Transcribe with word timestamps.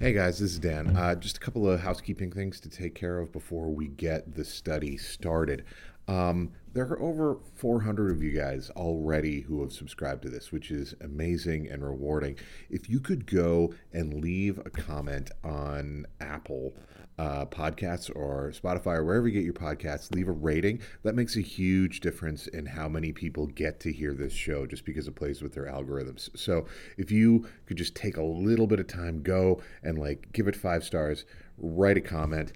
Hey 0.00 0.12
guys, 0.12 0.38
this 0.38 0.52
is 0.52 0.60
Dan. 0.60 0.96
Uh, 0.96 1.16
just 1.16 1.38
a 1.38 1.40
couple 1.40 1.68
of 1.68 1.80
housekeeping 1.80 2.30
things 2.30 2.60
to 2.60 2.68
take 2.68 2.94
care 2.94 3.18
of 3.18 3.32
before 3.32 3.66
we 3.66 3.88
get 3.88 4.36
the 4.36 4.44
study 4.44 4.96
started. 4.96 5.64
Um, 6.08 6.52
there 6.72 6.86
are 6.86 7.00
over 7.00 7.38
400 7.54 8.10
of 8.10 8.22
you 8.22 8.30
guys 8.30 8.70
already 8.70 9.42
who 9.42 9.60
have 9.62 9.72
subscribed 9.72 10.22
to 10.22 10.30
this, 10.30 10.50
which 10.50 10.70
is 10.70 10.94
amazing 11.00 11.68
and 11.68 11.84
rewarding. 11.84 12.36
If 12.70 12.88
you 12.88 13.00
could 13.00 13.26
go 13.26 13.74
and 13.92 14.22
leave 14.22 14.58
a 14.58 14.70
comment 14.70 15.30
on 15.44 16.06
Apple 16.20 16.74
uh, 17.18 17.44
podcasts 17.46 18.14
or 18.14 18.52
Spotify 18.52 18.98
or 18.98 19.04
wherever 19.04 19.26
you 19.26 19.34
get 19.34 19.44
your 19.44 19.52
podcasts, 19.52 20.14
leave 20.14 20.28
a 20.28 20.32
rating. 20.32 20.80
That 21.02 21.16
makes 21.16 21.36
a 21.36 21.40
huge 21.40 22.00
difference 22.00 22.46
in 22.46 22.66
how 22.66 22.88
many 22.88 23.12
people 23.12 23.46
get 23.46 23.80
to 23.80 23.92
hear 23.92 24.14
this 24.14 24.32
show 24.32 24.66
just 24.66 24.84
because 24.84 25.08
it 25.08 25.16
plays 25.16 25.42
with 25.42 25.52
their 25.52 25.66
algorithms. 25.66 26.30
So 26.38 26.66
if 26.96 27.10
you 27.10 27.48
could 27.66 27.76
just 27.76 27.96
take 27.96 28.16
a 28.16 28.22
little 28.22 28.68
bit 28.68 28.78
of 28.78 28.86
time, 28.86 29.22
go 29.22 29.60
and 29.82 29.98
like 29.98 30.32
give 30.32 30.46
it 30.46 30.54
five 30.54 30.84
stars, 30.84 31.24
write 31.58 31.96
a 31.96 32.00
comment, 32.00 32.52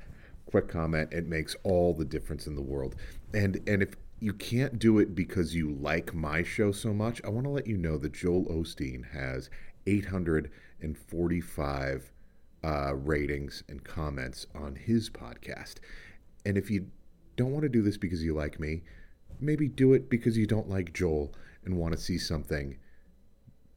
quick 0.47 0.69
comment, 0.69 1.13
it 1.13 1.27
makes 1.27 1.57
all 1.65 1.93
the 1.93 2.05
difference 2.05 2.47
in 2.47 2.55
the 2.55 2.63
world. 2.63 2.95
And 3.35 3.61
and 3.67 3.83
if 3.83 3.95
you 4.21 4.33
can't 4.33 4.79
do 4.79 4.99
it 4.99 5.15
because 5.15 5.55
you 5.55 5.73
like 5.73 6.15
my 6.15 6.43
show 6.43 6.71
so 6.71 6.95
much, 6.95 7.21
I 7.25 7.29
want 7.29 7.47
to 7.47 7.51
let 7.51 7.67
you 7.67 7.77
know 7.77 7.99
that 7.99 8.13
Joel 8.13 8.45
Osteen 8.47 9.11
has 9.13 9.51
845 9.87 12.13
uh, 12.65 12.95
ratings 12.95 13.65
and 13.69 13.83
comments 13.83 14.47
on 14.55 14.77
his 14.77 15.11
podcast. 15.11 15.77
And 16.47 16.57
if 16.57 16.71
you 16.71 16.87
don't 17.37 17.51
want 17.51 17.65
to 17.65 17.69
do 17.69 17.83
this 17.83 17.97
because 17.97 18.23
you 18.23 18.35
like 18.35 18.61
me, 18.61 18.83
maybe 19.41 19.67
do 19.67 19.93
it 19.93 20.09
because 20.09 20.39
you 20.39 20.47
don't 20.47 20.71
like 20.71 20.93
Joel 20.93 21.35
and 21.65 21.77
want 21.77 21.93
to 21.93 22.01
see 22.01 22.19
something 22.19 22.77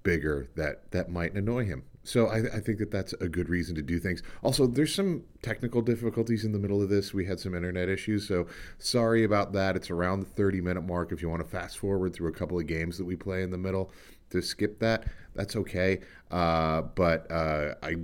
bigger 0.03 0.47
that 0.55 0.91
that 0.91 1.09
might 1.09 1.33
annoy 1.33 1.65
him. 1.65 1.83
So 2.05 2.27
I, 2.27 2.37
I, 2.37 2.59
think 2.59 2.77
that 2.77 2.91
that's 2.91 3.13
a 3.13 3.27
good 3.27 3.49
reason 3.49 3.75
to 3.75 3.81
do 3.81 3.99
things. 3.99 4.21
Also, 4.43 4.67
there's 4.67 4.93
some 4.93 5.23
technical 5.41 5.81
difficulties 5.81 6.45
in 6.45 6.51
the 6.51 6.59
middle 6.59 6.81
of 6.81 6.89
this. 6.89 7.13
We 7.13 7.25
had 7.25 7.39
some 7.39 7.55
internet 7.55 7.89
issues, 7.89 8.27
so 8.27 8.47
sorry 8.77 9.23
about 9.23 9.53
that. 9.53 9.75
It's 9.75 9.89
around 9.89 10.19
the 10.19 10.27
30 10.27 10.61
minute 10.61 10.83
mark. 10.83 11.11
If 11.11 11.21
you 11.21 11.29
want 11.29 11.43
to 11.43 11.49
fast 11.49 11.79
forward 11.79 12.13
through 12.13 12.29
a 12.29 12.33
couple 12.33 12.59
of 12.59 12.67
games 12.67 12.99
that 12.99 13.05
we 13.05 13.15
play 13.15 13.41
in 13.41 13.49
the 13.49 13.57
middle, 13.57 13.91
to 14.29 14.41
skip 14.41 14.79
that, 14.79 15.05
that's 15.33 15.55
okay. 15.55 16.01
Uh, 16.31 16.81
but 16.81 17.29
uh, 17.31 17.75
I 17.83 17.95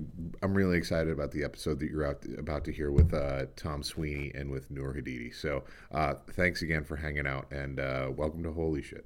I'm 0.42 0.54
really 0.54 0.78
excited 0.78 1.12
about 1.12 1.32
the 1.32 1.44
episode 1.44 1.80
that 1.80 1.90
you're 1.90 2.06
out, 2.06 2.24
about 2.38 2.64
to 2.66 2.72
hear 2.72 2.92
with 2.92 3.14
uh, 3.14 3.46
Tom 3.56 3.84
Sweeney 3.84 4.32
and 4.36 4.52
with 4.52 4.70
Nour 4.72 4.96
Hadidi. 4.96 5.34
So 5.34 5.64
uh, 5.92 6.16
thanks 6.32 6.62
again 6.62 6.84
for 6.84 6.96
hanging 6.96 7.28
out 7.28 7.52
and 7.52 7.80
uh, 7.80 8.10
welcome 8.16 8.44
to 8.44 8.52
Holy 8.52 8.82
Shit. 8.82 9.06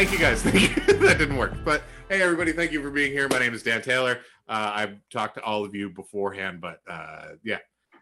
Thank 0.00 0.12
you 0.12 0.18
guys. 0.18 0.40
Thank 0.44 0.88
you. 0.88 0.94
that 0.94 1.18
didn't 1.18 1.36
work. 1.36 1.52
But 1.62 1.82
hey, 2.08 2.22
everybody, 2.22 2.52
thank 2.52 2.72
you 2.72 2.82
for 2.82 2.90
being 2.90 3.12
here. 3.12 3.28
My 3.28 3.38
name 3.38 3.52
is 3.52 3.62
Dan 3.62 3.82
Taylor. 3.82 4.20
Uh, 4.48 4.72
I've 4.74 4.96
talked 5.10 5.34
to 5.34 5.42
all 5.42 5.62
of 5.62 5.74
you 5.74 5.90
beforehand, 5.90 6.62
but 6.62 6.80
uh, 6.88 7.32
yeah, 7.44 7.58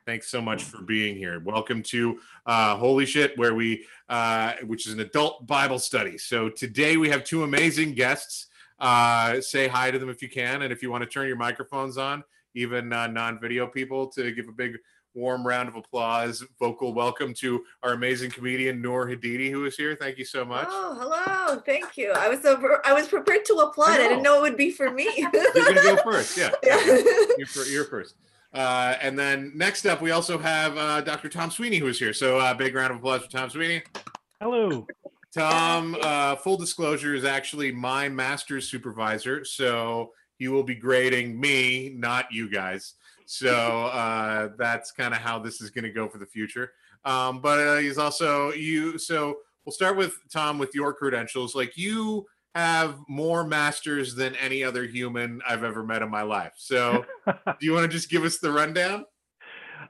thanks 0.06 0.30
so 0.30 0.40
much 0.40 0.62
for 0.62 0.80
being 0.80 1.16
here. 1.16 1.40
Welcome 1.40 1.82
to 1.82 2.20
uh, 2.46 2.76
Holy 2.76 3.04
Shit, 3.04 3.36
where 3.36 3.52
we, 3.52 3.84
uh, 4.08 4.52
which 4.64 4.86
is 4.86 4.92
an 4.92 5.00
adult 5.00 5.44
Bible 5.48 5.80
study. 5.80 6.18
So 6.18 6.48
today 6.48 6.96
we 6.96 7.08
have 7.08 7.24
two 7.24 7.42
amazing 7.42 7.94
guests. 7.94 8.46
Uh, 8.78 9.40
say 9.40 9.66
hi 9.66 9.90
to 9.90 9.98
them 9.98 10.08
if 10.08 10.22
you 10.22 10.28
can, 10.28 10.62
and 10.62 10.72
if 10.72 10.84
you 10.84 10.92
want 10.92 11.02
to 11.02 11.10
turn 11.10 11.26
your 11.26 11.36
microphones 11.36 11.98
on, 11.98 12.22
even 12.54 12.92
uh, 12.92 13.08
non-video 13.08 13.66
people, 13.66 14.06
to 14.10 14.30
give 14.30 14.46
a 14.46 14.52
big 14.52 14.76
warm 15.14 15.46
round 15.46 15.68
of 15.68 15.76
applause, 15.76 16.44
vocal 16.58 16.94
welcome 16.94 17.34
to 17.34 17.64
our 17.82 17.92
amazing 17.92 18.30
comedian 18.30 18.80
Nour 18.80 19.06
Hadidi, 19.08 19.50
who 19.50 19.64
is 19.64 19.76
here. 19.76 19.96
Thank 19.96 20.18
you 20.18 20.24
so 20.24 20.44
much. 20.44 20.68
Oh, 20.70 20.96
hello! 20.98 21.60
Thank 21.66 21.96
you. 21.96 22.12
I 22.12 22.28
was 22.28 22.40
so 22.42 22.78
I 22.84 22.92
was 22.92 23.08
prepared 23.08 23.44
to 23.46 23.54
applaud. 23.54 23.90
I, 23.90 23.94
I 23.94 24.08
didn't 24.08 24.22
know 24.22 24.38
it 24.38 24.42
would 24.42 24.56
be 24.56 24.70
for 24.70 24.90
me. 24.90 25.08
you're 25.16 25.30
gonna 25.54 25.82
go 25.82 25.96
first. 25.96 26.36
Yeah, 26.36 26.50
yeah. 26.62 26.84
You're, 27.36 27.46
for, 27.46 27.64
you're, 27.64 27.84
first. 27.84 28.14
Uh, 28.52 28.94
and 29.00 29.18
then 29.18 29.52
next 29.54 29.86
up, 29.86 30.00
we 30.00 30.10
also 30.10 30.38
have 30.38 30.76
uh, 30.76 31.00
Dr. 31.02 31.28
Tom 31.28 31.50
Sweeney, 31.50 31.78
who 31.78 31.86
is 31.88 31.98
here. 31.98 32.12
So, 32.12 32.38
uh, 32.38 32.54
big 32.54 32.74
round 32.74 32.92
of 32.92 32.98
applause 32.98 33.22
for 33.22 33.30
Tom 33.30 33.50
Sweeney. 33.50 33.82
Hello. 34.40 34.86
Tom, 35.34 35.96
uh, 36.00 36.36
full 36.36 36.56
disclosure, 36.56 37.14
is 37.14 37.24
actually 37.24 37.70
my 37.70 38.08
master's 38.08 38.68
supervisor. 38.68 39.44
So 39.44 40.12
he 40.38 40.48
will 40.48 40.62
be 40.62 40.74
grading 40.74 41.38
me, 41.38 41.92
not 41.94 42.32
you 42.32 42.48
guys. 42.48 42.94
So 43.30 43.84
uh, 43.88 44.48
that's 44.56 44.90
kind 44.90 45.12
of 45.12 45.20
how 45.20 45.38
this 45.38 45.60
is 45.60 45.68
going 45.68 45.84
to 45.84 45.90
go 45.90 46.08
for 46.08 46.16
the 46.16 46.24
future. 46.24 46.72
Um, 47.04 47.42
but 47.42 47.58
uh, 47.58 47.76
he's 47.76 47.98
also 47.98 48.52
you. 48.52 48.96
So 48.96 49.40
we'll 49.66 49.74
start 49.74 49.98
with 49.98 50.16
Tom 50.32 50.58
with 50.58 50.74
your 50.74 50.94
credentials. 50.94 51.54
Like 51.54 51.76
you 51.76 52.24
have 52.54 52.96
more 53.06 53.44
masters 53.44 54.14
than 54.14 54.34
any 54.36 54.64
other 54.64 54.84
human 54.84 55.42
I've 55.46 55.62
ever 55.62 55.84
met 55.84 56.00
in 56.00 56.10
my 56.10 56.22
life. 56.22 56.54
So 56.56 57.04
do 57.26 57.54
you 57.60 57.74
want 57.74 57.84
to 57.84 57.94
just 57.94 58.08
give 58.08 58.24
us 58.24 58.38
the 58.38 58.50
rundown? 58.50 59.04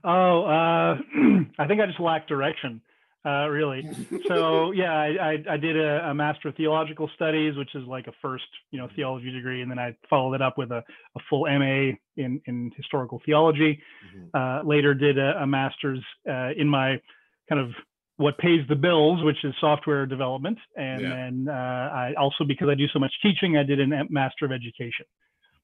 Oh, 0.04 0.44
uh, 0.44 0.96
I 1.58 1.66
think 1.66 1.80
I 1.80 1.86
just 1.86 1.98
lack 1.98 2.28
direction 2.28 2.80
uh, 3.24 3.48
really. 3.48 3.88
So 4.26 4.72
yeah, 4.74 4.92
I, 4.92 5.06
I, 5.06 5.54
I 5.54 5.56
did 5.56 5.76
a, 5.76 6.10
a, 6.10 6.14
Master 6.14 6.48
of 6.48 6.56
Theological 6.56 7.10
Studies, 7.14 7.56
which 7.56 7.74
is 7.74 7.84
like 7.86 8.06
a 8.06 8.12
first, 8.22 8.44
you 8.70 8.78
know, 8.78 8.88
theology 8.94 9.30
degree, 9.30 9.62
and 9.62 9.70
then 9.70 9.78
I 9.78 9.96
followed 10.08 10.34
it 10.34 10.42
up 10.42 10.56
with 10.56 10.70
a, 10.70 10.82
a 11.16 11.20
full 11.28 11.42
MA 11.46 11.96
in 12.16 12.40
in 12.46 12.70
historical 12.76 13.20
theology. 13.24 13.80
Mm-hmm. 14.06 14.36
Uh, 14.36 14.68
later, 14.68 14.94
did 14.94 15.18
a, 15.18 15.42
a 15.42 15.46
master's 15.46 16.02
uh, 16.28 16.50
in 16.56 16.68
my 16.68 17.00
kind 17.48 17.60
of 17.60 17.70
what 18.16 18.36
pays 18.38 18.60
the 18.68 18.76
bills, 18.76 19.22
which 19.22 19.44
is 19.44 19.54
software 19.60 20.06
development, 20.06 20.58
and 20.76 21.02
yeah. 21.02 21.08
then 21.08 21.46
uh, 21.48 21.52
I 21.52 22.14
also 22.18 22.44
because 22.44 22.68
I 22.68 22.74
do 22.74 22.88
so 22.88 22.98
much 22.98 23.12
teaching, 23.22 23.56
I 23.56 23.62
did 23.62 23.80
a 23.80 23.86
Master 24.10 24.44
of 24.44 24.52
Education. 24.52 25.06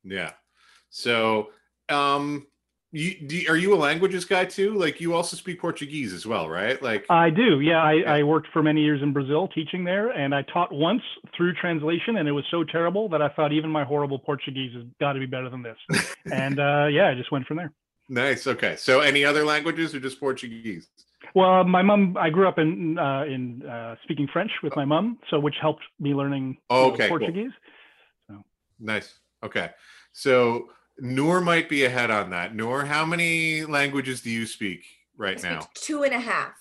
Yeah. 0.04 0.32
So 0.90 1.48
um 1.88 2.46
you, 2.94 3.14
do, 3.26 3.44
are 3.48 3.56
you 3.56 3.74
a 3.74 3.76
languages 3.76 4.24
guy 4.24 4.44
too? 4.44 4.74
Like 4.74 5.00
you 5.00 5.14
also 5.14 5.36
speak 5.36 5.60
Portuguese 5.60 6.12
as 6.12 6.26
well, 6.26 6.48
right? 6.48 6.80
Like 6.80 7.04
I 7.10 7.28
do. 7.28 7.60
Yeah, 7.60 7.82
I, 7.82 7.92
yeah. 7.94 8.12
I 8.14 8.22
worked 8.22 8.46
for 8.52 8.62
many 8.62 8.82
years 8.82 9.02
in 9.02 9.12
Brazil 9.12 9.48
teaching 9.48 9.82
there, 9.82 10.10
and 10.10 10.32
I 10.32 10.42
taught 10.42 10.72
once 10.72 11.02
through 11.36 11.54
translation, 11.54 12.18
and 12.18 12.28
it 12.28 12.32
was 12.32 12.44
so 12.52 12.62
terrible 12.62 13.08
that 13.08 13.20
I 13.20 13.30
thought 13.30 13.52
even 13.52 13.68
my 13.68 13.82
horrible 13.82 14.20
Portuguese 14.20 14.72
has 14.74 14.84
got 15.00 15.14
to 15.14 15.18
be 15.18 15.26
better 15.26 15.50
than 15.50 15.64
this. 15.64 15.76
and 16.32 16.60
uh, 16.60 16.86
yeah, 16.86 17.08
I 17.08 17.14
just 17.16 17.32
went 17.32 17.48
from 17.48 17.56
there. 17.56 17.72
Nice. 18.08 18.46
Okay. 18.46 18.76
So 18.76 19.00
any 19.00 19.24
other 19.24 19.44
languages 19.44 19.92
or 19.92 19.98
just 19.98 20.20
Portuguese? 20.20 20.86
Well, 21.34 21.64
my 21.64 21.82
mom. 21.82 22.16
I 22.16 22.30
grew 22.30 22.46
up 22.46 22.60
in 22.60 22.96
uh, 22.96 23.24
in 23.24 23.66
uh, 23.66 23.96
speaking 24.04 24.28
French 24.32 24.52
with 24.62 24.76
my 24.76 24.84
mom, 24.84 25.18
so 25.30 25.40
which 25.40 25.56
helped 25.60 25.82
me 25.98 26.14
learning 26.14 26.58
oh, 26.70 26.92
okay, 26.92 27.04
know, 27.04 27.08
Portuguese. 27.08 27.50
Cool. 28.28 28.36
So. 28.38 28.44
Nice. 28.78 29.18
Okay. 29.42 29.70
So 30.12 30.68
Nour 30.98 31.40
might 31.40 31.68
be 31.68 31.84
ahead 31.84 32.10
on 32.10 32.30
that. 32.30 32.54
Nour, 32.54 32.84
how 32.84 33.04
many 33.04 33.64
languages 33.64 34.20
do 34.20 34.30
you 34.30 34.46
speak 34.46 34.84
right 35.16 35.42
now? 35.42 35.68
Two 35.74 36.04
and 36.04 36.14
a 36.14 36.20
half. 36.20 36.54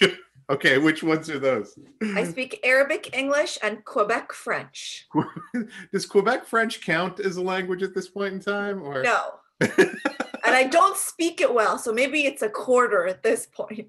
okay, 0.50 0.78
which 0.78 1.02
ones 1.02 1.28
are 1.30 1.38
those? 1.38 1.76
I 2.14 2.24
speak 2.24 2.60
Arabic, 2.62 3.16
English, 3.16 3.58
and 3.62 3.84
Quebec 3.84 4.32
French. 4.32 5.06
Does 5.92 6.06
Quebec 6.06 6.46
French 6.46 6.84
count 6.84 7.20
as 7.20 7.36
a 7.36 7.42
language 7.42 7.82
at 7.82 7.94
this 7.94 8.08
point 8.08 8.34
in 8.34 8.40
time, 8.40 8.82
or 8.82 9.02
no? 9.02 9.34
and 9.60 9.96
I 10.44 10.64
don't 10.64 10.96
speak 10.96 11.40
it 11.40 11.52
well, 11.52 11.78
so 11.78 11.92
maybe 11.92 12.26
it's 12.26 12.42
a 12.42 12.48
quarter 12.48 13.06
at 13.06 13.22
this 13.22 13.46
point. 13.46 13.88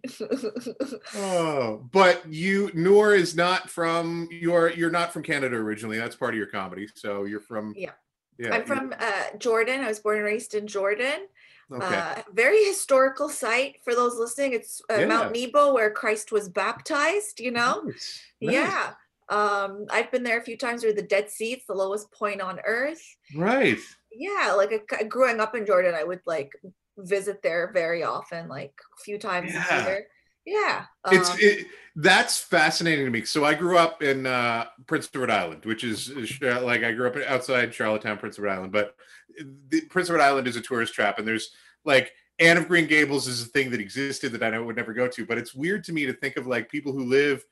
oh, 1.15 1.83
but 1.91 2.23
you 2.31 2.71
Nour 2.73 3.15
is 3.15 3.35
not 3.35 3.69
from 3.69 4.29
you're 4.31 4.69
you're 4.71 4.91
not 4.91 5.11
from 5.11 5.23
Canada 5.23 5.55
originally. 5.57 5.97
That's 5.97 6.15
part 6.15 6.33
of 6.33 6.37
your 6.37 6.47
comedy. 6.47 6.87
So 6.95 7.25
you're 7.25 7.39
from 7.39 7.73
yeah. 7.75 7.91
Yeah, 8.37 8.53
I'm 8.53 8.65
from 8.65 8.93
uh, 8.99 9.37
Jordan. 9.37 9.81
I 9.81 9.87
was 9.87 9.99
born 9.99 10.17
and 10.17 10.25
raised 10.25 10.53
in 10.53 10.67
Jordan. 10.67 11.27
Okay. 11.71 11.95
Uh, 11.95 12.21
very 12.33 12.63
historical 12.63 13.27
site 13.27 13.77
for 13.83 13.95
those 13.95 14.17
listening. 14.17 14.53
It's 14.53 14.81
uh, 14.91 14.99
yeah. 14.99 15.05
Mount 15.05 15.33
Nebo 15.33 15.73
where 15.73 15.89
Christ 15.89 16.31
was 16.31 16.49
baptized. 16.49 17.39
You 17.39 17.51
know, 17.51 17.81
nice. 17.85 18.21
Nice. 18.41 18.53
yeah. 18.53 18.93
Um, 19.27 19.85
I've 19.89 20.11
been 20.11 20.23
there 20.23 20.39
a 20.39 20.43
few 20.43 20.57
times. 20.57 20.83
Where 20.83 20.93
the 20.93 21.01
Dead 21.01 21.29
Sea, 21.29 21.53
it's 21.53 21.65
the 21.65 21.73
lowest 21.73 22.11
point 22.11 22.41
on 22.41 22.59
Earth. 22.65 23.01
Right. 23.35 23.79
Yeah, 24.11 24.53
like 24.55 24.71
a, 24.99 25.05
growing 25.05 25.39
up 25.39 25.55
in 25.55 25.65
Jordan, 25.65 25.95
I 25.95 26.03
would 26.03 26.21
like 26.25 26.51
visit 26.97 27.41
there 27.41 27.71
very 27.73 28.03
often, 28.03 28.47
like 28.47 28.73
a 28.97 29.03
few 29.03 29.17
times 29.17 29.51
yeah. 29.53 29.83
a 29.83 29.85
year. 29.85 30.07
Yeah. 30.45 30.85
It's 31.11 31.29
um, 31.29 31.37
it, 31.39 31.67
that's 31.95 32.37
fascinating 32.37 33.05
to 33.05 33.11
me. 33.11 33.23
So 33.23 33.45
I 33.45 33.53
grew 33.53 33.77
up 33.77 34.03
in 34.03 34.25
uh, 34.25 34.65
Prince 34.85 35.09
Edward 35.13 35.31
Island, 35.31 35.65
which 35.65 35.83
is, 35.83 36.09
is 36.09 36.37
uh, 36.41 36.61
like 36.61 36.83
I 36.83 36.91
grew 36.91 37.07
up 37.07 37.15
outside 37.27 37.73
Charlottetown, 37.73 38.17
Prince 38.17 38.37
Edward 38.37 38.51
Island, 38.51 38.71
but 38.71 38.95
the, 39.69 39.81
Prince 39.89 40.09
Edward 40.09 40.21
Island 40.21 40.47
is 40.47 40.55
a 40.55 40.61
tourist 40.61 40.93
trap, 40.93 41.19
and 41.19 41.27
there's 41.27 41.51
like 41.85 42.11
Anne 42.39 42.57
of 42.57 42.67
Green 42.67 42.87
Gables 42.87 43.27
is 43.27 43.41
a 43.41 43.45
thing 43.45 43.71
that 43.71 43.79
existed 43.79 44.33
that 44.33 44.43
I 44.43 44.49
know 44.49 44.63
would 44.63 44.75
never 44.75 44.93
go 44.93 45.07
to. 45.07 45.25
But 45.25 45.37
it's 45.37 45.55
weird 45.55 45.83
to 45.85 45.93
me 45.93 46.05
to 46.05 46.13
think 46.13 46.37
of 46.37 46.47
like 46.47 46.69
people 46.69 46.91
who 46.91 47.05
live 47.05 47.43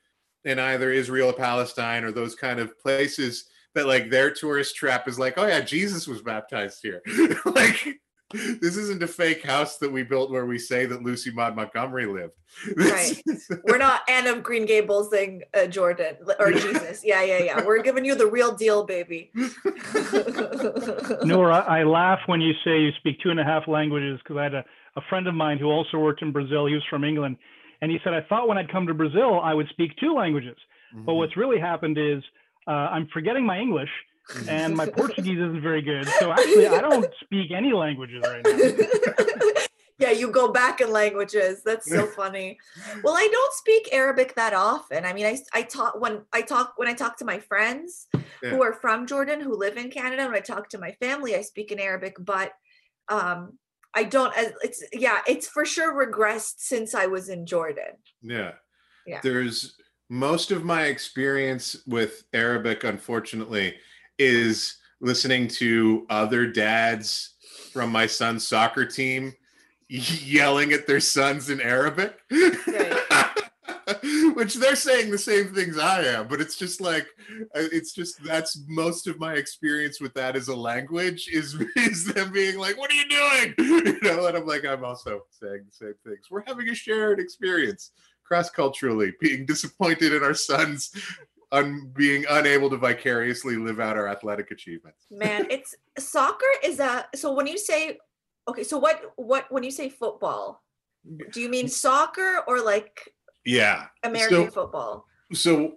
in 0.44 0.58
either 0.58 0.92
Israel 0.92 1.30
or 1.30 1.34
Palestine 1.34 2.04
or 2.04 2.12
those 2.12 2.34
kind 2.34 2.60
of 2.60 2.78
places 2.78 3.46
that 3.74 3.86
like 3.86 4.10
their 4.10 4.30
tourist 4.30 4.76
trap 4.76 5.08
is 5.08 5.18
like, 5.18 5.34
oh 5.38 5.46
yeah, 5.46 5.60
Jesus 5.60 6.06
was 6.06 6.20
baptized 6.20 6.80
here. 6.82 7.02
like 7.46 8.00
this 8.34 8.76
isn't 8.76 9.02
a 9.02 9.06
fake 9.06 9.44
house 9.44 9.78
that 9.78 9.90
we 9.90 10.02
built 10.02 10.30
where 10.30 10.44
we 10.44 10.58
say 10.58 10.86
that 10.86 11.02
Lucy 11.02 11.30
Maud 11.30 11.54
Montgomery 11.54 12.06
lived. 12.06 12.32
right. 12.76 13.22
We're 13.64 13.78
not 13.78 14.02
Anne 14.08 14.26
of 14.26 14.42
Green 14.42 14.66
Gables 14.66 15.10
saying 15.10 15.44
uh, 15.54 15.66
Jordan 15.66 16.16
or 16.38 16.52
Jesus. 16.52 17.02
Yeah, 17.04 17.22
yeah, 17.22 17.38
yeah. 17.38 17.64
We're 17.64 17.82
giving 17.82 18.04
you 18.04 18.14
the 18.14 18.26
real 18.26 18.54
deal, 18.54 18.84
baby. 18.84 19.30
Nour, 21.24 21.52
I 21.52 21.84
laugh 21.84 22.20
when 22.26 22.40
you 22.40 22.52
say 22.64 22.80
you 22.80 22.90
speak 22.98 23.20
two 23.22 23.30
and 23.30 23.38
a 23.38 23.44
half 23.44 23.68
languages 23.68 24.18
because 24.22 24.36
I 24.36 24.42
had 24.44 24.54
a, 24.54 24.64
a 24.96 25.00
friend 25.08 25.28
of 25.28 25.34
mine 25.34 25.58
who 25.58 25.66
also 25.66 25.98
worked 25.98 26.22
in 26.22 26.32
Brazil. 26.32 26.66
He 26.66 26.74
was 26.74 26.84
from 26.90 27.04
England. 27.04 27.36
And 27.80 27.90
he 27.90 27.98
said, 28.02 28.14
I 28.14 28.22
thought 28.22 28.48
when 28.48 28.58
I'd 28.58 28.70
come 28.70 28.86
to 28.86 28.94
Brazil, 28.94 29.40
I 29.40 29.54
would 29.54 29.68
speak 29.68 29.96
two 29.98 30.14
languages. 30.14 30.56
Mm-hmm. 30.94 31.04
But 31.04 31.14
what's 31.14 31.36
really 31.36 31.60
happened 31.60 31.98
is 31.98 32.22
uh, 32.66 32.70
I'm 32.70 33.08
forgetting 33.12 33.44
my 33.46 33.58
English 33.58 33.90
and 34.48 34.76
my 34.76 34.86
Portuguese 34.96 35.38
isn't 35.38 35.62
very 35.62 35.82
good. 35.82 36.06
So 36.18 36.32
actually, 36.32 36.66
I 36.66 36.80
don't 36.80 37.06
speak 37.24 37.50
any 37.50 37.72
languages 37.72 38.22
right 38.24 38.44
now. 38.44 39.62
yeah, 39.98 40.10
you 40.10 40.30
go 40.30 40.52
back 40.52 40.80
in 40.80 40.90
languages. 40.90 41.62
That's 41.64 41.88
so 41.88 42.06
funny. 42.06 42.58
Well, 43.02 43.14
I 43.14 43.28
don't 43.30 43.52
speak 43.54 43.88
Arabic 43.92 44.34
that 44.36 44.54
often. 44.54 45.04
I 45.04 45.12
mean, 45.12 45.26
I 45.26 45.38
I 45.52 45.62
talk 45.62 46.00
when 46.00 46.22
I 46.32 46.42
talk 46.42 46.74
when 46.76 46.88
I 46.88 46.94
talk 46.94 47.18
to 47.18 47.24
my 47.24 47.38
friends 47.38 48.06
yeah. 48.14 48.50
who 48.50 48.62
are 48.62 48.72
from 48.72 49.06
Jordan 49.06 49.40
who 49.40 49.56
live 49.56 49.76
in 49.76 49.90
Canada. 49.90 50.24
When 50.24 50.34
I 50.34 50.40
talk 50.40 50.68
to 50.70 50.78
my 50.78 50.92
family, 50.92 51.36
I 51.36 51.42
speak 51.42 51.72
in 51.72 51.78
Arabic, 51.78 52.16
but 52.18 52.52
um, 53.08 53.58
I 53.94 54.04
don't. 54.04 54.32
It's 54.62 54.82
yeah, 54.92 55.20
it's 55.26 55.46
for 55.46 55.64
sure 55.64 55.94
regressed 55.94 56.54
since 56.58 56.94
I 56.94 57.06
was 57.06 57.28
in 57.28 57.46
Jordan. 57.46 57.98
Yeah, 58.22 58.52
yeah. 59.06 59.20
There's 59.22 59.76
most 60.10 60.50
of 60.50 60.64
my 60.64 60.84
experience 60.84 61.76
with 61.86 62.24
Arabic, 62.32 62.84
unfortunately 62.84 63.74
is 64.18 64.76
listening 65.00 65.48
to 65.48 66.06
other 66.10 66.46
dads 66.46 67.34
from 67.72 67.90
my 67.90 68.06
son's 68.06 68.46
soccer 68.46 68.86
team 68.86 69.34
yelling 69.88 70.72
at 70.72 70.86
their 70.86 71.00
sons 71.00 71.50
in 71.50 71.60
Arabic. 71.60 72.16
Which 74.34 74.54
they're 74.54 74.76
saying 74.76 75.10
the 75.10 75.18
same 75.18 75.54
things 75.54 75.76
I 75.78 76.04
am, 76.04 76.26
but 76.26 76.40
it's 76.40 76.56
just 76.56 76.80
like 76.80 77.06
uh, 77.30 77.68
it's 77.70 77.92
just 77.92 78.22
that's 78.24 78.58
most 78.66 79.06
of 79.06 79.20
my 79.20 79.34
experience 79.34 80.00
with 80.00 80.14
that 80.14 80.36
as 80.36 80.48
a 80.48 80.56
language 80.56 81.28
is 81.30 81.54
is 81.76 82.06
them 82.06 82.32
being 82.32 82.58
like, 82.58 82.78
"What 82.78 82.90
are 82.90 82.94
you 82.94 83.08
doing?" 83.08 83.54
You 83.58 84.00
know, 84.00 84.26
and 84.26 84.38
I'm 84.38 84.46
like, 84.46 84.64
I'm 84.64 84.84
also 84.84 85.20
saying 85.30 85.64
the 85.66 85.72
same 85.72 85.94
things. 86.02 86.30
We're 86.30 86.44
having 86.46 86.70
a 86.70 86.74
shared 86.74 87.20
experience 87.20 87.90
cross 88.24 88.48
culturally, 88.48 89.12
being 89.20 89.44
disappointed 89.44 90.14
in 90.14 90.22
our 90.22 90.34
sons 90.34 90.90
un- 91.54 91.90
being 91.94 92.24
unable 92.28 92.68
to 92.70 92.76
vicariously 92.76 93.56
live 93.56 93.80
out 93.80 93.96
our 93.96 94.08
athletic 94.08 94.50
achievements. 94.50 95.06
Man, 95.10 95.46
it's 95.50 95.74
soccer 95.98 96.46
is 96.62 96.80
a 96.80 97.06
so 97.14 97.32
when 97.32 97.46
you 97.46 97.56
say 97.58 97.98
okay, 98.48 98.64
so 98.64 98.78
what 98.78 99.12
what 99.16 99.46
when 99.50 99.62
you 99.62 99.70
say 99.70 99.88
football, 99.88 100.62
do 101.30 101.40
you 101.40 101.48
mean 101.48 101.68
soccer 101.68 102.42
or 102.46 102.60
like 102.60 103.14
yeah 103.44 103.86
American 104.02 104.46
so, 104.46 104.50
football? 104.50 105.06
So 105.32 105.76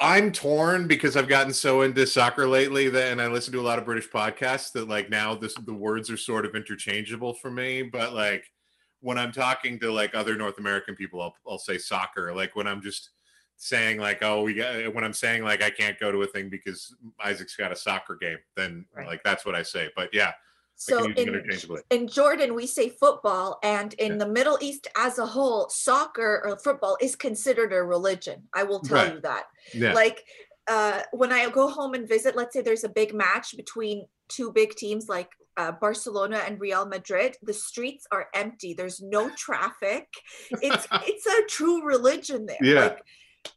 I'm 0.00 0.32
torn 0.32 0.88
because 0.88 1.16
I've 1.16 1.28
gotten 1.28 1.52
so 1.52 1.82
into 1.82 2.06
soccer 2.06 2.48
lately 2.48 2.88
that, 2.88 3.12
and 3.12 3.20
I 3.20 3.28
listen 3.28 3.52
to 3.52 3.60
a 3.60 3.62
lot 3.62 3.78
of 3.78 3.84
British 3.84 4.08
podcasts 4.08 4.72
that 4.72 4.88
like 4.88 5.10
now 5.10 5.34
this 5.34 5.54
the 5.54 5.74
words 5.74 6.10
are 6.10 6.16
sort 6.16 6.46
of 6.46 6.54
interchangeable 6.54 7.34
for 7.34 7.50
me. 7.50 7.82
But 7.82 8.12
like 8.12 8.44
when 9.00 9.18
I'm 9.18 9.32
talking 9.32 9.78
to 9.80 9.92
like 9.92 10.14
other 10.14 10.36
North 10.36 10.58
American 10.58 10.94
people, 10.94 11.20
I'll 11.20 11.34
I'll 11.46 11.58
say 11.58 11.78
soccer. 11.78 12.34
Like 12.34 12.56
when 12.56 12.66
I'm 12.66 12.82
just 12.82 13.10
saying 13.62 13.98
like, 13.98 14.18
oh, 14.22 14.42
we 14.42 14.54
got 14.54 14.92
when 14.92 15.04
I'm 15.04 15.12
saying 15.12 15.44
like 15.44 15.62
I 15.62 15.70
can't 15.70 15.98
go 15.98 16.10
to 16.10 16.22
a 16.22 16.26
thing 16.26 16.48
because 16.48 16.94
Isaac's 17.24 17.54
got 17.54 17.70
a 17.70 17.76
soccer 17.76 18.16
game, 18.16 18.38
then 18.56 18.84
right. 18.96 19.06
like 19.06 19.22
that's 19.22 19.46
what 19.46 19.54
I 19.54 19.62
say. 19.62 19.88
But 19.94 20.10
yeah. 20.12 20.32
So 20.74 21.04
in, 21.04 21.48
in 21.90 22.08
Jordan, 22.08 22.54
we 22.56 22.66
say 22.66 22.88
football, 22.88 23.60
and 23.62 23.94
in 23.94 24.12
yeah. 24.12 24.18
the 24.18 24.26
Middle 24.26 24.58
East 24.60 24.88
as 24.96 25.18
a 25.18 25.26
whole, 25.26 25.68
soccer 25.68 26.42
or 26.44 26.58
football 26.58 26.96
is 27.00 27.14
considered 27.14 27.72
a 27.72 27.84
religion. 27.84 28.42
I 28.52 28.64
will 28.64 28.80
tell 28.80 28.96
right. 28.96 29.14
you 29.14 29.20
that. 29.20 29.44
Yeah. 29.72 29.92
Like 29.92 30.24
uh, 30.66 31.02
when 31.12 31.30
I 31.30 31.48
go 31.50 31.68
home 31.68 31.94
and 31.94 32.08
visit, 32.08 32.34
let's 32.34 32.54
say 32.54 32.62
there's 32.62 32.82
a 32.82 32.88
big 32.88 33.14
match 33.14 33.56
between 33.56 34.06
two 34.28 34.50
big 34.50 34.74
teams 34.74 35.08
like 35.08 35.30
uh, 35.56 35.70
Barcelona 35.70 36.42
and 36.46 36.60
Real 36.60 36.84
Madrid, 36.86 37.36
the 37.42 37.52
streets 37.52 38.06
are 38.10 38.26
empty. 38.34 38.74
There's 38.74 39.00
no 39.00 39.30
traffic. 39.36 40.08
It's 40.50 40.88
it's 41.06 41.26
a 41.26 41.46
true 41.46 41.84
religion 41.86 42.46
there. 42.46 42.58
Yeah. 42.60 42.80
Like, 42.86 43.02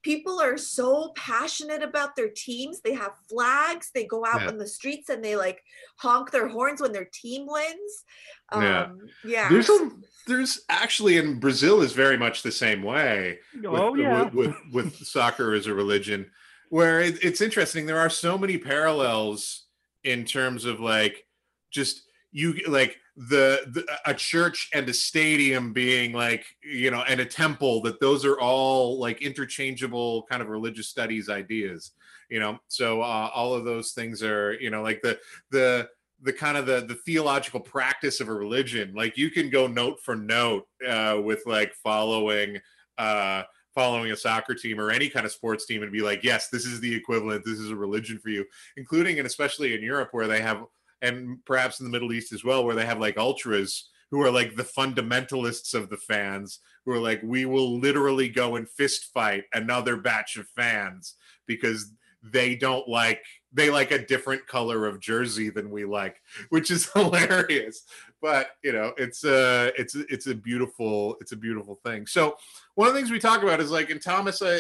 people 0.02 0.42
are 0.42 0.58
so 0.58 1.12
passionate 1.16 1.84
about 1.84 2.16
their 2.16 2.30
teams. 2.30 2.82
They 2.82 2.94
have 2.94 3.14
flags. 3.30 3.92
They 3.94 4.06
go 4.06 4.26
out 4.26 4.42
yeah. 4.42 4.48
on 4.48 4.58
the 4.58 4.68
streets 4.68 5.10
and 5.10 5.24
they 5.24 5.36
like 5.36 5.64
honk 5.98 6.32
their 6.32 6.48
horns 6.48 6.82
when 6.82 6.92
their 6.92 7.10
team 7.12 7.46
wins. 7.48 8.04
Um, 8.52 8.64
yeah. 8.64 8.88
yeah. 9.24 9.50
There's 9.50 9.70
a, 9.70 9.92
there's 10.28 10.66
actually 10.70 11.18
in 11.18 11.40
Brazil 11.40 11.82
is 11.82 11.94
very 11.94 12.18
much 12.18 12.42
the 12.42 12.52
same 12.52 12.82
way. 12.82 13.40
Oh 13.66 13.92
with, 13.92 14.02
yeah. 14.02 14.24
With, 14.24 14.34
with, 14.34 14.56
with 14.72 14.96
soccer 14.96 15.54
as 15.54 15.68
a 15.68 15.74
religion, 15.74 16.32
where 16.70 17.02
it, 17.02 17.24
it's 17.24 17.42
interesting. 17.42 17.86
There 17.86 18.00
are 18.00 18.10
so 18.10 18.38
many 18.38 18.58
parallels 18.58 19.66
in 20.04 20.26
terms 20.26 20.66
of 20.66 20.80
like 20.80 21.26
just 21.72 22.04
you 22.32 22.60
like 22.68 22.98
the, 23.18 23.62
the, 23.68 23.86
a 24.06 24.14
church 24.14 24.70
and 24.74 24.90
a 24.90 24.94
stadium 24.94 25.72
being 25.72 26.12
like 26.12 26.46
you 26.62 26.92
know 26.92 27.04
and 27.08 27.22
a 27.22 27.26
temple 27.26 27.82
that 27.82 28.00
those 28.02 28.26
are 28.26 28.40
all 28.40 29.00
like 29.00 29.22
interchangeable 29.22 30.24
kind 30.30 30.42
of 30.42 30.50
religious 30.50 30.90
studies 30.90 31.30
ideas 31.30 31.92
you 32.30 32.40
know? 32.40 32.60
So 32.68 33.02
uh, 33.02 33.30
all 33.34 33.54
of 33.54 33.66
those 33.66 33.92
things 33.92 34.24
are 34.24 34.54
you 34.54 34.70
know 34.70 34.82
like 34.82 35.02
the 35.02 35.20
the 35.52 35.90
the 36.22 36.34
kind 36.34 36.58
of 36.58 36.66
the 36.66 36.82
the 36.88 36.96
theological 37.06 37.60
practice 37.60 38.20
of 38.20 38.30
a 38.30 38.34
religion 38.34 38.94
like 38.96 39.18
you 39.18 39.30
can 39.30 39.50
go 39.50 39.68
note 39.68 40.00
for 40.02 40.16
note 40.16 40.66
uh, 40.88 41.20
with 41.22 41.44
like 41.46 41.74
following 41.74 42.58
uh 42.98 43.44
following 43.74 44.12
a 44.12 44.16
soccer 44.16 44.56
team 44.56 44.80
or 44.80 44.90
any 44.90 45.10
kind 45.10 45.26
of 45.26 45.32
sports 45.34 45.66
team 45.66 45.84
and 45.84 45.92
be 45.92 46.02
like 46.02 46.24
yes 46.24 46.48
this 46.48 46.66
is 46.66 46.80
the 46.80 46.96
equivalent. 46.96 47.44
This 47.44 47.60
is 47.60 47.70
a 47.70 47.76
religion 47.76 48.18
for 48.18 48.30
you 48.30 48.46
including 48.78 49.18
and 49.20 49.28
especially 49.28 49.76
in 49.76 49.84
europe 49.84 50.10
where 50.14 50.28
they 50.28 50.42
have 50.42 50.64
and 51.02 51.44
perhaps 51.46 51.80
in 51.80 51.86
the 51.86 51.92
Middle 51.92 52.14
East 52.14 52.34
as 52.34 52.44
well, 52.44 52.66
where 52.66 52.76
they 52.76 52.86
have 52.86 53.00
like 53.00 53.18
ultras 53.18 53.90
who 54.12 54.22
are 54.22 54.32
like 54.32 54.56
the 54.56 54.64
fundamentalists 54.64 55.74
of 55.74 55.90
the 55.90 55.98
fans, 55.98 56.60
who 56.86 56.92
are 56.92 57.00
like, 57.00 57.22
we 57.24 57.46
will 57.46 57.80
literally 57.80 58.30
go 58.30 58.56
and 58.56 58.70
fist 58.70 59.06
fight 59.14 59.44
another 59.54 59.98
batch 59.98 60.38
of 60.38 60.48
fans 60.50 61.16
because 61.48 61.92
they 62.32 62.56
don't 62.56 62.88
like 62.88 63.24
they 63.54 63.70
like 63.70 63.92
a 63.92 64.06
different 64.06 64.46
color 64.48 64.86
of 64.86 65.00
jersey 65.00 65.50
than 65.50 65.70
we 65.70 65.86
like, 65.86 66.22
which 66.50 66.72
is 66.72 66.92
hilarious. 66.92 67.84
But 68.22 68.50
you 68.64 68.74
know, 68.74 68.94
it's 68.98 69.24
a 69.24 69.72
it's 69.78 69.96
it's 69.96 70.28
a 70.28 70.36
beautiful 70.36 71.18
it's 71.22 71.32
a 71.32 71.38
beautiful 71.38 71.80
thing. 71.86 72.08
So 72.08 72.38
one 72.76 72.88
of 72.88 72.94
the 72.94 73.00
things 73.00 73.12
we 73.12 73.20
talk 73.20 73.44
about 73.44 73.62
is 73.62 73.72
like, 73.72 73.90
and 73.90 74.02
Thomas, 74.02 74.42
I, 74.42 74.60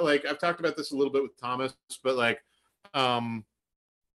like 0.00 0.24
I've 0.24 0.38
talked 0.38 0.60
about 0.60 0.76
this 0.76 0.92
a 0.92 0.96
little 0.96 1.12
bit 1.12 1.22
with 1.22 1.38
Thomas, 1.40 1.74
but 2.02 2.16
like, 2.16 2.40
um, 2.94 3.44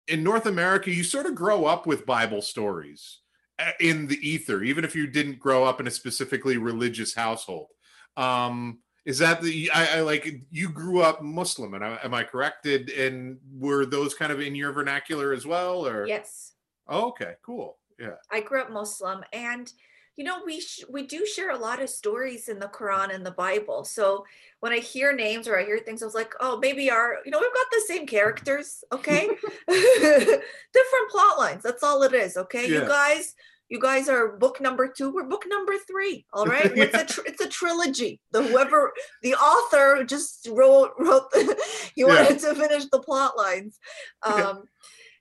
in 0.07 0.23
North 0.23 0.45
America, 0.45 0.91
you 0.91 1.03
sort 1.03 1.25
of 1.25 1.35
grow 1.35 1.65
up 1.65 1.85
with 1.85 2.05
Bible 2.05 2.41
stories 2.41 3.19
uh, 3.59 3.71
in 3.79 4.07
the 4.07 4.17
ether, 4.27 4.63
even 4.63 4.85
if 4.85 4.95
you 4.95 5.07
didn't 5.07 5.39
grow 5.39 5.63
up 5.63 5.79
in 5.79 5.87
a 5.87 5.91
specifically 5.91 6.57
religious 6.57 7.13
household. 7.13 7.67
Um, 8.15 8.79
is 9.05 9.19
that 9.19 9.41
the 9.41 9.71
I, 9.73 9.97
I, 9.97 10.01
like 10.01 10.41
you 10.51 10.69
grew 10.69 11.01
up 11.01 11.21
Muslim, 11.21 11.73
and 11.73 11.83
am 11.83 12.13
I 12.13 12.23
corrected? 12.23 12.89
And 12.89 13.37
were 13.53 13.85
those 13.85 14.13
kind 14.13 14.31
of 14.31 14.41
in 14.41 14.53
your 14.53 14.73
vernacular 14.73 15.31
as 15.33 15.45
well, 15.45 15.87
or 15.87 16.05
yes? 16.05 16.53
Oh, 16.87 17.07
okay, 17.09 17.35
cool. 17.45 17.77
Yeah, 17.99 18.15
I 18.31 18.41
grew 18.41 18.61
up 18.61 18.69
Muslim, 18.69 19.23
and 19.31 19.71
you 20.17 20.23
know 20.23 20.41
we 20.45 20.59
sh- 20.59 20.83
we 20.89 21.03
do 21.03 21.25
share 21.25 21.51
a 21.51 21.57
lot 21.57 21.81
of 21.81 21.89
stories 21.89 22.49
in 22.49 22.59
the 22.59 22.67
quran 22.67 23.13
and 23.13 23.25
the 23.25 23.31
bible. 23.31 23.85
So 23.85 24.25
when 24.59 24.73
i 24.73 24.79
hear 24.79 25.13
names 25.13 25.47
or 25.47 25.57
i 25.57 25.63
hear 25.63 25.79
things 25.79 26.01
i 26.01 26.05
was 26.05 26.15
like 26.15 26.33
oh 26.39 26.57
maybe 26.57 26.89
our 26.91 27.17
you 27.23 27.31
know 27.31 27.39
we've 27.39 27.53
got 27.53 27.67
the 27.71 27.83
same 27.87 28.05
characters 28.05 28.83
okay? 28.91 29.27
Different 29.67 31.09
plot 31.11 31.37
lines 31.37 31.63
that's 31.63 31.83
all 31.83 32.03
it 32.03 32.13
is 32.13 32.35
okay? 32.35 32.67
Yeah. 32.67 32.81
you 32.81 32.87
guys 32.87 33.35
you 33.69 33.79
guys 33.79 34.07
are 34.09 34.37
book 34.37 34.59
number 34.61 34.87
two 34.87 35.11
we're 35.11 35.25
book 35.25 35.43
number 35.47 35.73
three 35.87 36.25
all 36.33 36.45
right? 36.55 36.75
Yeah. 36.75 36.85
it's 36.85 36.95
a 36.95 37.05
tr- 37.05 37.27
it's 37.27 37.41
a 37.41 37.49
trilogy. 37.49 38.19
The 38.31 38.41
whoever 38.43 38.93
the 39.21 39.35
author 39.35 40.03
just 40.03 40.47
wrote 40.51 40.93
wrote 40.97 41.29
the, 41.31 41.55
he 41.93 42.01
yeah. 42.01 42.07
wanted 42.07 42.39
to 42.39 42.55
finish 42.55 42.85
the 42.85 42.99
plot 42.99 43.37
lines. 43.37 43.77
Um 44.23 44.63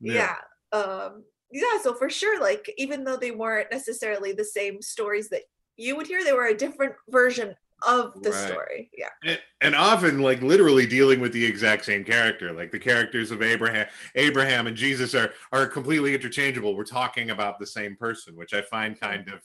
yeah, 0.01 0.37
um 0.73 1.25
yeah 1.57 1.81
so 1.83 1.95
for 1.95 2.11
sure 2.11 2.41
like 2.41 2.73
even 2.77 3.05
though 3.05 3.17
they 3.17 3.31
weren't 3.31 3.71
necessarily 3.71 4.33
the 4.33 4.45
same 4.45 4.83
stories 4.83 5.29
that 5.29 5.43
you 5.77 5.97
would 5.97 6.07
hear 6.07 6.23
they 6.23 6.33
were 6.33 6.47
a 6.47 6.57
different 6.57 6.93
version 7.09 7.55
of 7.87 8.13
the 8.23 8.31
right. 8.31 8.49
story 8.49 8.91
yeah 8.97 9.09
and, 9.25 9.39
and, 9.61 9.75
often 9.75 10.21
like 10.21 10.41
literally 10.41 10.87
dealing 10.87 11.21
with 11.21 11.33
the 11.33 11.45
exact 11.45 11.85
same 11.85 12.03
character 12.05 12.53
like 12.53 12.71
the 12.71 12.79
characters 12.79 13.31
of 13.31 13.43
abraham 13.43 13.87
abraham 14.15 14.67
and 14.67 14.77
jesus 14.77 15.15
are 15.15 15.33
are 15.53 15.67
completely 15.67 16.15
interchangeable 16.15 16.75
we're 16.75 16.85
talking 16.85 17.31
about 17.31 17.59
the 17.59 17.67
same 17.67 17.95
person 17.97 18.35
which 18.35 18.55
i 18.55 18.63
find 18.63 18.99
kind 18.99 19.29
of 19.29 19.41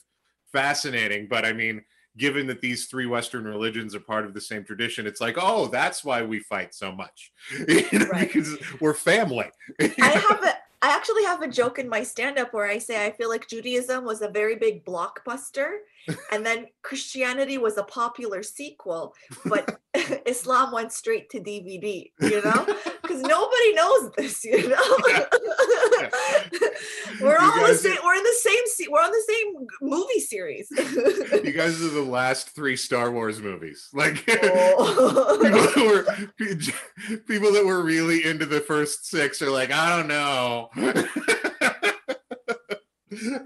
fascinating 0.50 1.26
but 1.28 1.44
i 1.44 1.52
mean 1.52 1.82
given 2.16 2.46
that 2.46 2.60
these 2.60 2.86
three 2.86 3.06
Western 3.06 3.44
religions 3.44 3.94
are 3.94 4.00
part 4.00 4.26
of 4.26 4.34
the 4.34 4.40
same 4.40 4.64
tradition, 4.64 5.06
it's 5.06 5.20
like, 5.20 5.36
oh, 5.40 5.68
that's 5.68 6.04
why 6.04 6.22
we 6.22 6.40
fight 6.40 6.74
so 6.74 6.92
much 6.92 7.32
you 7.68 7.86
know, 7.92 8.06
right. 8.06 8.30
because 8.30 8.56
we're 8.80 8.94
family. 8.94 9.50
I 9.80 9.86
have 10.08 10.44
a, 10.44 10.54
I 10.82 10.88
actually 10.88 11.22
have 11.24 11.42
a 11.42 11.48
joke 11.48 11.78
in 11.78 11.88
my 11.88 12.02
stand 12.02 12.38
up 12.38 12.52
where 12.52 12.66
I 12.66 12.78
say 12.78 13.06
I 13.06 13.12
feel 13.12 13.28
like 13.28 13.46
Judaism 13.46 14.04
was 14.04 14.20
a 14.20 14.28
very 14.28 14.56
big 14.56 14.84
blockbuster 14.84 15.76
and 16.32 16.44
then 16.44 16.66
Christianity 16.82 17.58
was 17.58 17.78
a 17.78 17.84
popular 17.84 18.42
sequel, 18.42 19.14
but 19.44 19.80
Islam 20.26 20.72
went 20.72 20.92
straight 20.92 21.30
to 21.30 21.40
DVD, 21.40 22.10
you 22.20 22.42
know? 22.42 22.66
Because 23.00 23.22
nobody 23.22 23.74
knows 23.74 24.10
this, 24.16 24.44
you 24.44 24.68
know? 24.68 24.76
we're 27.20 27.38
all 27.38 27.66
the 27.66 27.74
same, 27.74 27.96
we're 28.04 28.14
in 28.14 28.22
the 28.22 28.36
same 28.40 28.88
we're 28.90 29.00
on 29.00 29.10
the 29.10 29.24
same 29.28 29.66
movie 29.80 30.20
series. 30.20 30.68
you 30.70 31.52
guys 31.52 31.80
are 31.82 31.88
the 31.88 32.06
last 32.06 32.54
three 32.54 32.76
Star 32.76 33.10
Wars 33.10 33.40
movies. 33.40 33.88
Like 33.92 34.24
oh. 34.28 35.38
people, 35.42 35.60
that 35.84 36.04
were, 36.38 37.18
people 37.26 37.52
that 37.52 37.64
were 37.64 37.82
really 37.82 38.24
into 38.24 38.46
the 38.46 38.60
first 38.60 39.06
six 39.06 39.40
are 39.42 39.50
like, 39.50 39.70
I 39.72 39.96
don't 39.96 40.08
know. 40.08 40.70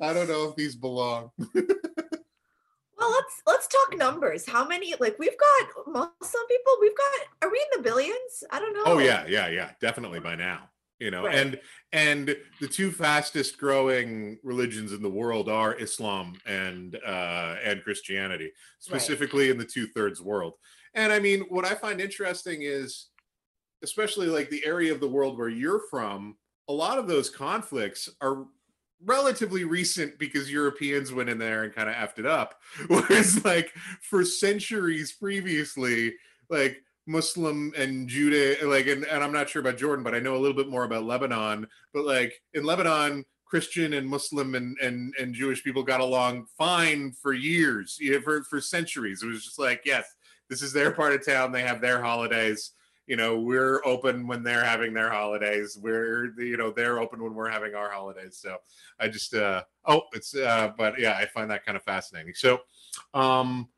I 0.00 0.12
don't 0.12 0.28
know 0.28 0.48
if 0.48 0.56
these 0.56 0.76
belong. 0.76 1.30
Well, 2.98 3.10
let's 3.10 3.42
let's 3.46 3.68
talk 3.68 3.98
numbers. 3.98 4.48
How 4.48 4.66
many? 4.66 4.94
Like 4.98 5.18
we've 5.18 5.36
got 5.36 5.86
Muslim 5.86 6.46
people. 6.48 6.72
We've 6.80 6.96
got. 6.96 7.26
Are 7.42 7.52
we 7.52 7.58
in 7.58 7.82
the 7.82 7.88
billions? 7.88 8.44
I 8.50 8.58
don't 8.58 8.76
oh, 8.78 8.84
know. 8.84 8.92
Oh 8.94 8.98
yeah, 8.98 9.26
yeah, 9.28 9.48
yeah. 9.48 9.72
Definitely 9.80 10.20
by 10.20 10.34
now. 10.34 10.70
You 10.98 11.10
know, 11.10 11.26
right. 11.26 11.34
and 11.34 11.60
and 11.92 12.36
the 12.60 12.68
two 12.68 12.90
fastest 12.90 13.58
growing 13.58 14.38
religions 14.42 14.92
in 14.92 15.02
the 15.02 15.10
world 15.10 15.48
are 15.48 15.78
Islam 15.78 16.38
and 16.46 16.96
uh, 17.06 17.56
and 17.62 17.82
Christianity, 17.82 18.50
specifically 18.78 19.44
right. 19.44 19.50
in 19.50 19.58
the 19.58 19.64
two 19.64 19.86
thirds 19.88 20.22
world. 20.22 20.54
And 20.94 21.12
I 21.12 21.18
mean, 21.18 21.40
what 21.50 21.66
I 21.66 21.74
find 21.74 22.00
interesting 22.00 22.62
is, 22.62 23.08
especially 23.82 24.28
like 24.28 24.48
the 24.48 24.64
area 24.64 24.92
of 24.92 25.00
the 25.00 25.08
world 25.08 25.36
where 25.36 25.50
you're 25.50 25.82
from, 25.90 26.36
a 26.68 26.72
lot 26.72 26.98
of 26.98 27.06
those 27.06 27.28
conflicts 27.28 28.08
are 28.22 28.46
relatively 29.04 29.64
recent 29.64 30.18
because 30.18 30.50
Europeans 30.50 31.12
went 31.12 31.28
in 31.28 31.38
there 31.38 31.64
and 31.64 31.74
kind 31.74 31.88
of 31.88 31.94
effed 31.94 32.18
it 32.18 32.26
up. 32.26 32.54
Whereas, 32.88 33.44
like, 33.44 33.72
for 34.00 34.24
centuries 34.24 35.12
previously, 35.12 36.14
like, 36.48 36.82
Muslim 37.06 37.72
and 37.76 38.08
Judah, 38.08 38.66
like, 38.66 38.86
and, 38.86 39.04
and 39.04 39.22
I'm 39.22 39.32
not 39.32 39.48
sure 39.48 39.60
about 39.60 39.78
Jordan, 39.78 40.02
but 40.04 40.14
I 40.14 40.20
know 40.20 40.36
a 40.36 40.38
little 40.38 40.56
bit 40.56 40.68
more 40.68 40.84
about 40.84 41.04
Lebanon. 41.04 41.66
But, 41.92 42.04
like, 42.04 42.40
in 42.54 42.64
Lebanon, 42.64 43.24
Christian 43.44 43.92
and 43.94 44.08
Muslim 44.08 44.54
and, 44.54 44.76
and, 44.82 45.14
and 45.20 45.34
Jewish 45.34 45.62
people 45.62 45.82
got 45.82 46.00
along 46.00 46.46
fine 46.58 47.12
for 47.12 47.32
years, 47.32 47.96
you 48.00 48.12
know, 48.12 48.20
for, 48.20 48.42
for 48.44 48.60
centuries. 48.60 49.22
It 49.22 49.28
was 49.28 49.44
just 49.44 49.58
like, 49.58 49.82
yes, 49.84 50.14
this 50.48 50.62
is 50.62 50.72
their 50.72 50.90
part 50.90 51.12
of 51.12 51.24
town. 51.24 51.52
They 51.52 51.62
have 51.62 51.80
their 51.80 52.02
holidays 52.02 52.72
you 53.06 53.16
know 53.16 53.38
we're 53.38 53.80
open 53.84 54.26
when 54.26 54.42
they're 54.42 54.64
having 54.64 54.92
their 54.92 55.10
holidays 55.10 55.78
we're 55.80 56.32
you 56.40 56.56
know 56.56 56.70
they're 56.70 56.98
open 56.98 57.22
when 57.22 57.34
we're 57.34 57.48
having 57.48 57.74
our 57.74 57.90
holidays 57.90 58.38
so 58.40 58.56
i 59.00 59.08
just 59.08 59.34
uh 59.34 59.62
oh 59.86 60.02
it's 60.12 60.34
uh 60.34 60.72
but 60.76 60.98
yeah 60.98 61.16
i 61.16 61.24
find 61.26 61.50
that 61.50 61.64
kind 61.64 61.76
of 61.76 61.82
fascinating 61.84 62.34
so 62.34 62.60
um 63.14 63.68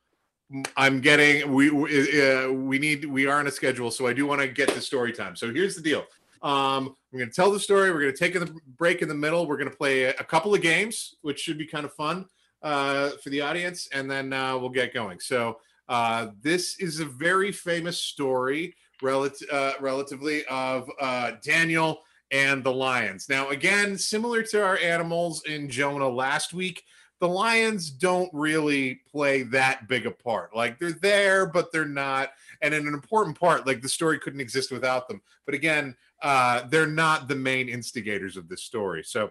i'm 0.76 1.00
getting 1.00 1.52
we 1.52 1.68
uh, 1.68 2.50
we 2.50 2.78
need 2.78 3.04
we 3.04 3.26
are 3.26 3.38
on 3.38 3.46
a 3.46 3.50
schedule 3.50 3.90
so 3.90 4.06
i 4.06 4.12
do 4.12 4.26
want 4.26 4.40
to 4.40 4.48
get 4.48 4.68
to 4.68 4.80
story 4.80 5.12
time. 5.12 5.36
So 5.36 5.52
here's 5.52 5.76
the 5.76 5.82
deal. 5.82 6.04
Um 6.42 6.94
i'm 7.12 7.18
going 7.18 7.28
to 7.28 7.34
tell 7.34 7.50
the 7.50 7.60
story 7.60 7.90
we're 7.92 8.00
going 8.00 8.14
to 8.14 8.18
take 8.18 8.34
a 8.34 8.46
break 8.76 9.02
in 9.02 9.08
the 9.08 9.14
middle 9.14 9.46
we're 9.46 9.56
going 9.56 9.70
to 9.70 9.76
play 9.76 10.04
a, 10.04 10.10
a 10.10 10.24
couple 10.24 10.54
of 10.54 10.62
games 10.62 11.16
which 11.22 11.40
should 11.40 11.58
be 11.58 11.66
kind 11.66 11.84
of 11.84 11.92
fun 11.94 12.26
uh 12.62 13.10
for 13.22 13.30
the 13.30 13.40
audience 13.40 13.88
and 13.92 14.10
then 14.10 14.32
uh 14.32 14.56
we'll 14.56 14.70
get 14.70 14.94
going. 14.94 15.20
So 15.20 15.58
uh 15.88 16.28
this 16.42 16.78
is 16.80 17.00
a 17.00 17.04
very 17.04 17.52
famous 17.52 18.00
story 18.00 18.74
relative, 19.02 19.48
uh, 19.50 19.72
relatively 19.80 20.44
of 20.46 20.90
uh, 21.00 21.32
Daniel 21.42 22.02
and 22.30 22.62
the 22.62 22.72
lions. 22.72 23.28
Now, 23.28 23.50
again, 23.50 23.96
similar 23.96 24.42
to 24.44 24.62
our 24.62 24.78
animals 24.78 25.44
in 25.46 25.68
Jonah 25.68 26.08
last 26.08 26.52
week, 26.52 26.84
the 27.20 27.28
lions 27.28 27.90
don't 27.90 28.30
really 28.32 29.00
play 29.10 29.42
that 29.44 29.88
big 29.88 30.06
a 30.06 30.10
part. 30.10 30.54
Like 30.54 30.78
they're 30.78 30.92
there, 30.92 31.46
but 31.46 31.72
they're 31.72 31.84
not. 31.84 32.30
And 32.62 32.72
in 32.72 32.86
an 32.86 32.94
important 32.94 33.38
part, 33.38 33.66
like 33.66 33.82
the 33.82 33.88
story 33.88 34.18
couldn't 34.18 34.40
exist 34.40 34.70
without 34.70 35.08
them. 35.08 35.20
But 35.44 35.54
again, 35.54 35.96
uh, 36.22 36.62
they're 36.68 36.86
not 36.86 37.28
the 37.28 37.34
main 37.34 37.68
instigators 37.68 38.36
of 38.36 38.48
this 38.48 38.62
story. 38.62 39.02
So 39.04 39.30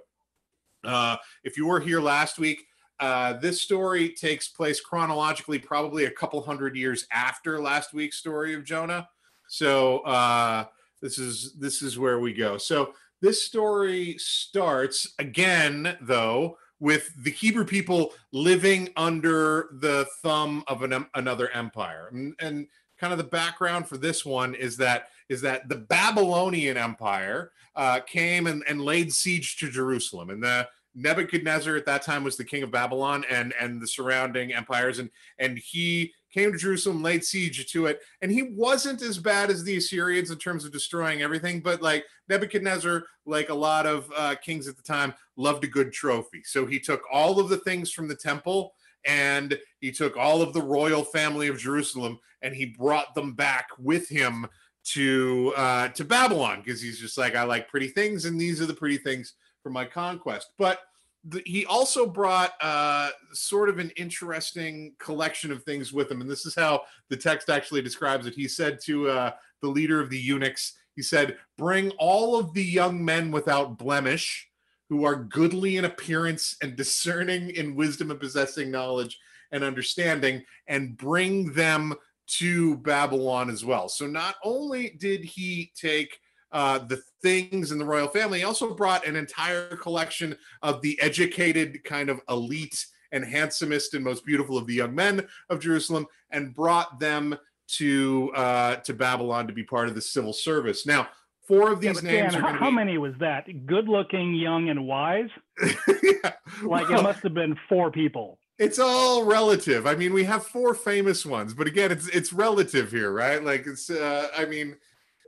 uh, 0.84 1.18
if 1.44 1.58
you 1.58 1.68
were 1.68 1.80
here 1.80 2.02
last 2.02 2.40
week, 2.40 2.66
uh, 3.00 3.34
this 3.34 3.62
story 3.62 4.10
takes 4.10 4.48
place 4.48 4.80
chronologically, 4.82 5.60
probably 5.60 6.06
a 6.06 6.12
couple 6.12 6.42
hundred 6.42 6.76
years 6.76 7.06
after 7.12 7.62
last 7.62 7.94
week's 7.94 8.18
story 8.18 8.54
of 8.56 8.66
Jonah. 8.66 9.08
So 9.48 10.00
uh, 10.00 10.66
this 11.02 11.20
is 11.20 11.54
this 11.54 11.82
is 11.82 11.98
where 12.00 12.20
we 12.20 12.34
go. 12.34 12.58
So 12.58 12.94
this 13.22 13.44
story 13.46 14.16
starts 14.18 15.14
again, 15.20 15.98
though, 16.02 16.58
with 16.80 17.12
the 17.24 17.32
Hebrew 17.32 17.66
people 17.66 18.14
living 18.32 18.90
under 18.96 19.70
the 19.80 20.06
thumb 20.22 20.64
of 20.68 20.84
an, 20.84 21.06
another 21.16 21.50
empire, 21.52 22.10
and, 22.12 22.36
and 22.40 22.68
kind 23.00 23.14
of 23.14 23.18
the 23.18 23.24
background 23.24 23.88
for 23.88 23.98
this 23.98 24.26
one 24.26 24.56
is 24.56 24.78
that 24.78 25.10
is 25.30 25.42
that 25.42 25.68
the 25.70 25.76
Babylonian 25.76 26.78
Empire 26.78 27.52
uh, 27.76 28.00
came 28.00 28.48
and, 28.48 28.64
and 28.68 28.82
laid 28.82 29.14
siege 29.14 29.58
to 29.58 29.70
Jerusalem, 29.70 30.30
and 30.30 30.42
the 30.42 30.68
Nebuchadnezzar 30.96 31.76
at 31.76 31.86
that 31.86 32.02
time 32.02 32.24
was 32.24 32.38
the 32.38 32.44
king 32.44 32.64
of 32.64 32.72
Babylon 32.72 33.24
and 33.30 33.54
and 33.60 33.82
the 33.82 33.88
surrounding 33.88 34.54
empires, 34.54 35.00
and 35.00 35.10
and 35.38 35.58
he 35.58 36.14
came 36.38 36.52
to 36.52 36.58
Jerusalem, 36.58 37.02
laid 37.02 37.26
siege 37.26 37.66
to 37.72 37.88
it, 37.88 38.02
and 38.22 38.32
he 38.32 38.44
wasn't 38.44 39.02
as 39.02 39.18
bad 39.18 39.50
as 39.50 39.64
the 39.64 39.78
Assyrians 39.78 40.30
in 40.30 40.38
terms 40.38 40.66
of 40.66 40.72
destroying 40.72 41.24
everything. 41.24 41.62
But 41.62 41.82
like 41.82 42.06
Nebuchadnezzar, 42.30 43.06
like 43.26 43.50
a 43.50 43.56
lot 43.56 43.88
of 43.88 44.12
uh, 44.16 44.36
kings 44.36 44.68
at 44.68 44.78
the 44.78 44.84
time, 44.84 45.16
loved 45.36 45.64
a 45.64 45.68
good 45.68 45.92
trophy. 45.92 46.44
So 46.46 46.68
he 46.68 46.80
took 46.80 47.02
all 47.12 47.40
of 47.40 47.50
the 47.50 47.58
things 47.58 47.92
from 47.92 48.08
the 48.08 48.16
temple 48.16 48.74
and 49.04 49.58
he 49.80 49.92
took 49.92 50.16
all 50.16 50.44
of 50.44 50.54
the 50.54 50.62
royal 50.62 51.04
family 51.04 51.48
of 51.48 51.58
Jerusalem 51.58 52.20
and 52.44 52.56
he 52.56 52.66
brought 52.66 53.16
them 53.16 53.34
back 53.34 53.70
with 53.80 54.08
him 54.08 54.46
to 54.90 55.54
uh, 55.58 55.88
to 55.90 56.06
Babylon 56.06 56.62
because 56.64 56.82
he's 56.82 57.00
just 57.00 57.18
like 57.18 57.36
I 57.36 57.44
like 57.44 57.68
pretty 57.68 57.88
things 57.88 58.26
and 58.26 58.40
these 58.40 58.62
are 58.62 58.68
the 58.68 58.74
pretty 58.74 58.98
things 58.98 59.34
for 59.64 59.72
my 59.72 59.86
conquest. 59.86 60.52
But 60.58 60.82
the, 61.30 61.42
he 61.46 61.66
also 61.66 62.08
brought 62.08 62.54
uh, 62.62 63.10
sort 63.34 63.70
of 63.70 63.80
an 63.80 63.92
interesting 63.98 64.94
collection 65.00 65.52
of 65.52 65.64
things 65.64 65.92
with 65.92 66.10
him. 66.10 66.22
And 66.22 66.30
this 66.30 66.46
is 66.46 66.56
how 66.56 66.84
the 67.10 67.18
text 67.18 67.50
actually 67.50 67.82
describes 67.82 68.26
it. 68.26 68.34
He 68.34 68.48
said 68.48 68.80
to 68.86 69.10
uh, 69.10 69.32
the 69.62 69.68
leader 69.68 70.00
of 70.00 70.10
the 70.10 70.18
eunuchs, 70.18 70.74
he 70.96 71.02
said, 71.02 71.38
Bring 71.58 71.92
all 72.00 72.40
of 72.40 72.54
the 72.54 72.64
young 72.64 73.04
men 73.04 73.32
without 73.32 73.78
blemish 73.78 74.50
who 74.90 75.04
are 75.06 75.16
goodly 75.16 75.78
in 75.78 75.86
appearance 75.86 76.56
and 76.62 76.76
discerning 76.76 77.50
in 77.52 77.76
wisdom 77.76 78.10
and 78.10 78.20
possessing 78.20 78.72
knowledge 78.72 79.20
and 79.52 79.64
understanding, 79.64 80.44
and 80.68 80.98
bring 80.98 81.54
them 81.54 81.94
to 82.28 82.78
Babylon 82.78 83.50
as 83.50 83.64
well. 83.64 83.88
So 83.90 84.08
not 84.08 84.36
only 84.44 84.96
did 85.00 85.24
he 85.24 85.72
take 85.76 86.20
uh, 86.52 86.80
the 86.80 87.02
things 87.22 87.72
in 87.72 87.78
the 87.78 87.86
royal 87.86 88.08
family. 88.08 88.40
He 88.40 88.46
also 88.46 88.74
brought 88.74 89.06
an 89.06 89.16
entire 89.16 89.76
collection 89.76 90.36
of 90.62 90.82
the 90.82 91.00
educated, 91.02 91.84
kind 91.84 92.10
of 92.10 92.22
elite 92.30 92.86
and 93.12 93.24
handsomest 93.24 93.94
and 93.94 94.04
most 94.04 94.26
beautiful 94.26 94.58
of 94.58 94.68
the 94.68 94.76
young 94.76 94.94
men 94.94 95.28
of 95.50 95.60
Jerusalem, 95.60 96.08
and 96.32 96.54
brought 96.54 97.00
them 97.00 97.38
to 97.68 98.32
uh, 98.36 98.76
to 98.78 98.94
Babylon 98.94 99.48
to 99.48 99.54
be 99.54 99.64
part 99.64 99.88
of 99.88 99.96
the 99.96 100.02
civil 100.02 100.34
service. 100.34 100.86
Now, 100.86 101.08
four 101.48 101.72
of 101.72 101.82
these 101.82 102.02
yeah, 102.04 102.12
names. 102.12 102.34
Dan, 102.34 102.42
how, 102.42 102.52
be... 102.54 102.58
how, 102.58 102.72
many 102.72 102.98
was 102.98 103.14
that? 103.20 103.66
Good 103.66 103.88
looking, 103.88 104.36
young, 104.36 104.70
and 104.70 104.86
wise. 104.86 105.30
yeah. 105.88 106.34
Like 106.64 106.90
well, 106.90 107.00
it 107.00 107.04
must 107.04 107.24
have 107.24 107.34
been 107.34 107.58
four 107.68 107.92
people. 107.92 108.40
It's 108.58 108.80
all 108.80 109.24
relative. 109.24 109.86
I 109.86 109.96
mean, 109.96 110.14
we 110.14 110.24
have 110.24 110.46
four 110.46 110.74
famous 110.74 111.26
ones, 111.26 111.54
but 111.54 111.68
again, 111.68 111.92
it's 111.92 112.08
it's 112.10 112.34
relative 112.34 112.92
here, 112.92 113.12
right? 113.12 113.44
Like 113.44 113.68
it's. 113.68 113.90
Uh, 113.90 114.28
I 114.36 114.46
mean, 114.46 114.76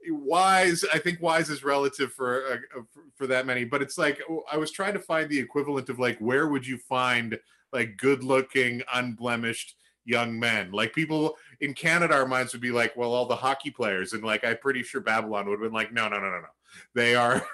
wise 0.08 0.84
i 0.94 0.98
think 0.98 1.22
wise 1.22 1.50
is 1.50 1.64
relative 1.64 2.12
for 2.14 2.44
uh, 2.76 2.82
for 3.16 3.28
that 3.28 3.46
many 3.46 3.64
but 3.64 3.82
it's 3.82 3.98
like 3.98 4.22
oh, 4.30 4.44
i 4.52 4.58
was 4.58 4.72
trying 4.72 4.94
to 4.94 5.00
find 5.00 5.30
the 5.30 5.40
equivalent 5.40 5.90
of 5.90 6.00
like 6.00 6.18
where 6.20 6.48
would 6.48 6.66
you 6.66 6.78
find 6.78 7.38
like 7.72 7.98
good 7.98 8.24
looking 8.24 8.82
unblemished 8.94 9.76
young 10.10 10.40
men? 10.40 10.72
Like 10.72 10.94
people 10.94 11.38
in 11.62 11.74
canada 11.74 12.14
our 12.14 12.26
minds 12.26 12.54
would 12.54 12.62
be 12.62 12.72
like 12.72 12.96
well 12.96 13.14
all 13.14 13.26
the 13.26 13.36
hockey 13.36 13.70
players 13.70 14.14
and 14.14 14.24
like 14.24 14.46
i'm 14.46 14.58
pretty 14.58 14.82
sure 14.82 15.02
babylon 15.02 15.46
would 15.46 15.60
have 15.60 15.62
been 15.62 15.74
like 15.74 15.92
no 15.92 16.08
no 16.08 16.20
no 16.20 16.30
no 16.30 16.40
no. 16.40 16.48
They 16.96 17.16
are 17.16 17.46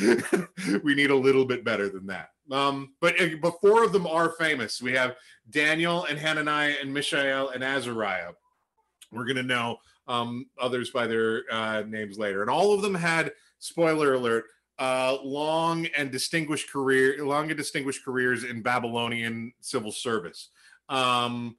we 0.84 0.94
need 0.94 1.10
a 1.10 1.16
little 1.16 1.44
bit 1.44 1.64
better 1.64 1.88
than 1.88 2.06
that. 2.06 2.30
Um 2.50 2.94
but 3.00 3.20
uh, 3.20 3.36
but 3.42 3.60
four 3.60 3.84
of 3.84 3.92
them 3.92 4.06
are 4.06 4.30
famous 4.30 4.80
we 4.80 4.92
have 4.92 5.16
daniel 5.50 6.04
and 6.04 6.18
hananiah 6.18 6.76
and 6.80 6.92
mishael 6.92 7.50
and 7.50 7.62
azariah. 7.62 8.32
We're 9.10 9.26
to 9.36 9.42
know 9.42 9.78
um, 10.08 10.46
others 10.60 10.90
by 10.90 11.06
their 11.06 11.44
uh, 11.52 11.82
names 11.86 12.18
later. 12.18 12.40
And 12.40 12.50
all 12.50 12.74
of 12.74 12.82
them 12.82 12.94
had, 12.94 13.32
spoiler 13.58 14.14
alert, 14.14 14.46
uh, 14.78 15.18
long 15.22 15.86
and 15.96 16.10
distinguished 16.10 16.70
career, 16.70 17.24
long 17.24 17.50
and 17.50 17.56
distinguished 17.56 18.04
careers 18.04 18.44
in 18.44 18.62
Babylonian 18.62 19.52
civil 19.60 19.92
service. 19.92 20.48
Um, 20.88 21.56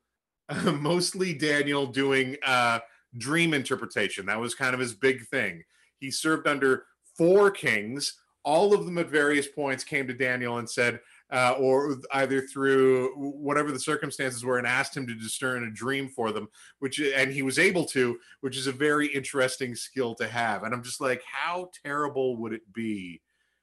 mostly 0.66 1.34
Daniel 1.34 1.86
doing 1.86 2.36
uh, 2.44 2.80
dream 3.18 3.54
interpretation. 3.54 4.26
That 4.26 4.40
was 4.40 4.56
kind 4.56 4.74
of 4.74 4.80
his 4.80 4.94
big 4.94 5.28
thing. 5.28 5.64
He 6.00 6.12
served 6.12 6.48
under 6.48 6.86
four 7.18 7.52
kings. 7.52 8.16
All 8.44 8.74
of 8.74 8.86
them 8.86 8.98
at 8.98 9.10
various 9.10 9.48
points 9.48 9.84
came 9.84 10.08
to 10.08 10.14
Daniel 10.14 10.58
and 10.58 10.70
said, 10.70 11.00
uh, 11.32 11.56
or 11.60 11.98
either 12.14 12.42
through 12.42 13.14
whatever 13.16 13.72
the 13.72 13.80
circumstances 13.80 14.44
were, 14.44 14.58
and 14.58 14.68
asked 14.68 14.96
him 14.96 15.08
to 15.08 15.14
discern 15.14 15.64
a 15.64 15.72
dream 15.72 16.10
for 16.10 16.32
them, 16.32 16.48
which 16.80 17.00
and 17.00 17.32
he 17.32 17.42
was 17.42 17.60
able 17.60 17.86
to, 17.86 18.18
which 18.42 18.58
is 18.58 18.68
a 18.68 18.72
very 18.72 19.08
interesting 19.08 19.76
skill 19.76 20.16
to 20.16 20.28
have. 20.28 20.64
And 20.64 20.74
I'm 20.74 20.84
just 20.84 21.02
like, 21.02 21.22
how 21.26 21.70
terrible 21.84 22.38
would 22.38 22.54
it 22.54 22.74
be? 22.74 23.22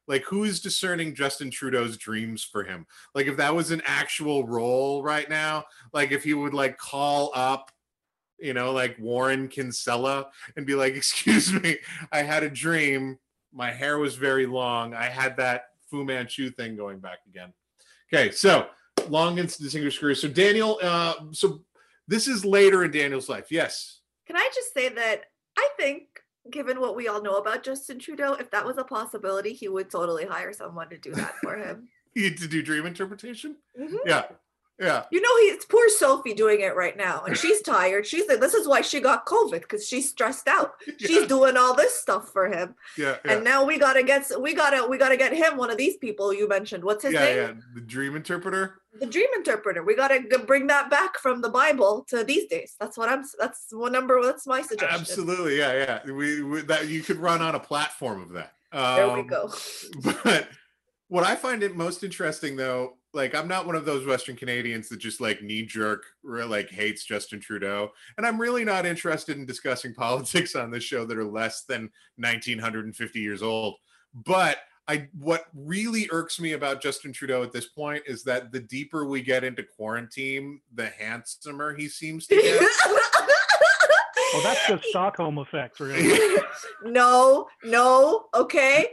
Like, 0.09 0.23
who 0.23 0.45
is 0.45 0.61
discerning 0.61 1.17
Justin 1.17 1.51
Trudeau's 1.51 1.97
dreams 1.97 2.45
for 2.45 2.63
him? 2.63 2.87
Like, 3.15 3.27
if 3.27 3.37
that 3.39 3.55
was 3.55 3.73
an 3.73 3.83
actual 3.85 4.47
role 4.47 5.03
right 5.03 5.29
now, 5.29 5.65
like 5.93 6.13
if 6.13 6.23
he 6.23 6.35
would 6.35 6.55
like 6.55 6.79
call 6.79 7.33
up 7.35 7.73
you 8.39 8.53
know, 8.53 8.73
like 8.73 8.99
Warren 8.99 9.49
Kinsella 9.49 10.29
and 10.57 10.67
be 10.67 10.75
like, 10.75 10.95
"Excuse 10.97 11.53
me, 11.53 11.79
I 12.13 12.23
had 12.23 12.43
a 12.43 12.51
dream. 12.51 13.19
My 13.53 13.71
hair 13.71 13.99
was 13.99 14.17
very 14.17 14.47
long. 14.47 14.95
I 14.95 15.07
had 15.07 15.37
that 15.39 15.69
Fu 15.91 16.05
Manchu 16.05 16.51
thing 16.51 16.77
going 16.77 16.99
back 16.99 17.19
again. 17.29 17.53
Okay, 18.13 18.31
so 18.31 18.69
long 19.09 19.39
and 19.39 19.49
distinguished 19.49 20.01
career. 20.01 20.15
So 20.15 20.29
Daniel, 20.29 20.79
uh, 20.83 21.15
so 21.33 21.61
this 22.09 22.29
is 22.29 22.45
later 22.45 22.85
in 22.85 22.91
Daniel's 22.91 23.29
life. 23.29 23.51
Yes. 23.51 24.01
Can 24.27 24.37
I 24.37 24.49
just 24.55 24.73
say 24.75 24.89
that 24.89 25.25
I 25.57 25.69
think, 25.77 26.07
given 26.51 26.81
what 26.81 26.97
we 26.97 27.09
all 27.09 27.23
know 27.23 27.37
about 27.37 27.63
Justin 27.63 27.99
Trudeau, 27.99 28.35
if 28.35 28.51
that 28.51 28.65
was 28.65 28.79
a 28.79 28.85
possibility, 28.85 29.53
he 29.53 29.69
would 29.69 29.91
totally 29.91 30.25
hire 30.25 30.53
someone 30.53 30.89
to 30.91 30.99
do 30.99 31.13
that 31.13 31.35
for 31.43 31.57
him. 31.57 31.89
to 32.17 32.31
do 32.31 32.63
dream 32.63 32.87
interpretation. 32.87 33.57
Mm-hmm. 33.79 33.97
Yeah, 34.07 34.25
yeah. 34.79 35.05
You 35.11 35.21
know, 35.21 35.37
he's 35.41 35.65
poor 35.65 35.89
Sophie 35.89 36.35
doing 36.35 36.61
it 36.61 36.77
right 36.77 36.97
now, 36.97 37.23
and 37.25 37.37
she's 37.37 37.63
tired. 37.63 38.07
She's 38.07 38.29
like, 38.29 38.41
this 38.41 38.55
is 38.55 38.69
why 38.69 38.83
she 38.83 39.01
got 39.01 39.25
COVID 39.27 39.63
because 39.63 39.87
she's 39.87 40.11
stressed 40.11 40.49
out. 40.49 40.75
Yeah. 40.99 41.09
She's 41.09 41.27
doing 41.27 41.59
all 41.59 41.75
this 41.75 41.95
stuff 41.95 42.33
for 42.33 42.47
him. 42.47 42.75
Yeah, 42.97 43.17
yeah, 43.25 43.33
And 43.33 43.45
now 43.45 43.65
we 43.67 43.79
gotta 43.79 44.03
get 44.03 44.31
we 44.41 44.55
gotta 44.55 44.87
we 44.87 44.97
gotta 44.97 45.17
get 45.17 45.35
him 45.35 45.59
one 45.59 45.71
of 45.71 45.77
these 45.77 45.97
people 45.99 46.33
you 46.33 46.49
mentioned. 46.49 46.83
What's 46.83 47.05
his 47.05 47.13
yeah, 47.13 47.25
name? 47.25 47.37
Yeah, 47.37 47.53
the 47.75 47.81
dream 47.83 48.17
interpreter. 48.17 48.81
The 48.99 49.07
dream 49.07 49.27
interpreter. 49.37 49.83
We 49.83 49.95
gotta 49.95 50.23
bring 50.47 50.69
that 50.69 50.89
back 50.89 51.19
from 51.19 51.43
the 51.43 51.51
Bible 51.51 52.07
to 52.09 52.25
these 52.25 52.47
days. 52.47 52.77
That's 52.81 52.97
what 52.97 53.11
I'm. 53.11 53.25
That's 53.39 53.67
one 53.73 53.93
number. 53.93 54.23
That's 54.23 54.47
my 54.47 54.63
suggestion. 54.63 55.01
Absolutely. 55.01 55.59
Yeah, 55.59 55.73
yeah. 56.07 56.13
We, 56.13 56.43
we 56.43 56.63
that 56.63 56.89
you 56.89 57.03
could 57.03 57.19
run 57.19 57.43
on 57.43 57.55
a 57.55 57.61
platform 57.61 58.23
of 58.23 58.31
that. 58.31 58.55
Um, 58.73 58.97
there 58.97 59.09
we 59.09 59.21
um, 59.21 59.27
go. 59.27 59.53
But 60.25 60.49
what 61.09 61.25
I 61.25 61.37
find 61.37 61.63
it 61.63 61.77
most 61.77 62.03
interesting 62.03 62.57
though 62.57 62.97
like 63.17 63.35
I'm 63.35 63.49
not 63.49 63.67
one 63.67 63.75
of 63.75 63.85
those 63.85 64.07
Western 64.07 64.37
Canadians 64.37 64.89
that 64.91 64.99
just 64.99 65.21
like 65.21 65.43
knee 65.43 65.65
jerk 65.65 66.05
like 66.23 66.71
hates 66.71 67.05
Justin 67.05 67.41
Trudeau, 67.41 67.91
and 68.17 68.27
I'm 68.27 68.41
really 68.41 68.65
not 68.65 68.87
interested 68.87 69.37
in 69.37 69.47
discussing 69.47 69.95
politics 69.97 70.55
on 70.55 70.71
this 70.71 70.85
show 70.85 71.05
that 71.07 71.19
are 71.19 71.25
less 71.25 71.63
than 71.63 71.91
1950 72.17 73.19
years 73.19 73.43
old. 73.43 73.77
But 74.15 74.59
I 74.87 75.09
what 75.19 75.47
really 75.55 76.09
irks 76.13 76.39
me 76.39 76.53
about 76.53 76.81
Justin 76.81 77.13
Trudeau 77.13 77.43
at 77.43 77.53
this 77.53 77.67
point 77.67 78.05
is 78.07 78.23
that 78.25 78.53
the 78.53 78.61
deeper 78.61 79.07
we 79.07 79.23
get 79.23 79.43
into 79.43 79.65
quarantine, 79.65 80.61
the 80.75 80.87
handsomer 80.87 81.75
he 81.75 81.89
seems 81.89 82.27
to 82.29 82.37
get. 82.37 82.61
well, 84.35 84.43
that's 84.43 84.67
the 84.69 84.81
Stockholm 84.91 85.39
effect, 85.39 85.81
really. 85.81 86.37
no, 86.85 87.49
no, 87.65 88.27
okay. 88.35 88.89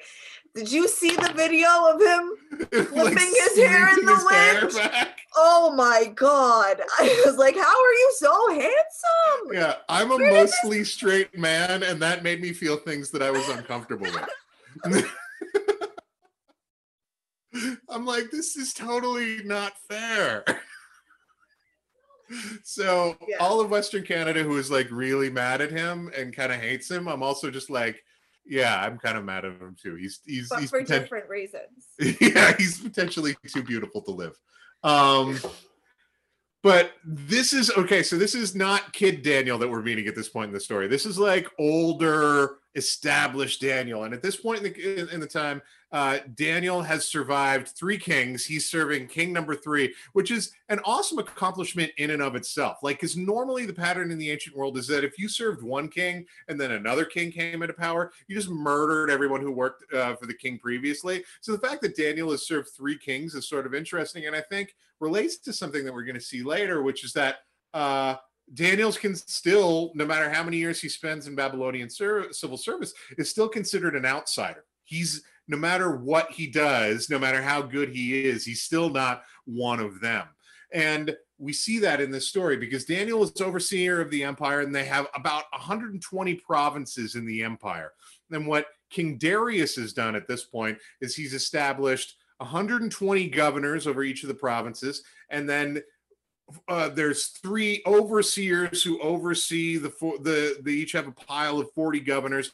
Did 0.56 0.72
you 0.72 0.88
see 0.88 1.16
the 1.16 1.34
video 1.36 1.68
of 1.68 2.00
him 2.00 2.68
flipping 2.88 3.16
like 3.16 3.18
his 3.18 3.58
hair 3.58 3.90
in 3.90 4.06
the 4.06 4.62
wind? 4.72 5.14
Oh 5.36 5.74
my 5.76 6.12
god! 6.14 6.80
I 7.00 7.24
was 7.26 7.38
like, 7.38 7.56
"How 7.56 7.62
are 7.62 7.94
you 7.94 8.14
so 8.18 8.50
handsome?" 8.52 9.54
Yeah, 9.54 9.76
I'm 9.90 10.12
a 10.12 10.18
Where 10.18 10.32
mostly 10.32 10.80
this- 10.80 10.94
straight 10.94 11.36
man, 11.36 11.82
and 11.82 12.00
that 12.02 12.22
made 12.24 12.40
me 12.40 12.54
feel 12.54 12.78
things 12.78 13.10
that 13.12 13.24
I 13.24 13.32
was 13.32 13.48
uncomfortable 13.50 14.08
with. 14.84 15.06
I'm 17.90 18.06
like, 18.06 18.32
this 18.32 18.56
is 18.56 18.74
totally 18.74 19.44
not 19.44 19.74
fair. 19.90 20.44
so 22.64 23.16
yeah. 23.28 23.38
all 23.40 23.60
of 23.60 23.70
Western 23.70 24.04
Canada 24.04 24.42
who 24.42 24.58
is 24.58 24.72
like 24.72 24.88
really 24.90 25.30
mad 25.30 25.62
at 25.62 25.70
him 25.72 26.10
and 26.18 26.36
kind 26.36 26.52
of 26.52 26.60
hates 26.60 26.90
him, 26.90 27.08
I'm 27.08 27.22
also 27.22 27.52
just 27.52 27.70
like, 27.70 28.04
yeah, 28.46 28.82
I'm 28.82 28.98
kind 28.98 29.18
of 29.18 29.24
mad 29.24 29.46
at 29.46 29.54
him 29.54 29.76
too. 29.82 29.96
He's 29.96 30.20
he's 30.26 30.50
but 30.50 30.60
he's 30.60 30.70
for 30.70 30.82
poten- 30.82 30.88
different 30.88 31.30
reasons. 31.30 31.88
yeah, 32.22 32.56
he's 32.58 32.80
potentially 32.80 33.36
too 33.48 33.64
beautiful 33.64 34.02
to 34.02 34.12
live. 34.12 34.40
Um, 34.84 35.40
but 36.62 36.94
this 37.04 37.54
is 37.54 37.72
okay. 37.78 38.04
So 38.04 38.18
this 38.18 38.36
is 38.36 38.56
not 38.56 38.94
Kid 38.94 39.22
Daniel 39.22 39.58
that 39.58 39.70
we're 39.70 39.82
meeting 39.82 40.08
at 40.08 40.16
this 40.16 40.30
point 40.30 40.48
in 40.48 40.54
the 40.54 40.60
story. 40.60 40.88
This 40.88 41.06
is 41.06 41.20
like 41.20 41.50
older, 41.60 42.58
established 42.76 43.62
Daniel. 43.62 44.06
And 44.06 44.14
at 44.14 44.22
this 44.22 44.36
point 44.36 44.64
in 44.64 44.72
the 44.72 45.14
in 45.14 45.20
the 45.20 45.28
time, 45.28 45.62
uh, 45.94 46.18
Daniel 46.34 46.82
has 46.82 47.08
survived 47.08 47.68
three 47.68 48.00
kings. 48.00 48.44
He's 48.44 48.68
serving 48.68 49.08
king 49.08 49.32
number 49.32 49.56
three, 49.56 49.94
which 50.14 50.32
is 50.32 50.52
an 50.70 50.80
awesome 50.86 51.20
accomplishment 51.20 51.92
in 51.98 52.10
and 52.10 52.22
of 52.22 52.36
itself. 52.36 52.80
Like, 52.82 52.98
because 52.98 53.16
normally 53.16 53.68
the 53.68 53.74
pattern 53.74 54.10
in 54.10 54.18
the 54.18 54.32
ancient 54.32 54.58
world 54.58 54.76
is 54.78 54.88
that 54.88 55.04
if 55.04 55.20
you 55.20 55.30
served 55.30 55.62
one 55.62 55.88
king 55.88 56.26
and 56.48 56.60
then 56.60 56.72
another 56.72 57.06
king 57.06 57.32
came 57.32 57.62
into 57.62 57.76
power, 57.76 58.12
you 58.28 58.36
just 58.36 58.50
murdered 58.50 59.12
everyone 59.12 59.42
who 59.42 59.52
worked 59.52 59.84
uh, 59.94 60.16
for 60.16 60.26
the 60.26 60.34
king 60.34 60.58
previously. 60.58 61.24
So 61.42 61.52
the 61.52 61.66
fact 61.66 61.84
that 61.84 61.96
Daniel 61.96 62.32
has 62.32 62.48
served 62.48 62.70
three 62.76 62.98
kings 62.98 63.36
is 63.36 63.48
sort 63.48 63.68
of 63.68 63.76
interesting, 63.76 64.26
and 64.26 64.36
I 64.36 64.42
think 64.42 64.76
relates 65.00 65.38
to 65.38 65.54
something 65.54 65.86
that 65.86 65.94
we're 65.94 66.06
going 66.06 66.16
to 66.16 66.22
see 66.22 66.44
later, 66.44 66.82
which 66.82 67.06
is 67.06 67.14
that. 67.14 67.38
Uh, 67.74 68.16
Daniels 68.54 68.98
can 68.98 69.16
still, 69.16 69.94
no 69.96 70.06
matter 70.06 70.30
how 70.30 70.44
many 70.44 70.58
years 70.58 70.82
he 70.82 70.90
spends 70.90 71.28
in 71.28 71.34
Babylonian 71.34 71.90
ser- 71.90 72.32
civil 72.34 72.58
service, 72.58 72.94
is 73.18 73.30
still 73.30 73.48
considered 73.48 73.96
an 73.96 74.06
outsider. 74.06 74.66
He's 74.84 75.24
no 75.48 75.58
matter 75.58 75.96
what 75.96 76.32
he 76.32 76.48
does, 76.48 77.10
no 77.10 77.20
matter 77.20 77.42
how 77.42 77.62
good 77.62 77.90
he 77.90 78.26
is, 78.26 78.46
he's 78.46 78.64
still 78.64 78.90
not 78.90 79.24
one 79.46 79.80
of 79.80 80.00
them. 80.00 80.26
And 80.74 81.16
we 81.38 81.54
see 81.54 81.80
that 81.80 82.02
in 82.02 82.10
this 82.10 82.28
story 82.28 82.58
because 82.58 82.86
Daniel 82.86 83.24
is 83.24 83.42
overseer 83.42 84.00
of 84.00 84.10
the 84.10 84.24
empire 84.24 84.62
and 84.62 84.74
they 84.74 84.86
have 84.86 85.08
about 85.16 85.44
120 85.52 86.36
provinces 86.36 87.16
in 87.16 87.26
the 87.26 87.44
empire. 87.44 87.92
And 88.32 88.48
what 88.48 88.68
King 88.90 89.18
Darius 89.18 89.76
has 89.76 89.94
done 89.94 90.16
at 90.16 90.28
this 90.28 90.46
point 90.46 90.78
is 91.02 91.16
he's 91.16 91.34
established 91.34 92.16
120 92.38 93.30
governors 93.30 93.88
over 93.88 94.04
each 94.04 94.24
of 94.24 94.30
the 94.30 94.36
provinces 94.36 95.04
and 95.30 95.50
then 95.50 95.82
uh, 96.68 96.90
there's 96.90 97.28
three 97.28 97.82
overseers 97.86 98.84
who 98.84 99.02
oversee 99.02 99.78
the 99.78 99.90
four 99.90 100.18
the 100.20 100.58
they 100.62 100.72
each 100.72 100.92
have 100.92 101.08
a 101.08 101.12
pile 101.12 101.60
of 101.60 101.72
40 101.74 102.02
governors 102.02 102.52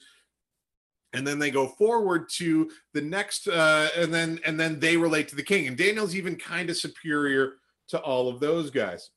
and 1.14 1.26
then 1.26 1.40
they 1.40 1.52
go 1.52 1.68
forward 1.68 2.30
to 2.30 2.70
the 2.94 3.02
next 3.02 3.48
uh, 3.48 3.90
and 3.98 4.14
then 4.14 4.40
and 4.46 4.60
then 4.60 4.80
they 4.80 4.98
relate 4.98 5.28
to 5.30 5.36
the 5.36 5.44
king. 5.44 5.68
And 5.68 5.78
daniel's 5.78 6.16
even 6.16 6.36
kind 6.36 6.70
of 6.70 6.78
superior 6.78 7.54
to 7.90 8.00
all 8.00 8.30
of 8.30 8.40
those 8.40 8.70
guys. 8.70 9.10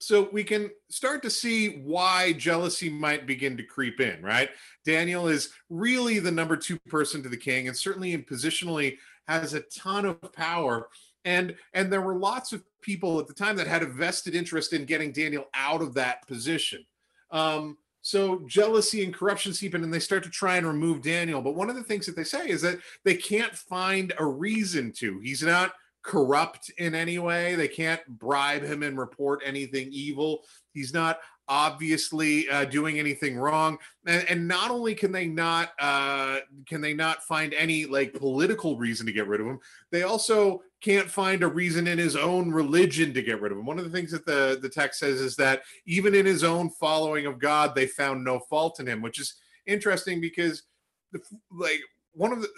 So 0.00 0.28
we 0.32 0.44
can 0.44 0.70
start 0.90 1.22
to 1.24 1.30
see 1.30 1.80
why 1.80 2.32
jealousy 2.32 2.88
might 2.88 3.26
begin 3.26 3.56
to 3.56 3.64
creep 3.64 4.00
in 4.00 4.22
right? 4.22 4.50
Daniel 4.84 5.28
is 5.28 5.50
really 5.68 6.18
the 6.18 6.30
number 6.30 6.56
two 6.56 6.78
person 6.88 7.22
to 7.22 7.28
the 7.28 7.36
king 7.36 7.68
and 7.68 7.76
certainly 7.76 8.12
in 8.12 8.22
positionally 8.22 8.96
has 9.26 9.54
a 9.54 9.60
ton 9.60 10.06
of 10.06 10.32
power. 10.32 10.88
And 11.24 11.56
and 11.74 11.92
there 11.92 12.00
were 12.00 12.16
lots 12.16 12.52
of 12.52 12.62
people 12.80 13.18
at 13.20 13.26
the 13.26 13.34
time 13.34 13.56
that 13.56 13.66
had 13.66 13.82
a 13.82 13.86
vested 13.86 14.34
interest 14.34 14.72
in 14.72 14.84
getting 14.86 15.12
daniel 15.12 15.46
out 15.52 15.82
of 15.82 15.94
that 15.94 16.26
position. 16.26 16.86
Um, 17.30 17.76
so 18.08 18.40
jealousy 18.46 19.04
and 19.04 19.12
corruption 19.12 19.52
seep 19.52 19.74
in 19.74 19.84
and 19.84 19.92
they 19.92 19.98
start 19.98 20.22
to 20.22 20.30
try 20.30 20.56
and 20.56 20.66
remove 20.66 21.02
Daniel. 21.02 21.42
But 21.42 21.56
one 21.56 21.68
of 21.68 21.76
the 21.76 21.82
things 21.82 22.06
that 22.06 22.16
they 22.16 22.24
say 22.24 22.48
is 22.48 22.62
that 22.62 22.78
they 23.04 23.14
can't 23.14 23.54
find 23.54 24.14
a 24.18 24.24
reason 24.24 24.92
to. 24.92 25.18
He's 25.18 25.42
not 25.42 25.74
corrupt 26.02 26.70
in 26.78 26.94
any 26.94 27.18
way. 27.18 27.54
They 27.54 27.68
can't 27.68 28.00
bribe 28.08 28.62
him 28.62 28.82
and 28.82 28.96
report 28.96 29.42
anything 29.44 29.90
evil. 29.92 30.44
He's 30.72 30.94
not 30.94 31.18
obviously 31.48 32.48
uh, 32.50 32.64
doing 32.64 32.98
anything 32.98 33.36
wrong. 33.36 33.78
And, 34.06 34.24
and, 34.28 34.48
not 34.48 34.70
only 34.70 34.94
can 34.94 35.12
they 35.12 35.26
not 35.26 35.70
uh, 35.78 36.38
can 36.66 36.80
they 36.80 36.94
not 36.94 37.22
find 37.24 37.52
any 37.54 37.84
like 37.84 38.14
political 38.14 38.76
reason 38.76 39.06
to 39.06 39.12
get 39.12 39.26
rid 39.26 39.40
of 39.40 39.46
him 39.46 39.60
they 39.90 40.02
also 40.02 40.62
can't 40.80 41.10
find 41.10 41.42
a 41.42 41.48
reason 41.48 41.86
in 41.86 41.98
his 41.98 42.16
own 42.16 42.50
religion 42.50 43.12
to 43.12 43.22
get 43.22 43.40
rid 43.40 43.52
of 43.52 43.58
him. 43.58 43.66
One 43.66 43.78
of 43.78 43.84
the 43.84 43.90
things 43.90 44.10
that 44.12 44.24
the 44.24 44.58
the 44.60 44.68
text 44.68 45.00
says 45.00 45.20
is 45.20 45.36
that 45.36 45.62
even 45.86 46.14
in 46.14 46.24
his 46.24 46.44
own 46.44 46.70
following 46.70 47.26
of 47.26 47.38
god 47.38 47.74
they 47.74 47.86
found 47.86 48.24
no 48.24 48.38
fault 48.38 48.80
in 48.80 48.86
him 48.86 49.02
which 49.02 49.18
is 49.18 49.34
interesting 49.66 50.20
because 50.20 50.62
the, 51.12 51.20
like 51.50 51.80
one 52.12 52.32
of 52.32 52.40
the 52.40 52.48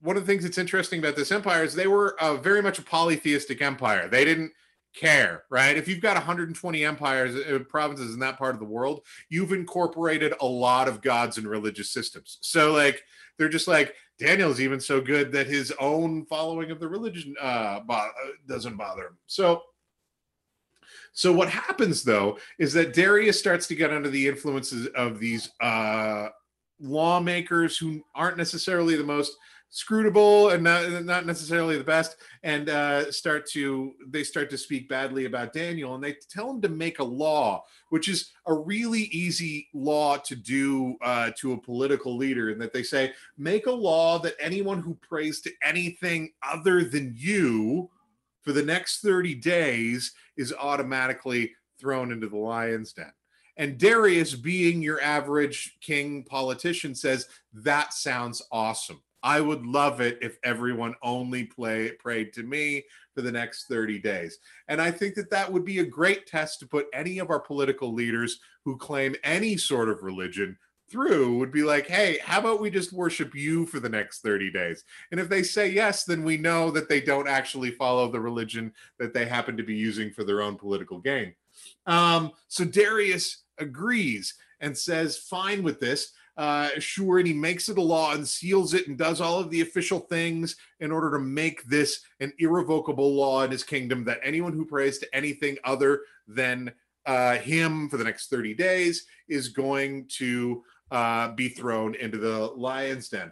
one 0.00 0.16
of 0.16 0.26
the 0.26 0.26
things 0.26 0.44
that's 0.44 0.58
interesting 0.58 0.98
about 0.98 1.16
this 1.16 1.32
empire 1.32 1.62
is 1.62 1.74
they 1.74 1.86
were 1.86 2.20
uh, 2.20 2.34
very 2.36 2.62
much 2.62 2.78
a 2.78 2.82
polytheistic 2.82 3.60
empire. 3.60 4.08
They 4.08 4.24
didn't 4.24 4.52
care, 4.94 5.44
right? 5.50 5.76
If 5.76 5.88
you've 5.88 6.00
got 6.00 6.16
120 6.16 6.84
empires, 6.84 7.34
uh, 7.36 7.60
provinces 7.68 8.14
in 8.14 8.20
that 8.20 8.38
part 8.38 8.54
of 8.54 8.60
the 8.60 8.66
world, 8.66 9.02
you've 9.28 9.52
incorporated 9.52 10.34
a 10.40 10.46
lot 10.46 10.88
of 10.88 11.00
gods 11.02 11.38
and 11.38 11.46
religious 11.46 11.90
systems. 11.90 12.38
So, 12.40 12.72
like, 12.72 13.02
they're 13.38 13.48
just 13.48 13.68
like 13.68 13.94
Daniel's 14.18 14.60
even 14.60 14.80
so 14.80 15.00
good 15.00 15.32
that 15.32 15.46
his 15.46 15.72
own 15.80 16.26
following 16.26 16.70
of 16.70 16.80
the 16.80 16.88
religion 16.88 17.34
uh, 17.40 17.80
bo- 17.80 17.94
uh, 17.94 18.10
doesn't 18.46 18.76
bother 18.76 19.04
him. 19.04 19.18
So, 19.26 19.62
So 21.12 21.32
what 21.32 21.48
happens 21.48 22.02
though 22.04 22.38
is 22.58 22.72
that 22.74 22.92
Darius 22.94 23.38
starts 23.38 23.66
to 23.68 23.74
get 23.74 23.92
under 23.92 24.08
the 24.08 24.28
influences 24.28 24.86
of 24.88 25.18
these 25.18 25.50
uh, 25.60 26.28
lawmakers 26.80 27.76
who 27.76 28.02
aren't 28.14 28.36
necessarily 28.36 28.96
the 28.96 29.04
most 29.04 29.36
scrutable 29.70 30.52
and 30.52 30.64
not, 30.64 31.04
not 31.04 31.26
necessarily 31.26 31.78
the 31.78 31.84
best 31.84 32.16
and 32.42 32.68
uh, 32.68 33.10
start 33.12 33.46
to 33.46 33.94
they 34.08 34.24
start 34.24 34.50
to 34.50 34.58
speak 34.58 34.88
badly 34.88 35.26
about 35.26 35.52
daniel 35.52 35.94
and 35.94 36.02
they 36.02 36.16
tell 36.28 36.50
him 36.50 36.60
to 36.60 36.68
make 36.68 36.98
a 36.98 37.04
law 37.04 37.62
which 37.90 38.08
is 38.08 38.32
a 38.46 38.54
really 38.54 39.02
easy 39.12 39.68
law 39.72 40.16
to 40.16 40.34
do 40.34 40.96
uh, 41.02 41.30
to 41.38 41.52
a 41.52 41.60
political 41.60 42.16
leader 42.16 42.50
and 42.50 42.60
that 42.60 42.72
they 42.72 42.82
say 42.82 43.12
make 43.38 43.66
a 43.66 43.72
law 43.72 44.18
that 44.18 44.34
anyone 44.40 44.80
who 44.80 44.94
prays 44.94 45.40
to 45.40 45.52
anything 45.62 46.32
other 46.42 46.82
than 46.82 47.14
you 47.16 47.88
for 48.42 48.52
the 48.52 48.62
next 48.62 49.02
30 49.02 49.36
days 49.36 50.12
is 50.36 50.52
automatically 50.52 51.52
thrown 51.78 52.10
into 52.10 52.28
the 52.28 52.36
lion's 52.36 52.92
den 52.92 53.12
and 53.56 53.76
Darius, 53.76 54.34
being 54.34 54.80
your 54.80 55.02
average 55.02 55.76
king 55.82 56.24
politician, 56.24 56.94
says, 56.94 57.28
That 57.52 57.92
sounds 57.92 58.40
awesome. 58.50 59.02
I 59.22 59.40
would 59.40 59.66
love 59.66 60.00
it 60.00 60.18
if 60.22 60.38
everyone 60.44 60.94
only 61.02 61.44
play 61.44 61.92
prayed 61.92 62.32
to 62.34 62.42
me 62.42 62.84
for 63.14 63.22
the 63.22 63.32
next 63.32 63.66
30 63.66 63.98
days. 63.98 64.38
And 64.68 64.80
I 64.80 64.90
think 64.90 65.14
that 65.16 65.30
that 65.30 65.50
would 65.52 65.64
be 65.64 65.80
a 65.80 65.84
great 65.84 66.26
test 66.26 66.60
to 66.60 66.66
put 66.66 66.86
any 66.94 67.18
of 67.18 67.30
our 67.30 67.40
political 67.40 67.92
leaders 67.92 68.40
who 68.64 68.76
claim 68.76 69.14
any 69.22 69.56
sort 69.56 69.88
of 69.88 70.02
religion 70.02 70.56
through 70.90 71.36
would 71.36 71.52
be 71.52 71.62
like, 71.62 71.86
hey, 71.86 72.18
how 72.22 72.40
about 72.40 72.60
we 72.60 72.70
just 72.70 72.92
worship 72.92 73.34
you 73.34 73.64
for 73.64 73.78
the 73.78 73.88
next 73.88 74.20
30 74.20 74.50
days? 74.50 74.84
And 75.10 75.20
if 75.20 75.28
they 75.28 75.42
say 75.42 75.68
yes, 75.68 76.04
then 76.04 76.24
we 76.24 76.36
know 76.36 76.70
that 76.72 76.88
they 76.88 77.00
don't 77.00 77.28
actually 77.28 77.70
follow 77.70 78.10
the 78.10 78.20
religion 78.20 78.72
that 78.98 79.14
they 79.14 79.26
happen 79.26 79.56
to 79.56 79.62
be 79.62 79.76
using 79.76 80.10
for 80.10 80.24
their 80.24 80.42
own 80.42 80.56
political 80.56 80.98
gain. 80.98 81.34
Um, 81.86 82.32
so 82.48 82.64
Darius 82.64 83.44
agrees 83.58 84.34
and 84.60 84.76
says, 84.76 85.16
fine 85.16 85.62
with 85.62 85.80
this 85.80 86.12
uh, 86.40 86.70
sure, 86.78 87.18
and 87.18 87.26
he 87.26 87.34
makes 87.34 87.68
it 87.68 87.76
a 87.76 87.82
law 87.82 88.14
and 88.14 88.26
seals 88.26 88.72
it 88.72 88.88
and 88.88 88.96
does 88.96 89.20
all 89.20 89.38
of 89.38 89.50
the 89.50 89.60
official 89.60 89.98
things 89.98 90.56
in 90.80 90.90
order 90.90 91.10
to 91.10 91.18
make 91.18 91.62
this 91.64 92.00
an 92.20 92.32
irrevocable 92.38 93.14
law 93.14 93.42
in 93.42 93.50
his 93.50 93.62
kingdom 93.62 94.04
that 94.04 94.20
anyone 94.22 94.54
who 94.54 94.64
prays 94.64 94.96
to 94.96 95.14
anything 95.14 95.58
other 95.64 96.00
than 96.26 96.72
uh, 97.04 97.34
him 97.36 97.90
for 97.90 97.98
the 97.98 98.04
next 98.04 98.30
30 98.30 98.54
days 98.54 99.04
is 99.28 99.50
going 99.50 100.06
to 100.08 100.64
uh, 100.90 101.30
be 101.32 101.50
thrown 101.50 101.94
into 101.96 102.16
the 102.16 102.46
lion's 102.56 103.10
den. 103.10 103.30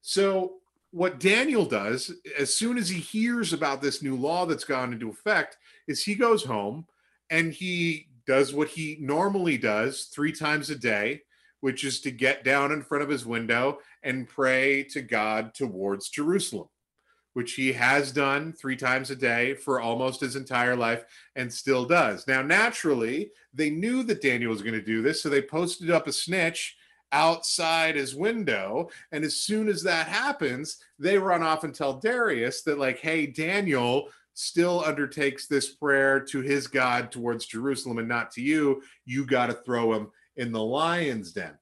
So, 0.00 0.58
what 0.92 1.18
Daniel 1.18 1.64
does 1.64 2.12
as 2.38 2.54
soon 2.54 2.78
as 2.78 2.88
he 2.88 3.00
hears 3.00 3.52
about 3.52 3.82
this 3.82 4.00
new 4.00 4.14
law 4.14 4.46
that's 4.46 4.62
gone 4.62 4.92
into 4.92 5.10
effect 5.10 5.56
is 5.88 6.04
he 6.04 6.14
goes 6.14 6.44
home 6.44 6.86
and 7.30 7.52
he 7.52 8.06
does 8.28 8.54
what 8.54 8.68
he 8.68 8.96
normally 9.00 9.58
does 9.58 10.04
three 10.04 10.30
times 10.30 10.70
a 10.70 10.76
day 10.76 11.22
which 11.64 11.82
is 11.82 11.98
to 11.98 12.10
get 12.10 12.44
down 12.44 12.72
in 12.72 12.82
front 12.82 13.02
of 13.02 13.08
his 13.08 13.24
window 13.24 13.78
and 14.02 14.28
pray 14.28 14.82
to 14.82 15.00
God 15.00 15.54
towards 15.54 16.10
Jerusalem, 16.10 16.68
which 17.32 17.54
he 17.54 17.72
has 17.72 18.12
done 18.12 18.52
three 18.52 18.76
times 18.76 19.10
a 19.10 19.16
day 19.16 19.54
for 19.54 19.80
almost 19.80 20.20
his 20.20 20.36
entire 20.36 20.76
life 20.76 21.04
and 21.36 21.50
still 21.50 21.86
does. 21.86 22.28
Now, 22.28 22.42
naturally, 22.42 23.30
they 23.54 23.70
knew 23.70 24.02
that 24.02 24.20
Daniel 24.20 24.50
was 24.50 24.60
going 24.60 24.74
to 24.74 24.82
do 24.82 25.00
this, 25.00 25.22
so 25.22 25.30
they 25.30 25.40
posted 25.40 25.90
up 25.90 26.06
a 26.06 26.12
snitch 26.12 26.76
outside 27.12 27.96
his 27.96 28.14
window. 28.14 28.90
And 29.10 29.24
as 29.24 29.36
soon 29.36 29.70
as 29.70 29.82
that 29.84 30.06
happens, 30.06 30.76
they 30.98 31.16
run 31.16 31.42
off 31.42 31.64
and 31.64 31.74
tell 31.74 31.94
Darius 31.94 32.60
that, 32.64 32.78
like, 32.78 32.98
hey, 32.98 33.24
Daniel 33.24 34.10
still 34.34 34.84
undertakes 34.84 35.46
this 35.46 35.70
prayer 35.70 36.20
to 36.20 36.42
his 36.42 36.66
God 36.66 37.10
towards 37.10 37.46
Jerusalem 37.46 37.96
and 37.96 38.08
not 38.08 38.32
to 38.32 38.42
you. 38.42 38.82
You 39.06 39.24
got 39.24 39.46
to 39.46 39.54
throw 39.54 39.94
him 39.94 40.10
in 40.36 40.52
the 40.52 40.62
lion's 40.62 41.32
den. 41.32 41.56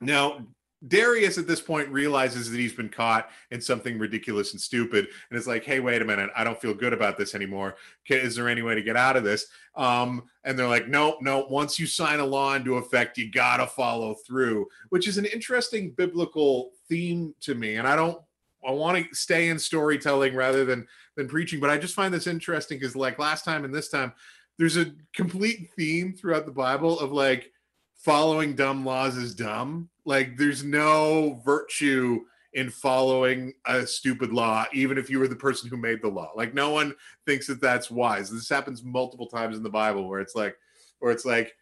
Now, 0.00 0.46
Darius 0.86 1.38
at 1.38 1.46
this 1.46 1.60
point 1.60 1.88
realizes 1.88 2.50
that 2.50 2.58
he's 2.58 2.74
been 2.74 2.90
caught 2.90 3.30
in 3.50 3.60
something 3.60 3.98
ridiculous 3.98 4.52
and 4.52 4.60
stupid, 4.60 5.06
and 5.30 5.38
it's 5.38 5.46
like, 5.46 5.64
"Hey, 5.64 5.80
wait 5.80 6.02
a 6.02 6.04
minute! 6.04 6.30
I 6.36 6.44
don't 6.44 6.60
feel 6.60 6.74
good 6.74 6.92
about 6.92 7.16
this 7.16 7.34
anymore. 7.34 7.76
Is 8.08 8.36
there 8.36 8.48
any 8.48 8.62
way 8.62 8.74
to 8.74 8.82
get 8.82 8.96
out 8.96 9.16
of 9.16 9.24
this?" 9.24 9.46
Um, 9.74 10.24
and 10.44 10.58
they're 10.58 10.68
like, 10.68 10.86
"No, 10.86 11.16
no. 11.22 11.46
Once 11.48 11.78
you 11.78 11.86
sign 11.86 12.20
a 12.20 12.26
law 12.26 12.54
into 12.54 12.76
effect, 12.76 13.16
you 13.16 13.30
gotta 13.30 13.66
follow 13.66 14.14
through," 14.14 14.68
which 14.90 15.08
is 15.08 15.16
an 15.16 15.24
interesting 15.24 15.92
biblical 15.92 16.72
theme 16.88 17.34
to 17.40 17.54
me. 17.54 17.76
And 17.76 17.88
I 17.88 17.96
don't, 17.96 18.20
I 18.64 18.70
want 18.72 18.98
to 18.98 19.14
stay 19.14 19.48
in 19.48 19.58
storytelling 19.58 20.34
rather 20.34 20.64
than 20.66 20.86
than 21.16 21.26
preaching, 21.26 21.58
but 21.58 21.70
I 21.70 21.78
just 21.78 21.94
find 21.94 22.12
this 22.12 22.26
interesting 22.26 22.78
because, 22.78 22.94
like 22.94 23.18
last 23.18 23.46
time 23.46 23.64
and 23.64 23.74
this 23.74 23.88
time, 23.88 24.12
there's 24.58 24.76
a 24.76 24.92
complete 25.14 25.70
theme 25.76 26.12
throughout 26.12 26.46
the 26.46 26.52
Bible 26.52 26.98
of 26.98 27.12
like 27.12 27.52
following 27.94 28.54
dumb 28.54 28.84
laws 28.84 29.16
is 29.16 29.34
dumb. 29.34 29.88
Like 30.04 30.36
there's 30.36 30.64
no 30.64 31.40
virtue 31.44 32.20
in 32.52 32.70
following 32.70 33.52
a 33.66 33.86
stupid 33.86 34.32
law, 34.32 34.64
even 34.72 34.96
if 34.96 35.10
you 35.10 35.18
were 35.18 35.28
the 35.28 35.36
person 35.36 35.68
who 35.68 35.76
made 35.76 36.00
the 36.00 36.08
law. 36.08 36.30
Like 36.34 36.54
no 36.54 36.70
one 36.70 36.94
thinks 37.26 37.46
that 37.48 37.60
that's 37.60 37.90
wise. 37.90 38.30
This 38.30 38.48
happens 38.48 38.82
multiple 38.82 39.26
times 39.26 39.56
in 39.56 39.62
the 39.62 39.68
Bible 39.68 40.08
where 40.08 40.20
it's 40.20 40.34
like, 40.34 40.56
where 41.00 41.12
it's 41.12 41.26
like, 41.26 41.54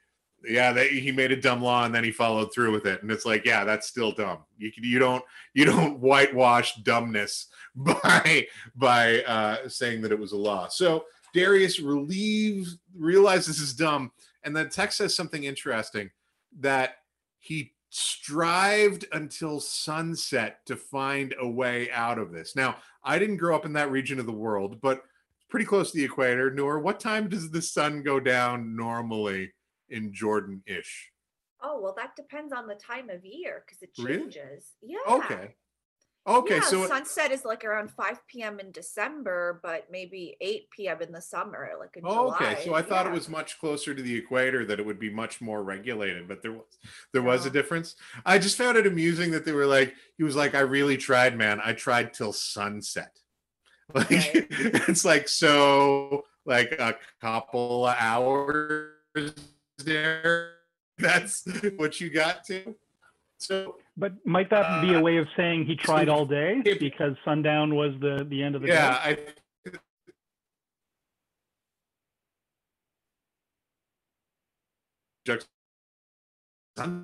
yeah, 0.46 0.72
they, 0.72 0.88
he 0.88 1.10
made 1.10 1.32
a 1.32 1.40
dumb 1.40 1.62
law 1.62 1.84
and 1.84 1.94
then 1.94 2.04
he 2.04 2.12
followed 2.12 2.52
through 2.52 2.70
with 2.70 2.86
it, 2.86 3.02
and 3.02 3.10
it's 3.10 3.24
like, 3.24 3.44
yeah, 3.44 3.64
that's 3.64 3.86
still 3.86 4.12
dumb. 4.12 4.38
You 4.58 4.70
you 4.76 4.98
don't 4.98 5.24
you 5.54 5.64
don't 5.64 5.98
whitewash 6.00 6.76
dumbness 6.82 7.46
by 7.76 8.46
by 8.76 9.22
uh, 9.22 9.68
saying 9.68 10.02
that 10.02 10.12
it 10.12 10.18
was 10.18 10.32
a 10.32 10.36
law. 10.36 10.68
So 10.68 11.06
Darius 11.34 11.80
relieves, 11.80 12.78
realizes 12.96 13.46
this 13.46 13.60
is 13.60 13.74
dumb. 13.74 14.12
And 14.44 14.56
then 14.56 14.70
text 14.70 14.98
says 14.98 15.14
something 15.14 15.44
interesting 15.44 16.10
that 16.60 16.98
he 17.40 17.72
strived 17.90 19.04
until 19.12 19.60
sunset 19.60 20.64
to 20.66 20.76
find 20.76 21.34
a 21.40 21.48
way 21.48 21.90
out 21.90 22.18
of 22.18 22.32
this. 22.32 22.56
Now, 22.56 22.76
I 23.02 23.18
didn't 23.18 23.36
grow 23.36 23.54
up 23.54 23.66
in 23.66 23.72
that 23.74 23.90
region 23.90 24.18
of 24.18 24.26
the 24.26 24.32
world, 24.32 24.80
but 24.80 25.02
pretty 25.50 25.66
close 25.66 25.90
to 25.90 25.96
the 25.98 26.04
equator. 26.04 26.50
Nour, 26.50 26.78
what 26.78 26.98
time 27.00 27.28
does 27.28 27.50
the 27.50 27.62
sun 27.62 28.02
go 28.02 28.18
down 28.18 28.74
normally 28.74 29.52
in 29.90 30.12
Jordan 30.12 30.62
ish? 30.66 31.10
Oh, 31.62 31.80
well, 31.80 31.94
that 31.96 32.16
depends 32.16 32.52
on 32.52 32.66
the 32.66 32.74
time 32.74 33.10
of 33.10 33.24
year 33.24 33.64
because 33.66 33.82
it 33.82 33.94
changes. 33.94 34.72
Really? 34.82 34.94
Yeah. 34.94 35.14
Okay. 35.14 35.54
Okay, 36.26 36.56
yeah, 36.56 36.62
so 36.62 36.86
sunset 36.86 37.32
is 37.32 37.44
like 37.44 37.66
around 37.66 37.90
5 37.90 38.26
p.m. 38.26 38.58
in 38.58 38.70
December, 38.72 39.60
but 39.62 39.88
maybe 39.90 40.36
8 40.40 40.70
p.m. 40.70 41.02
in 41.02 41.12
the 41.12 41.20
summer, 41.20 41.72
like 41.78 41.98
in 41.98 42.02
oh, 42.06 42.30
July. 42.30 42.52
Okay, 42.52 42.64
so 42.64 42.74
I 42.74 42.80
thought 42.80 43.06
it 43.06 43.12
was 43.12 43.28
much 43.28 43.58
closer 43.60 43.94
to 43.94 44.02
the 44.02 44.16
equator 44.16 44.64
that 44.64 44.80
it 44.80 44.86
would 44.86 44.98
be 44.98 45.10
much 45.10 45.42
more 45.42 45.62
regulated, 45.62 46.26
but 46.26 46.40
there 46.40 46.52
was 46.52 46.64
there 47.12 47.22
was 47.22 47.44
a 47.44 47.50
difference. 47.50 47.96
I 48.24 48.38
just 48.38 48.56
found 48.56 48.78
it 48.78 48.86
amusing 48.86 49.32
that 49.32 49.44
they 49.44 49.52
were 49.52 49.66
like, 49.66 49.94
he 50.16 50.24
was 50.24 50.34
like, 50.34 50.54
I 50.54 50.60
really 50.60 50.96
tried, 50.96 51.36
man. 51.36 51.60
I 51.62 51.74
tried 51.74 52.14
till 52.14 52.32
sunset. 52.32 53.10
Like 53.94 54.10
right. 54.10 54.46
it's 54.50 55.04
like 55.04 55.28
so 55.28 56.24
like 56.46 56.72
a 56.72 56.96
couple 57.20 57.86
of 57.86 57.94
hours 57.98 58.94
there. 59.76 60.52
That's 60.98 61.46
what 61.76 62.00
you 62.00 62.08
got 62.08 62.44
to. 62.44 62.74
So, 63.38 63.76
but 63.96 64.12
might 64.24 64.50
that 64.50 64.82
be 64.82 64.94
a 64.94 64.98
uh, 64.98 65.02
way 65.02 65.18
of 65.18 65.28
saying 65.36 65.66
he 65.66 65.76
tried 65.76 66.08
all 66.08 66.26
day 66.26 66.62
because 66.80 67.14
sundown 67.24 67.74
was 67.74 67.92
the 68.00 68.26
the 68.28 68.42
end 68.42 68.54
of 68.54 68.62
the 68.62 68.68
yeah, 68.68 69.14
day? 69.14 69.18
Yeah, 75.26 75.36
I. 76.86 77.00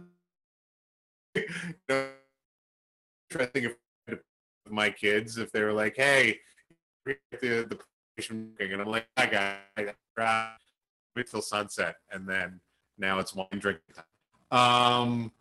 Interesting 3.31 3.77
if 4.09 4.19
my 4.69 4.91
kids 4.91 5.39
if 5.39 5.53
they 5.53 5.63
were 5.63 5.73
like, 5.73 5.97
"Hey, 5.97 6.41
the 7.07 7.17
the 7.41 7.79
and 8.19 8.83
I'm 8.83 8.89
like, 8.89 9.07
"I 9.17 9.27
got 9.27 10.59
it 11.17 11.31
till 11.31 11.41
sunset," 11.41 11.97
and 12.11 12.29
then 12.29 12.61
now 12.99 13.21
it's 13.21 13.35
wine 13.35 13.47
drinking 13.53 13.95
time. 13.95 14.59
Um, 14.59 15.33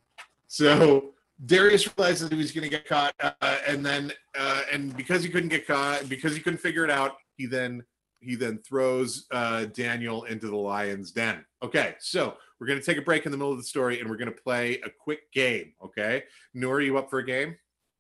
so 0.47 1.15
Darius 1.45 1.87
realized 1.97 2.23
that 2.23 2.31
he 2.31 2.37
was 2.37 2.51
going 2.51 2.63
to 2.63 2.69
get 2.69 2.85
caught, 2.85 3.13
uh, 3.19 3.57
and 3.67 3.85
then 3.85 4.11
uh, 4.37 4.63
and 4.71 4.95
because 4.97 5.23
he 5.23 5.29
couldn't 5.29 5.49
get 5.49 5.65
caught, 5.65 6.09
because 6.09 6.35
he 6.35 6.41
couldn't 6.41 6.59
figure 6.59 6.83
it 6.83 6.89
out, 6.89 7.15
he 7.37 7.45
then 7.45 7.83
he 8.19 8.35
then 8.35 8.57
throws 8.57 9.25
uh, 9.31 9.65
Daniel 9.65 10.25
into 10.25 10.47
the 10.47 10.55
lion's 10.55 11.11
den. 11.11 11.45
Okay, 11.63 11.95
so 11.99 12.35
we're 12.59 12.67
going 12.67 12.79
to 12.79 12.85
take 12.85 12.97
a 12.97 13.01
break 13.01 13.25
in 13.25 13.31
the 13.31 13.37
middle 13.37 13.51
of 13.51 13.57
the 13.57 13.63
story, 13.63 14.01
and 14.01 14.09
we're 14.09 14.17
going 14.17 14.33
to 14.33 14.41
play 14.41 14.81
a 14.85 14.89
quick 14.89 15.31
game. 15.31 15.73
Okay, 15.83 16.23
Nour, 16.53 16.75
are 16.75 16.81
you 16.81 16.97
up 16.97 17.09
for 17.09 17.19
a 17.19 17.25
game? 17.25 17.55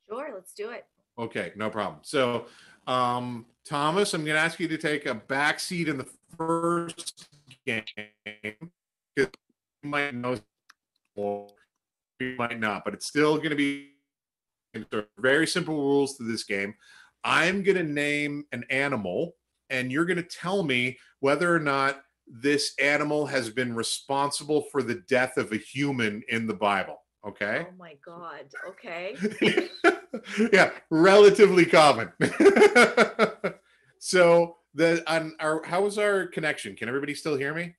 Sure, 0.09 0.29
let's 0.33 0.53
do 0.53 0.71
it. 0.71 0.85
Okay, 1.17 1.53
no 1.55 1.69
problem. 1.69 1.99
So, 2.01 2.45
um, 2.87 3.45
Thomas, 3.65 4.13
I'm 4.13 4.25
going 4.25 4.35
to 4.35 4.41
ask 4.41 4.59
you 4.59 4.67
to 4.67 4.77
take 4.77 5.05
a 5.05 5.15
back 5.15 5.59
seat 5.59 5.87
in 5.87 5.97
the 5.97 6.07
first 6.37 7.29
game 7.65 7.85
because 9.15 9.31
you 9.83 9.89
might 9.89 10.13
know 10.13 10.37
might 12.39 12.59
not, 12.59 12.83
but 12.85 12.93
it's 12.95 13.05
still 13.05 13.37
going 13.37 13.51
to 13.51 13.55
be 13.55 13.91
very 15.17 15.45
simple 15.45 15.75
rules 15.75 16.17
to 16.17 16.23
this 16.23 16.43
game. 16.43 16.73
I'm 17.23 17.61
going 17.63 17.77
to 17.77 17.83
name 17.83 18.45
an 18.51 18.63
animal, 18.69 19.33
and 19.69 19.91
you're 19.91 20.05
going 20.05 20.17
to 20.17 20.23
tell 20.23 20.63
me 20.63 20.97
whether 21.19 21.53
or 21.53 21.59
not 21.59 22.01
this 22.25 22.73
animal 22.79 23.25
has 23.25 23.49
been 23.49 23.75
responsible 23.75 24.63
for 24.71 24.81
the 24.81 25.03
death 25.07 25.37
of 25.37 25.51
a 25.51 25.57
human 25.57 26.23
in 26.29 26.47
the 26.47 26.53
Bible. 26.53 27.01
Okay. 27.27 27.65
Oh 27.67 27.73
my 27.77 27.95
God. 28.05 28.45
Okay. 28.67 29.15
yeah, 30.53 30.71
relatively 30.89 31.65
common. 31.65 32.11
so 33.99 34.55
the 34.73 35.03
on 35.11 35.35
our 35.41 35.61
how 35.65 35.81
was 35.81 35.97
our 35.97 36.27
connection? 36.27 36.75
Can 36.75 36.87
everybody 36.87 37.13
still 37.13 37.35
hear 37.35 37.53
me? 37.53 37.75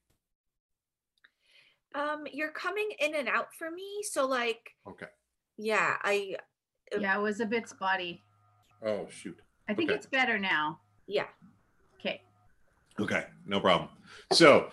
Um, 1.94 2.24
you're 2.33 2.53
coming 2.53 2.88
in 3.00 3.14
and 3.14 3.29
out 3.29 3.53
for 3.59 3.70
me. 3.70 4.03
So 4.03 4.26
like 4.26 4.70
Okay. 4.88 5.07
yeah, 5.59 5.96
I 6.03 6.37
Yeah, 6.98 7.16
it 7.18 7.20
was 7.22 7.40
a 7.40 7.46
bit 7.46 7.68
spotty. 7.68 8.22
Oh 8.85 9.07
shoot. 9.11 9.38
I 9.68 9.74
think 9.74 9.90
Okay. 9.90 9.96
it's 9.96 10.07
better 10.07 10.38
now. 10.38 10.81
yeah. 11.07 11.26
Okay. 11.98 12.22
Okay, 12.98 13.24
no 13.46 13.61
problem. 13.61 13.88
So 14.33 14.70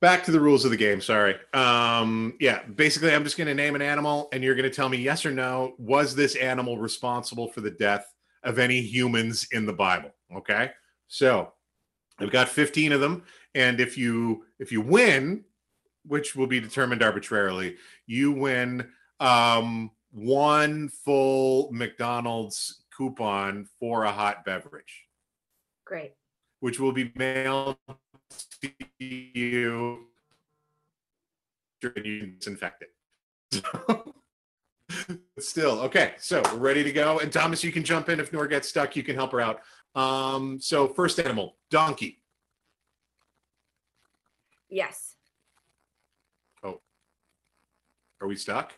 back 0.00 0.24
to 0.24 0.30
the 0.32 0.40
rules 0.40 0.64
of 0.64 0.70
the 0.70 0.76
game. 0.76 1.00
Sorry. 1.00 1.34
Um, 1.54 2.34
yeah, 2.40 2.62
basically, 2.64 3.14
I'm 3.14 3.24
just 3.24 3.36
going 3.36 3.48
to 3.48 3.54
name 3.54 3.74
an 3.74 3.82
animal, 3.82 4.28
and 4.32 4.42
you're 4.44 4.54
going 4.54 4.68
to 4.68 4.74
tell 4.74 4.88
me 4.88 4.98
yes 4.98 5.24
or 5.26 5.30
no. 5.32 5.74
Was 5.78 6.14
this 6.14 6.34
animal 6.36 6.78
responsible 6.78 7.48
for 7.48 7.60
the 7.60 7.70
death 7.70 8.06
of 8.44 8.58
any 8.58 8.80
humans 8.80 9.46
in 9.52 9.66
the 9.66 9.72
Bible? 9.72 10.10
Okay. 10.36 10.70
So 11.08 11.52
I've 12.18 12.30
got 12.30 12.48
15 12.48 12.92
of 12.92 13.00
them, 13.00 13.24
and 13.54 13.80
if 13.80 13.96
you 13.98 14.44
if 14.58 14.70
you 14.72 14.80
win, 14.80 15.44
which 16.08 16.34
will 16.34 16.46
be 16.46 16.60
determined 16.60 17.02
arbitrarily, 17.02 17.76
you 18.06 18.32
win 18.32 18.88
um, 19.20 19.90
one 20.10 20.88
full 20.88 21.70
McDonald's 21.72 22.82
coupon 22.96 23.68
for 23.78 24.04
a 24.04 24.12
hot 24.12 24.44
beverage 24.44 25.04
Great. 25.84 26.12
which 26.60 26.80
will 26.80 26.92
be 26.92 27.12
mailed 27.14 27.76
to 28.62 28.70
you 28.98 30.06
and 31.82 32.04
you 32.04 32.26
disinfect 32.26 32.84
it. 33.52 33.64
Still, 35.38 35.80
okay, 35.80 36.14
so 36.18 36.42
we're 36.52 36.58
ready 36.58 36.82
to 36.82 36.92
go. 36.92 37.20
And 37.20 37.32
Thomas, 37.32 37.62
you 37.62 37.70
can 37.70 37.84
jump 37.84 38.08
in 38.08 38.18
if 38.18 38.32
Nour 38.32 38.48
gets 38.48 38.68
stuck, 38.68 38.96
you 38.96 39.02
can 39.02 39.14
help 39.14 39.32
her 39.32 39.40
out. 39.40 39.60
Um, 39.94 40.58
so 40.60 40.88
first 40.88 41.20
animal, 41.20 41.56
donkey. 41.70 42.22
Yes. 44.68 45.07
Are 48.20 48.28
we 48.28 48.36
stuck? 48.36 48.72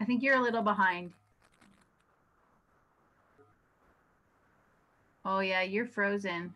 I 0.00 0.04
think 0.04 0.22
you're 0.22 0.36
a 0.36 0.42
little 0.42 0.62
behind. 0.62 1.12
Oh 5.24 5.40
yeah, 5.40 5.62
you're 5.62 5.86
frozen. 5.86 6.52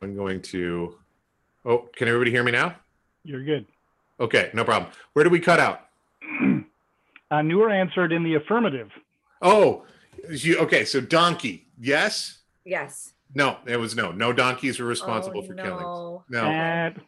I'm 0.00 0.16
going 0.16 0.40
to 0.42 0.96
Oh, 1.64 1.88
can 1.94 2.08
everybody 2.08 2.30
hear 2.30 2.42
me 2.42 2.52
now? 2.52 2.74
You're 3.24 3.44
good. 3.44 3.66
Okay, 4.18 4.50
no 4.52 4.64
problem. 4.64 4.90
Where 5.12 5.24
do 5.24 5.30
we 5.30 5.38
cut 5.38 5.60
out? 5.60 5.88
uh, 7.30 7.42
Nour 7.42 7.70
answered 7.70 8.12
in 8.12 8.24
the 8.24 8.34
affirmative. 8.34 8.88
Oh, 9.40 9.84
you, 10.30 10.58
okay, 10.58 10.84
so 10.84 11.00
donkey. 11.00 11.68
Yes? 11.78 12.38
Yes. 12.64 13.12
No, 13.34 13.58
it 13.66 13.76
was 13.76 13.96
no. 13.96 14.12
No 14.12 14.32
donkeys 14.32 14.78
were 14.78 14.86
responsible 14.86 15.40
oh, 15.42 15.46
for 15.46 15.54
no. 15.54 15.62
killings. 15.62 16.24
No. 16.30 16.44
And 16.44 17.00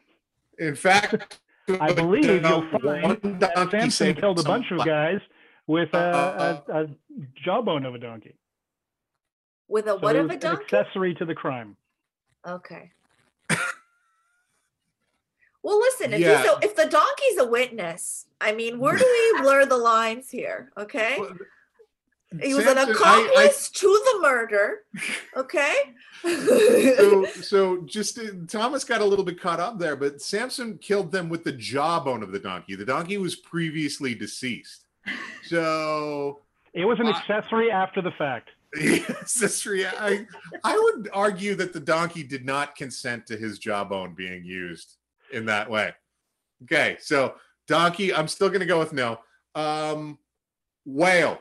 In 0.59 0.74
fact, 0.74 1.40
I 1.81 1.92
believe 1.92 2.24
you'll 2.24 2.62
one 2.81 3.20
find 3.20 3.40
that 3.40 3.55
donkey 3.55 3.79
Samson 3.79 4.14
killed 4.14 4.40
a 4.40 4.42
bunch 4.42 4.70
of 4.70 4.85
guys 4.85 5.20
with 5.66 5.92
a, 5.94 5.98
Uh, 5.98 6.61
a, 6.68 6.83
a 6.83 6.87
jawbone 7.44 7.85
of 7.85 7.94
a 7.94 7.98
donkey. 7.98 8.35
With 9.68 9.87
a 9.87 9.90
So 9.90 9.96
what 9.98 10.16
it 10.16 10.24
of 10.24 10.31
a 10.31 10.37
donkey? 10.37 10.62
accessory 10.64 11.14
to 11.14 11.24
the 11.24 11.35
crime. 11.35 11.77
Okay. 12.46 12.90
Well, 15.62 15.79
listen, 15.79 16.12
if 16.12 16.20
Yeah. 16.20 16.42
he's 16.42 16.50
a, 16.50 16.59
if 16.62 16.77
the 16.77 16.85
donkey's 16.85 17.38
a 17.38 17.46
witness, 17.46 18.27
I 18.38 18.53
mean, 18.53 18.79
where 18.79 18.98
do 18.98 19.05
we 19.35 19.40
blur 19.40 19.64
the 19.64 19.79
lines 19.79 20.29
here? 20.29 20.70
Okay. 20.77 21.18
Well, 22.38 22.47
He 22.49 22.55
was 22.55 22.66
an 22.66 22.77
Samson, 22.77 22.97
I- 23.05 23.09
I- 23.09 23.20
accomplice 23.20 23.70
to 23.70 23.87
the 24.12 24.18
murder. 24.23 24.79
Okay. 25.37 25.75
so 26.25 27.25
so 27.42 27.83
just 27.83 28.18
uh, 28.18 28.23
Thomas 28.49 28.85
got 28.85 29.01
a 29.01 29.05
little 29.05 29.25
bit 29.25 29.40
caught 29.40 29.61
up 29.61 29.79
there, 29.79 29.97
but 29.97 30.20
Samson 30.23 30.79
killed 30.79 31.12
them 31.12 31.29
with 31.29 31.44
the 31.44 31.53
jawbone 31.53 32.23
of 32.23 32.33
the 32.33 32.38
donkey. 32.38 32.75
The 32.77 32.85
donkey 32.85 33.18
was 33.18 33.37
previously 33.37 34.14
deceased. 34.14 34.85
So 35.44 36.40
It 36.75 36.85
was 36.87 36.99
an 36.99 37.07
Uh, 37.07 37.11
accessory 37.11 37.70
after 37.70 38.03
the 38.03 38.11
fact. 38.12 38.51
yes, 38.77 39.35
that's 39.35 39.64
rea- 39.64 39.87
I, 39.87 40.27
I 40.64 40.77
would 40.77 41.09
argue 41.12 41.55
that 41.55 41.73
the 41.73 41.79
donkey 41.79 42.25
did 42.25 42.44
not 42.44 42.75
consent 42.75 43.27
to 43.29 43.37
his 43.37 43.61
jawbone 43.61 44.14
being 44.14 44.44
used 44.44 44.97
in 45.33 45.47
that 45.47 45.70
way. 45.70 45.94
Okay, 46.64 46.97
so 47.01 47.37
donkey, 47.68 48.12
I'm 48.12 48.27
still 48.27 48.49
gonna 48.51 48.66
go 48.66 48.81
with 48.81 48.92
no. 48.92 49.20
Um 49.55 50.18
whale, 50.85 51.38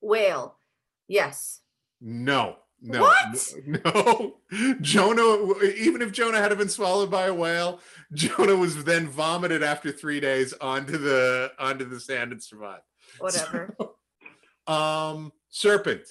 Whale. 0.00 0.56
Yes. 1.08 1.60
no. 2.00 2.56
No, 2.82 3.00
What? 3.00 3.54
no, 3.66 4.36
Jonah. 4.82 5.64
Even 5.64 6.02
if 6.02 6.12
Jonah 6.12 6.38
had 6.38 6.56
been 6.58 6.68
swallowed 6.68 7.10
by 7.10 7.24
a 7.26 7.32
whale, 7.34 7.80
Jonah 8.12 8.54
was 8.54 8.84
then 8.84 9.08
vomited 9.08 9.62
after 9.62 9.90
three 9.90 10.20
days 10.20 10.52
onto 10.60 10.98
the 10.98 11.50
onto 11.58 11.86
the 11.88 11.98
sand 11.98 12.32
and 12.32 12.42
survived. 12.42 12.82
Whatever. 13.18 13.74
Um, 14.66 15.32
serpent. 15.48 16.02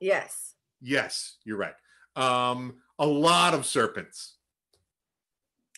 yes. 0.00 0.54
Yes, 0.82 1.36
you're 1.44 1.56
right. 1.56 1.74
Um, 2.16 2.74
a 2.98 3.06
lot 3.06 3.54
of 3.54 3.64
serpents. 3.64 4.36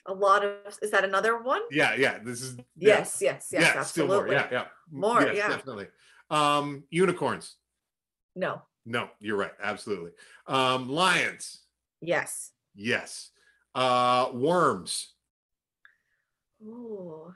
A 0.07 0.13
lot 0.15 0.45
of 0.45 0.55
is 0.83 0.91
that 0.91 1.05
another 1.05 1.41
one? 1.41 1.61
Yeah, 1.71 1.95
yeah. 1.95 2.19
This 2.25 2.41
is 2.43 2.57
yeah. 2.57 2.99
Yes, 2.99 3.19
yes, 3.21 3.49
yes, 3.53 3.63
yeah, 3.75 3.83
still 3.83 4.07
more. 4.07 4.17
absolutely. 4.27 4.35
Yeah, 4.37 4.49
yeah. 4.51 4.67
More, 4.91 5.23
Yes, 5.23 5.37
yeah. 5.37 5.49
definitely. 5.51 5.87
Um, 6.31 6.85
unicorns. 6.91 7.57
No. 8.35 8.63
No, 8.85 9.09
you're 9.21 9.37
right. 9.37 9.53
Absolutely. 9.63 10.13
Um, 10.47 10.89
lions. 10.89 11.61
Yes. 12.01 12.53
Yes. 12.75 13.31
Uh, 13.75 14.29
worms. 14.33 15.13
Ooh. 16.63 17.35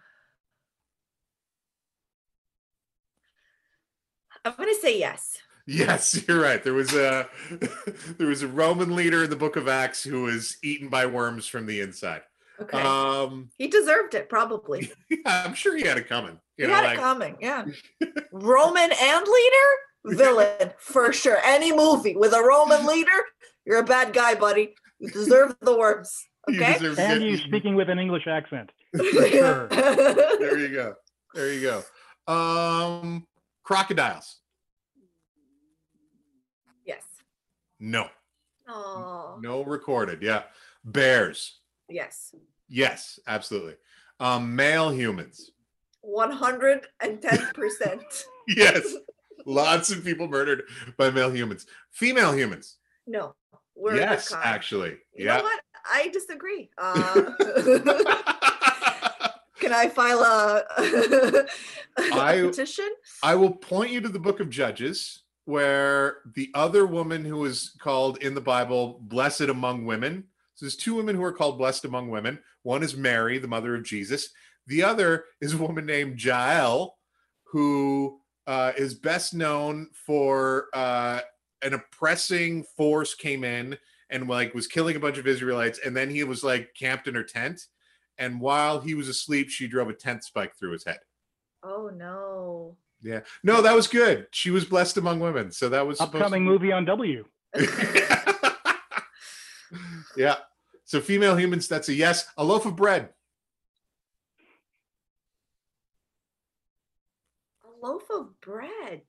I'm 4.45 4.55
gonna 4.57 4.75
say 4.81 4.99
yes. 4.99 5.39
Yes, 5.67 6.25
you're 6.29 6.41
right. 6.41 6.63
There 6.63 6.73
was 6.73 6.95
a 6.95 7.29
there 8.19 8.27
was 8.27 8.43
a 8.43 8.49
Roman 8.49 8.97
leader 8.97 9.25
in 9.25 9.31
the 9.31 9.37
Book 9.37 9.57
of 9.57 9.69
Acts 9.69 10.03
who 10.03 10.23
was 10.23 10.57
eaten 10.63 10.89
by 10.89 11.07
worms 11.07 11.47
from 11.47 11.67
the 11.67 11.81
inside. 11.81 12.23
Okay. 12.61 12.81
Um, 12.81 13.51
he 13.59 13.69
deserved 13.69 14.15
it, 14.15 14.29
probably. 14.29 14.93
yeah, 15.11 15.19
I'm 15.47 15.55
sure 15.55 15.77
he 15.77 15.85
had 15.87 15.97
it 15.99 16.09
coming. 16.09 16.39
You 16.57 16.67
he 16.67 16.71
know, 16.71 16.75
had 16.77 16.85
like 16.85 16.99
it 16.99 17.01
coming. 17.01 17.37
Yeah. 17.41 17.65
Roman 18.33 18.91
and 18.93 19.27
leader, 19.27 20.17
villain 20.17 20.73
for 20.79 21.13
sure. 21.13 21.39
Any 21.45 21.75
movie 21.75 22.17
with 22.17 22.33
a 22.33 22.43
Roman 22.43 22.87
leader, 22.87 23.11
you're 23.65 23.79
a 23.79 23.85
bad 23.85 24.13
guy, 24.13 24.35
buddy. 24.35 24.75
You 24.99 25.11
deserve 25.11 25.57
the 25.63 25.77
worms. 25.77 26.27
Okay. 26.49 26.75
deserve 26.75 26.97
to 26.97 27.03
And 27.03 27.21
get 27.21 27.27
you 27.29 27.35
eaten. 27.37 27.47
speaking 27.49 27.75
with 27.77 27.89
an 27.91 27.99
English 27.99 28.27
accent. 28.27 28.71
sure. 28.97 29.69
There 29.69 30.59
you 30.59 30.69
go. 30.69 30.95
There 31.35 31.53
you 31.53 31.61
go. 31.63 32.33
Um, 32.33 33.27
crocodiles. 33.63 34.37
yes. 36.85 37.03
No, 37.79 38.09
Oh. 38.69 39.39
no 39.43 39.63
recorded. 39.65 40.23
Yeah, 40.23 40.43
bears. 40.85 41.59
Yes. 41.89 42.35
Yes, 42.71 43.19
absolutely. 43.27 43.75
Um, 44.21 44.55
male 44.55 44.91
humans. 44.91 45.51
One 46.03 46.31
hundred 46.31 46.87
and 47.01 47.21
ten 47.21 47.39
percent. 47.53 48.03
Yes, 48.49 48.97
lots 49.47 49.93
of 49.93 50.03
people 50.03 50.27
murdered 50.27 50.63
by 50.97 51.11
male 51.11 51.31
humans. 51.31 51.67
Female 51.93 52.33
humans. 52.33 52.79
No. 53.07 53.37
We're 53.77 53.95
yes, 53.95 54.33
actually. 54.35 54.97
You 55.15 55.27
yeah. 55.27 55.37
know 55.37 55.45
what? 55.45 55.61
I 55.89 56.09
disagree. 56.09 56.69
Uh, 56.79 57.33
can 59.61 59.73
I 59.73 59.89
file 59.89 60.21
a, 60.21 60.65
a 60.79 61.47
I- 62.13 62.43
petition? 62.43 62.89
I 63.23 63.37
will 63.37 63.53
point 63.53 63.93
you 63.93 64.01
to 64.01 64.09
the 64.09 64.19
book 64.19 64.41
of 64.41 64.51
Judges, 64.51 65.23
where 65.45 66.19
the 66.35 66.51
other 66.55 66.87
woman 66.87 67.25
who 67.25 67.45
is 67.45 67.71
called 67.79 68.19
in 68.19 68.35
the 68.35 68.41
Bible 68.41 68.99
blessed 69.03 69.43
among 69.43 69.85
women. 69.87 70.25
So 70.61 70.67
there's 70.67 70.77
two 70.77 70.95
women 70.95 71.17
who 71.17 71.25
are 71.25 71.33
called 71.33 71.57
blessed 71.57 71.87
among 71.87 72.11
women. 72.11 72.39
One 72.65 72.83
is 72.83 72.95
Mary, 72.95 73.39
the 73.39 73.49
mother 73.49 73.75
of 73.75 73.83
Jesus. 73.83 74.29
The 74.67 74.83
other 74.83 75.25
is 75.41 75.55
a 75.55 75.57
woman 75.57 75.87
named 75.87 76.23
Jael, 76.23 76.99
who 77.45 78.21
uh, 78.47 78.73
is 78.77 78.93
best 78.93 79.33
known 79.33 79.89
for 79.95 80.67
uh, 80.75 81.21
an 81.63 81.73
oppressing 81.73 82.65
force 82.77 83.15
came 83.15 83.43
in 83.43 83.79
and 84.11 84.29
like 84.29 84.53
was 84.53 84.67
killing 84.67 84.97
a 84.97 85.01
bunch 85.01 85.17
of 85.17 85.27
Israelites, 85.27 85.81
and 85.83 85.97
then 85.97 86.11
he 86.11 86.25
was 86.25 86.45
like 86.45 86.75
camped 86.79 87.09
in 87.09 87.15
her 87.15 87.25
tent. 87.25 87.63
And 88.19 88.39
while 88.39 88.83
he 88.83 88.93
was 88.93 89.09
asleep, 89.09 89.49
she 89.49 89.67
drove 89.67 89.89
a 89.89 89.95
tent 89.95 90.25
spike 90.25 90.59
through 90.59 90.73
his 90.73 90.85
head. 90.85 90.99
Oh 91.63 91.89
no. 91.89 92.77
Yeah. 93.01 93.21
No, 93.43 93.63
that 93.63 93.75
was 93.75 93.87
good. 93.87 94.27
She 94.31 94.51
was 94.51 94.67
blessed 94.67 94.99
among 94.99 95.21
women. 95.21 95.53
So 95.53 95.71
that 95.71 95.87
was 95.87 96.03
upcoming 96.03 96.45
to... 96.45 96.51
movie 96.51 96.71
on 96.71 96.85
W. 96.85 97.25
yeah. 100.19 100.37
So 100.91 101.01
female 101.01 101.37
humans, 101.37 101.69
that's 101.69 101.89
a 101.89 101.95
yes. 101.95 102.27
A 102.37 102.43
loaf 102.43 102.67
of 102.67 102.75
bread. 102.75 103.11
A 107.63 107.87
loaf 107.87 108.03
of 108.11 108.41
bread. 108.41 109.03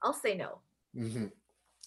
I'll 0.00 0.12
say 0.12 0.36
no. 0.36 0.60
Mm-hmm. 0.96 1.26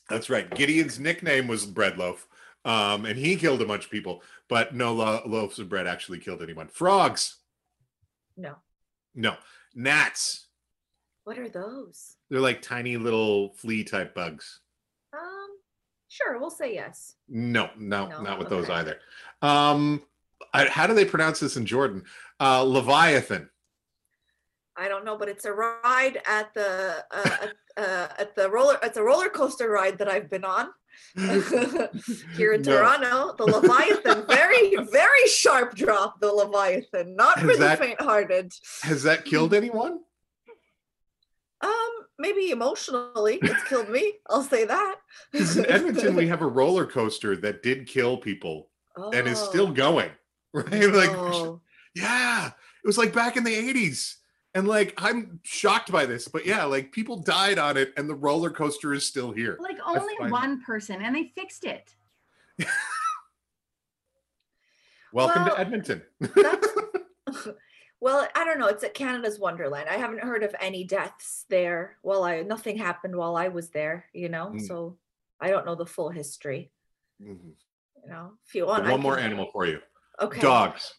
That's 0.09 0.29
right. 0.29 0.53
Gideon's 0.53 0.99
nickname 0.99 1.47
was 1.47 1.65
bread 1.65 1.97
loaf. 1.97 2.27
Um, 2.65 3.05
and 3.05 3.17
he 3.17 3.37
killed 3.37 3.61
a 3.61 3.65
bunch 3.65 3.85
of 3.85 3.91
people, 3.91 4.21
but 4.49 4.75
no 4.75 4.93
lo- 4.93 5.21
loaves 5.25 5.57
of 5.57 5.69
bread 5.69 5.87
actually 5.87 6.19
killed 6.19 6.41
anyone. 6.41 6.67
Frogs. 6.67 7.37
No. 8.35 8.55
No. 9.15 9.37
Gnats. 9.73 10.47
What 11.23 11.39
are 11.39 11.47
those? 11.47 12.17
They're 12.29 12.41
like 12.41 12.61
tiny 12.61 12.97
little 12.97 13.53
flea 13.53 13.85
type 13.85 14.13
bugs. 14.13 14.59
Sure, 16.09 16.39
we'll 16.39 16.49
say 16.49 16.73
yes. 16.73 17.15
No, 17.27 17.69
no, 17.77 18.07
no 18.07 18.21
not 18.21 18.39
with 18.39 18.47
okay. 18.47 18.55
those 18.55 18.69
either. 18.69 18.99
Um, 19.41 20.01
I, 20.53 20.67
how 20.67 20.87
do 20.87 20.93
they 20.93 21.05
pronounce 21.05 21.39
this 21.39 21.57
in 21.57 21.65
Jordan? 21.65 22.03
Uh, 22.39 22.61
Leviathan. 22.63 23.49
I 24.77 24.87
don't 24.87 25.03
know, 25.03 25.17
but 25.17 25.27
it's 25.27 25.45
a 25.45 25.51
ride 25.51 26.21
at 26.25 26.53
the 26.53 27.03
uh, 27.11 27.47
uh, 27.77 28.07
at 28.19 28.35
the 28.35 28.49
roller. 28.49 28.77
It's 28.83 28.97
a 28.97 29.03
roller 29.03 29.27
coaster 29.27 29.69
ride 29.69 29.97
that 29.97 30.07
I've 30.07 30.29
been 30.29 30.45
on 30.45 30.69
here 32.35 32.53
in 32.53 32.61
no. 32.63 32.77
Toronto. 32.77 33.35
The 33.37 33.45
Leviathan, 33.45 34.27
very 34.27 34.75
very 34.91 35.27
sharp 35.27 35.75
drop. 35.75 36.19
The 36.19 36.31
Leviathan, 36.31 37.15
not 37.15 37.39
has 37.39 37.51
for 37.51 37.57
that, 37.57 37.79
the 37.79 37.85
faint-hearted. 37.85 38.53
Has 38.83 39.01
that 39.03 39.25
killed 39.25 39.55
anyone? 39.55 39.99
Um, 41.61 41.89
maybe 42.19 42.51
emotionally, 42.51 43.39
it's 43.41 43.63
killed 43.63 43.89
me. 43.89 44.13
I'll 44.29 44.43
say 44.43 44.65
that. 44.65 44.95
in 45.33 45.65
Edmonton, 45.65 46.15
we 46.15 46.27
have 46.27 46.41
a 46.41 46.47
roller 46.61 46.85
coaster 46.85 47.35
that 47.37 47.63
did 47.63 47.87
kill 47.87 48.17
people 48.17 48.69
oh. 48.95 49.11
and 49.11 49.27
is 49.27 49.39
still 49.39 49.67
oh. 49.67 49.73
going. 49.73 50.11
Right? 50.53 50.91
Like, 50.91 51.11
oh. 51.11 51.61
yeah, 51.93 52.47
it 52.47 52.87
was 52.87 52.97
like 52.97 53.13
back 53.13 53.37
in 53.37 53.43
the 53.43 53.53
eighties 53.53 54.17
and 54.55 54.67
like 54.67 54.93
I'm 54.97 55.39
shocked 55.43 55.91
by 55.91 56.07
this, 56.07 56.27
but 56.27 56.47
yeah, 56.47 56.63
like 56.63 56.91
people 56.91 57.17
died 57.17 57.59
on 57.59 57.77
it 57.77 57.93
and 57.95 58.09
the 58.09 58.15
roller 58.15 58.49
coaster 58.49 58.91
is 58.93 59.05
still 59.05 59.31
here. 59.31 59.57
Like 59.61 59.77
only 59.85 60.15
one 60.31 60.63
person 60.63 61.01
and 61.03 61.15
they 61.15 61.31
fixed 61.35 61.63
it. 61.63 61.93
Welcome 65.13 65.45
well, 65.45 65.55
to 65.55 65.59
Edmonton. 65.59 66.01
Well, 67.99 68.27
I 68.35 68.43
don't 68.43 68.59
know. 68.59 68.67
It's 68.67 68.83
at 68.83 68.93
Canada's 68.93 69.39
Wonderland. 69.39 69.89
I 69.89 69.97
haven't 69.97 70.21
heard 70.21 70.43
of 70.43 70.55
any 70.59 70.83
deaths 70.83 71.45
there. 71.49 71.97
Well, 72.03 72.23
I 72.23 72.41
nothing 72.41 72.77
happened 72.77 73.15
while 73.15 73.35
I 73.35 73.47
was 73.47 73.69
there, 73.69 74.05
you 74.13 74.29
know. 74.29 74.51
Mm. 74.53 74.67
So 74.67 74.97
I 75.39 75.49
don't 75.49 75.65
know 75.65 75.75
the 75.75 75.85
full 75.85 76.09
history. 76.09 76.71
Mm-hmm. 77.21 77.49
You 78.03 78.09
know, 78.09 78.31
if 78.47 78.53
you 78.53 78.67
want, 78.67 78.87
one 78.87 79.01
more 79.01 79.17
animal 79.19 79.49
for 79.51 79.65
you. 79.65 79.79
Okay. 80.21 80.41
Dogs. 80.41 80.93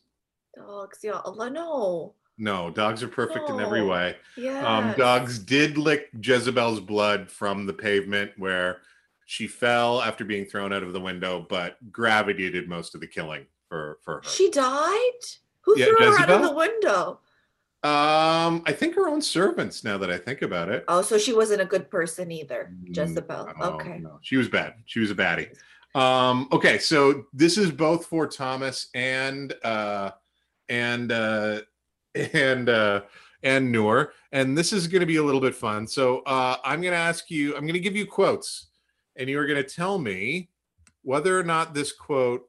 Dogs. 0.56 0.98
Yeah. 1.02 1.20
No. 1.24 2.14
No, 2.40 2.70
dogs 2.70 3.02
are 3.02 3.08
perfect 3.08 3.50
in 3.50 3.58
every 3.58 3.84
way. 3.84 4.16
Yeah. 4.36 4.64
Um, 4.64 4.94
dogs 4.96 5.40
did 5.40 5.76
lick 5.76 6.08
Jezebel's 6.22 6.78
blood 6.78 7.28
from 7.28 7.66
the 7.66 7.72
pavement 7.72 8.30
where 8.36 8.78
she 9.26 9.48
fell 9.48 10.00
after 10.00 10.24
being 10.24 10.46
thrown 10.46 10.72
out 10.72 10.84
of 10.84 10.92
the 10.92 11.00
window, 11.00 11.44
but 11.48 11.76
gravity 11.90 12.48
did 12.48 12.68
most 12.68 12.94
of 12.94 13.00
the 13.00 13.08
killing 13.08 13.44
for 13.68 13.98
for 14.02 14.16
her. 14.16 14.22
She 14.22 14.50
died. 14.50 15.24
Who 15.68 15.78
yeah, 15.78 15.86
threw 15.86 16.06
Jezebel? 16.06 16.16
her 16.16 16.22
out 16.22 16.30
of 16.30 16.42
the 16.48 16.54
window? 16.54 17.20
Um, 17.84 18.62
I 18.66 18.72
think 18.72 18.94
her 18.94 19.06
own 19.08 19.20
servants. 19.20 19.84
Now 19.84 19.98
that 19.98 20.10
I 20.10 20.16
think 20.16 20.42
about 20.42 20.68
it. 20.68 20.84
Oh, 20.88 21.02
so 21.02 21.18
she 21.18 21.34
wasn't 21.34 21.60
a 21.60 21.66
good 21.66 21.90
person 21.90 22.32
either, 22.32 22.72
mm, 22.72 22.96
Jezebel. 22.96 23.52
No, 23.58 23.64
okay. 23.74 23.98
No, 23.98 24.18
she 24.22 24.36
was 24.36 24.48
bad. 24.48 24.74
She 24.86 25.00
was 25.00 25.10
a 25.10 25.14
baddie. 25.14 25.50
Um, 25.94 26.48
okay, 26.52 26.78
so 26.78 27.26
this 27.32 27.58
is 27.58 27.70
both 27.70 28.06
for 28.06 28.26
Thomas 28.26 28.88
and 28.94 29.54
uh 29.62 30.12
and 30.68 31.12
uh 31.12 31.60
and 32.32 32.68
uh, 32.68 33.02
and 33.42 33.70
Nour, 33.70 34.12
and 34.32 34.56
this 34.56 34.72
is 34.72 34.88
going 34.88 35.00
to 35.00 35.06
be 35.06 35.16
a 35.16 35.22
little 35.22 35.40
bit 35.40 35.54
fun. 35.54 35.86
So 35.86 36.20
uh, 36.20 36.56
I'm 36.64 36.80
going 36.80 36.92
to 36.92 36.98
ask 36.98 37.30
you. 37.30 37.54
I'm 37.54 37.62
going 37.62 37.74
to 37.74 37.80
give 37.80 37.96
you 37.96 38.06
quotes, 38.06 38.68
and 39.16 39.28
you 39.28 39.38
are 39.38 39.46
going 39.46 39.62
to 39.62 39.68
tell 39.68 39.98
me 39.98 40.48
whether 41.02 41.38
or 41.38 41.44
not 41.44 41.74
this 41.74 41.92
quote 41.92 42.48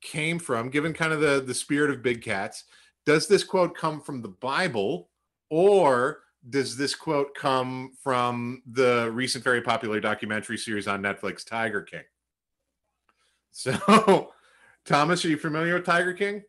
came 0.00 0.38
from, 0.38 0.70
given 0.70 0.92
kind 0.92 1.12
of 1.12 1.20
the 1.20 1.40
the 1.40 1.54
spirit 1.54 1.90
of 1.90 2.02
big 2.02 2.22
cats. 2.22 2.64
Does 3.06 3.28
this 3.28 3.44
quote 3.44 3.76
come 3.76 4.00
from 4.00 4.22
the 4.22 4.28
Bible, 4.28 5.08
or 5.48 6.20
does 6.48 6.76
this 6.76 6.94
quote 6.94 7.34
come 7.34 7.92
from 8.02 8.62
the 8.70 9.10
recent 9.12 9.44
very 9.44 9.60
popular 9.60 10.00
documentary 10.00 10.56
series 10.56 10.88
on 10.88 11.02
Netflix, 11.02 11.44
Tiger 11.44 11.82
King? 11.82 12.02
So, 13.50 14.32
Thomas, 14.84 15.24
are 15.24 15.28
you 15.28 15.36
familiar 15.36 15.74
with 15.74 15.84
Tiger 15.84 16.12
King? 16.12 16.42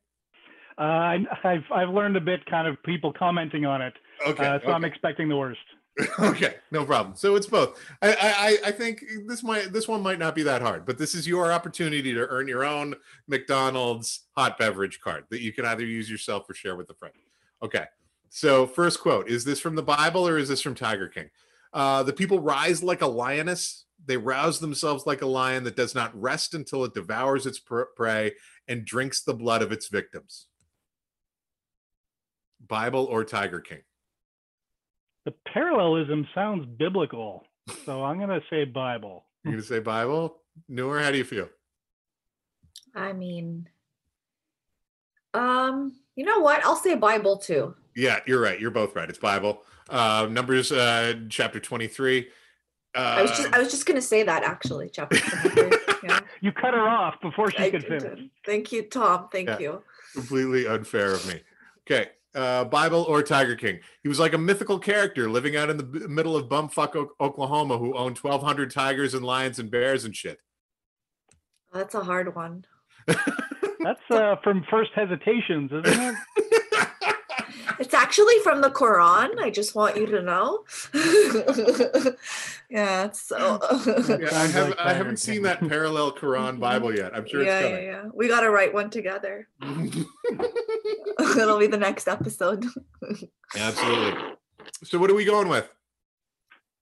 Uh, 0.77 0.83
I, 0.83 1.25
have 1.43 1.63
I've 1.71 1.89
learned 1.89 2.15
a 2.15 2.21
bit, 2.21 2.45
kind 2.45 2.67
of 2.67 2.81
people 2.83 3.11
commenting 3.11 3.65
on 3.65 3.81
it. 3.81 3.93
Okay. 4.25 4.45
Uh, 4.45 4.59
so 4.59 4.65
okay. 4.65 4.71
I'm 4.71 4.85
expecting 4.85 5.27
the 5.27 5.35
worst. 5.35 5.59
okay, 6.19 6.55
no 6.71 6.85
problem. 6.85 7.15
So 7.15 7.35
it's 7.35 7.47
both. 7.47 7.77
I, 8.01 8.15
I 8.63 8.69
I 8.69 8.71
think 8.71 9.03
this 9.27 9.43
might 9.43 9.73
this 9.73 9.87
one 9.87 10.01
might 10.01 10.19
not 10.19 10.35
be 10.35 10.43
that 10.43 10.61
hard, 10.61 10.85
but 10.85 10.97
this 10.97 11.13
is 11.13 11.27
your 11.27 11.51
opportunity 11.51 12.13
to 12.13 12.27
earn 12.27 12.47
your 12.47 12.63
own 12.63 12.95
McDonald's 13.27 14.21
hot 14.37 14.57
beverage 14.57 15.01
card 15.01 15.25
that 15.29 15.41
you 15.41 15.51
can 15.51 15.65
either 15.65 15.85
use 15.85 16.09
yourself 16.09 16.49
or 16.49 16.53
share 16.53 16.75
with 16.75 16.89
a 16.89 16.93
friend. 16.93 17.13
Okay. 17.61 17.85
So 18.29 18.65
first 18.65 19.01
quote: 19.01 19.29
Is 19.29 19.43
this 19.43 19.59
from 19.59 19.75
the 19.75 19.83
Bible 19.83 20.25
or 20.25 20.37
is 20.37 20.47
this 20.47 20.61
from 20.61 20.75
Tiger 20.75 21.09
King? 21.09 21.29
Uh, 21.73 22.03
the 22.03 22.13
people 22.13 22.39
rise 22.39 22.81
like 22.81 23.01
a 23.01 23.07
lioness. 23.07 23.85
They 24.05 24.17
rouse 24.17 24.59
themselves 24.59 25.05
like 25.05 25.21
a 25.21 25.27
lion 25.27 25.65
that 25.65 25.75
does 25.75 25.93
not 25.93 26.19
rest 26.19 26.53
until 26.53 26.85
it 26.85 26.93
devours 26.93 27.45
its 27.45 27.61
prey 27.95 28.33
and 28.67 28.85
drinks 28.85 29.21
the 29.21 29.33
blood 29.33 29.61
of 29.61 29.71
its 29.71 29.89
victims. 29.89 30.47
Bible 32.65 33.05
or 33.05 33.25
Tiger 33.25 33.59
King? 33.59 33.81
The 35.25 35.33
parallelism 35.53 36.27
sounds 36.33 36.65
biblical, 36.65 37.43
so 37.85 38.03
I'm 38.03 38.17
going 38.17 38.29
to 38.29 38.41
say 38.49 38.65
Bible. 38.65 39.25
You're 39.43 39.53
going 39.53 39.61
to 39.61 39.67
say 39.67 39.79
Bible? 39.79 40.37
Nour, 40.67 40.99
how 40.99 41.11
do 41.11 41.17
you 41.17 41.23
feel? 41.23 41.47
I 42.95 43.13
mean, 43.13 43.69
um, 45.33 45.93
you 46.15 46.25
know 46.25 46.39
what? 46.39 46.65
I'll 46.65 46.75
say 46.75 46.95
Bible 46.95 47.37
too. 47.37 47.75
Yeah, 47.95 48.19
you're 48.25 48.41
right. 48.41 48.59
You're 48.59 48.71
both 48.71 48.95
right. 48.95 49.09
It's 49.09 49.19
Bible. 49.19 49.61
Uh, 49.89 50.27
Numbers 50.29 50.71
uh, 50.71 51.13
chapter 51.29 51.59
23. 51.59 52.27
Uh, 52.93 52.97
I 52.97 53.21
was 53.21 53.31
just 53.31 53.53
I 53.53 53.59
was 53.59 53.71
just 53.71 53.85
gonna 53.85 54.01
say 54.01 54.23
that 54.23 54.43
actually, 54.43 54.89
chapter 54.89 55.17
23. 55.51 55.71
yeah. 56.03 56.19
You 56.41 56.51
cut 56.51 56.73
her 56.73 56.85
off 56.85 57.21
before 57.21 57.49
she 57.49 57.59
I 57.59 57.69
could 57.69 57.85
finish. 57.85 58.19
Thank 58.45 58.73
you, 58.73 58.83
Tom. 58.83 59.29
Thank 59.31 59.47
yeah. 59.47 59.59
you. 59.59 59.83
Completely 60.13 60.67
unfair 60.67 61.13
of 61.13 61.25
me. 61.25 61.41
Okay 61.89 62.09
uh, 62.35 62.65
Bible 62.65 63.03
or 63.07 63.21
Tiger 63.23 63.55
King. 63.55 63.79
He 64.03 64.09
was 64.09 64.19
like 64.19 64.33
a 64.33 64.37
mythical 64.37 64.79
character 64.79 65.29
living 65.29 65.55
out 65.55 65.69
in 65.69 65.77
the 65.77 65.83
b- 65.83 66.07
middle 66.07 66.35
of 66.35 66.47
bumfuck 66.47 66.95
o- 66.95 67.11
Oklahoma 67.19 67.77
who 67.77 67.95
owned 67.97 68.17
1,200 68.17 68.71
tigers 68.71 69.13
and 69.13 69.25
lions 69.25 69.59
and 69.59 69.69
bears 69.69 70.05
and 70.05 70.15
shit. 70.15 70.39
That's 71.73 71.95
a 71.95 72.03
hard 72.03 72.33
one. 72.35 72.65
That's 73.07 74.01
uh, 74.11 74.35
from 74.43 74.63
First 74.69 74.91
Hesitations, 74.93 75.71
isn't 75.71 75.85
it? 75.87 76.15
It's 77.79 77.93
actually 77.93 78.39
from 78.43 78.61
the 78.61 78.69
Quran. 78.69 79.39
I 79.39 79.49
just 79.49 79.75
want 79.75 79.97
you 79.97 80.05
to 80.07 80.21
know. 80.21 80.63
yeah, 82.69 83.11
so 83.11 83.59
yeah, 83.85 84.29
I 84.31 84.47
haven't 84.47 84.79
I 84.79 84.93
haven't 84.93 85.17
seen 85.17 85.43
that 85.43 85.59
parallel 85.67 86.11
Quran 86.11 86.59
Bible 86.59 86.95
yet. 86.95 87.15
I'm 87.15 87.27
sure 87.27 87.43
yeah, 87.43 87.59
it's 87.59 87.67
coming. 87.67 87.85
Yeah, 87.85 87.91
yeah. 87.91 88.09
We 88.13 88.27
gotta 88.27 88.49
write 88.49 88.73
one 88.73 88.89
together. 88.89 89.47
It'll 89.61 91.59
be 91.59 91.67
the 91.67 91.77
next 91.79 92.07
episode. 92.07 92.65
Absolutely. 93.55 94.21
So 94.83 94.99
what 94.99 95.09
are 95.09 95.15
we 95.15 95.25
going 95.25 95.47
with? 95.47 95.69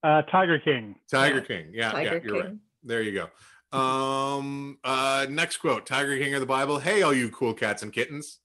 Uh 0.02 0.22
Tiger 0.22 0.58
King. 0.58 0.96
Tiger 1.10 1.38
yeah. 1.38 1.44
King. 1.44 1.70
Yeah, 1.72 1.90
Tiger 1.92 2.16
yeah, 2.16 2.20
you're 2.22 2.34
King. 2.34 2.50
right. 2.50 2.58
There 2.84 3.02
you 3.02 3.12
go. 3.12 3.78
Um 3.78 4.78
uh 4.84 5.26
next 5.28 5.58
quote, 5.58 5.86
Tiger 5.86 6.16
King 6.18 6.34
of 6.34 6.40
the 6.40 6.46
Bible. 6.46 6.78
Hey 6.78 7.02
all 7.02 7.14
you 7.14 7.30
cool 7.30 7.54
cats 7.54 7.82
and 7.82 7.92
kittens. 7.92 8.38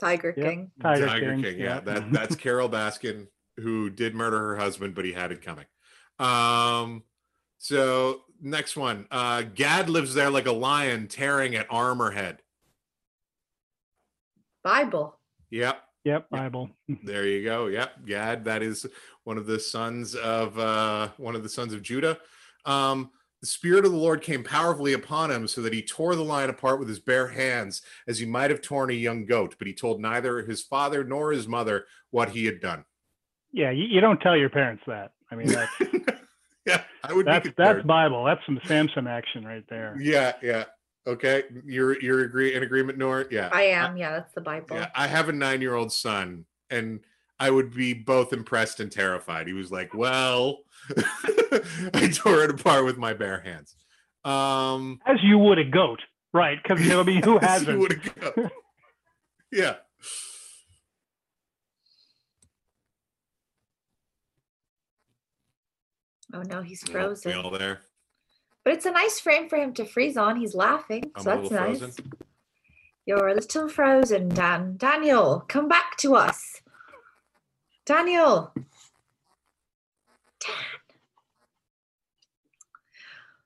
Tiger 0.00 0.32
King. 0.32 0.70
Tiger, 0.80 1.06
Tiger 1.06 1.34
King. 1.34 1.42
King. 1.42 1.58
Yeah, 1.58 1.80
that 1.80 2.12
that's 2.12 2.36
Carole 2.36 2.68
Baskin 2.68 3.26
who 3.56 3.90
did 3.90 4.14
murder 4.14 4.38
her 4.38 4.56
husband, 4.56 4.94
but 4.94 5.04
he 5.04 5.12
had 5.12 5.32
it 5.32 5.42
coming. 5.42 5.66
Um, 6.18 7.02
so 7.58 8.22
next 8.40 8.76
one, 8.76 9.06
uh, 9.10 9.42
Gad 9.42 9.90
lives 9.90 10.14
there 10.14 10.30
like 10.30 10.46
a 10.46 10.52
lion, 10.52 11.08
tearing 11.08 11.56
at 11.56 11.66
Armorhead. 11.70 12.38
Bible. 14.62 15.18
Yep. 15.50 15.82
Yep, 16.04 16.30
Bible. 16.30 16.70
there 17.04 17.26
you 17.26 17.44
go. 17.44 17.66
Yep, 17.66 18.06
Gad. 18.06 18.44
That 18.44 18.62
is 18.62 18.86
one 19.24 19.38
of 19.38 19.46
the 19.46 19.58
sons 19.58 20.14
of 20.14 20.58
uh, 20.58 21.08
one 21.16 21.34
of 21.34 21.42
the 21.42 21.48
sons 21.48 21.74
of 21.74 21.82
Judah. 21.82 22.18
Um, 22.64 23.10
the 23.40 23.46
Spirit 23.46 23.84
of 23.84 23.92
the 23.92 23.98
Lord 23.98 24.20
came 24.20 24.42
powerfully 24.42 24.92
upon 24.92 25.30
him 25.30 25.46
so 25.46 25.60
that 25.62 25.72
he 25.72 25.82
tore 25.82 26.16
the 26.16 26.24
lion 26.24 26.50
apart 26.50 26.78
with 26.78 26.88
his 26.88 26.98
bare 26.98 27.28
hands, 27.28 27.82
as 28.06 28.18
he 28.18 28.26
might 28.26 28.50
have 28.50 28.60
torn 28.60 28.90
a 28.90 28.94
young 28.94 29.26
goat, 29.26 29.54
but 29.58 29.68
he 29.68 29.74
told 29.74 30.00
neither 30.00 30.42
his 30.42 30.62
father 30.62 31.04
nor 31.04 31.32
his 31.32 31.46
mother 31.46 31.86
what 32.10 32.30
he 32.30 32.46
had 32.46 32.60
done. 32.60 32.84
Yeah, 33.52 33.70
you, 33.70 33.84
you 33.84 34.00
don't 34.00 34.20
tell 34.20 34.36
your 34.36 34.50
parents 34.50 34.82
that. 34.86 35.12
I 35.30 35.36
mean, 35.36 35.48
that's, 35.48 35.72
yeah, 36.66 36.82
I 37.04 37.12
would 37.12 37.26
that's, 37.26 37.48
that's 37.56 37.82
Bible. 37.84 38.24
That's 38.24 38.44
some 38.44 38.60
Samson 38.64 39.06
action 39.06 39.44
right 39.44 39.64
there. 39.68 39.96
Yeah, 40.00 40.32
yeah. 40.42 40.64
Okay, 41.06 41.44
you're 41.64 41.98
you're 42.02 42.24
agree 42.24 42.54
in 42.54 42.62
agreement, 42.62 42.98
Nour? 42.98 43.28
Yeah, 43.30 43.48
I 43.50 43.62
am. 43.62 43.96
Yeah, 43.96 44.10
that's 44.10 44.34
the 44.34 44.42
Bible. 44.42 44.76
Yeah, 44.76 44.88
I 44.94 45.06
have 45.06 45.30
a 45.30 45.32
nine 45.32 45.62
year 45.62 45.74
old 45.74 45.90
son, 45.90 46.44
and 46.68 47.00
I 47.40 47.50
would 47.50 47.72
be 47.72 47.92
both 47.94 48.32
impressed 48.32 48.80
and 48.80 48.90
terrified. 48.90 49.46
He 49.46 49.52
was 49.52 49.70
like, 49.70 49.94
"Well, 49.94 50.58
I 51.94 52.10
tore 52.12 52.42
it 52.44 52.50
apart 52.50 52.84
with 52.84 52.98
my 52.98 53.14
bare 53.14 53.40
hands." 53.40 53.74
Um, 54.24 55.00
As 55.06 55.18
you 55.22 55.38
would 55.38 55.58
a 55.58 55.64
goat, 55.64 56.00
right? 56.32 56.58
Because 56.62 56.82
you 56.82 56.90
know, 56.90 57.00
I 57.00 57.04
mean, 57.04 57.22
who 57.22 57.38
hasn't? 57.42 58.00
yeah. 59.52 59.76
Oh 66.34 66.42
no, 66.42 66.62
he's 66.62 66.82
frozen. 66.88 67.32
all 67.34 67.50
there. 67.50 67.80
But 68.64 68.74
it's 68.74 68.86
a 68.86 68.90
nice 68.90 69.18
frame 69.18 69.48
for 69.48 69.56
him 69.56 69.72
to 69.74 69.86
freeze 69.86 70.16
on. 70.16 70.36
He's 70.36 70.54
laughing, 70.54 71.10
I'm 71.14 71.22
so 71.22 71.30
that's 71.36 71.50
nice. 71.50 71.78
Frozen. 71.78 72.12
You're 73.06 73.28
a 73.28 73.34
little 73.34 73.68
frozen, 73.70 74.28
Dan. 74.28 74.74
Daniel, 74.76 75.42
come 75.48 75.68
back 75.68 75.96
to 75.98 76.14
us. 76.14 76.60
Daniel. 77.88 78.52
Dan. 80.40 80.54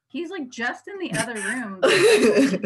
He's 0.09 0.31
like 0.31 0.51
just 0.51 0.89
in 0.89 0.99
the 0.99 1.13
other 1.19 1.35
room. 1.35 1.81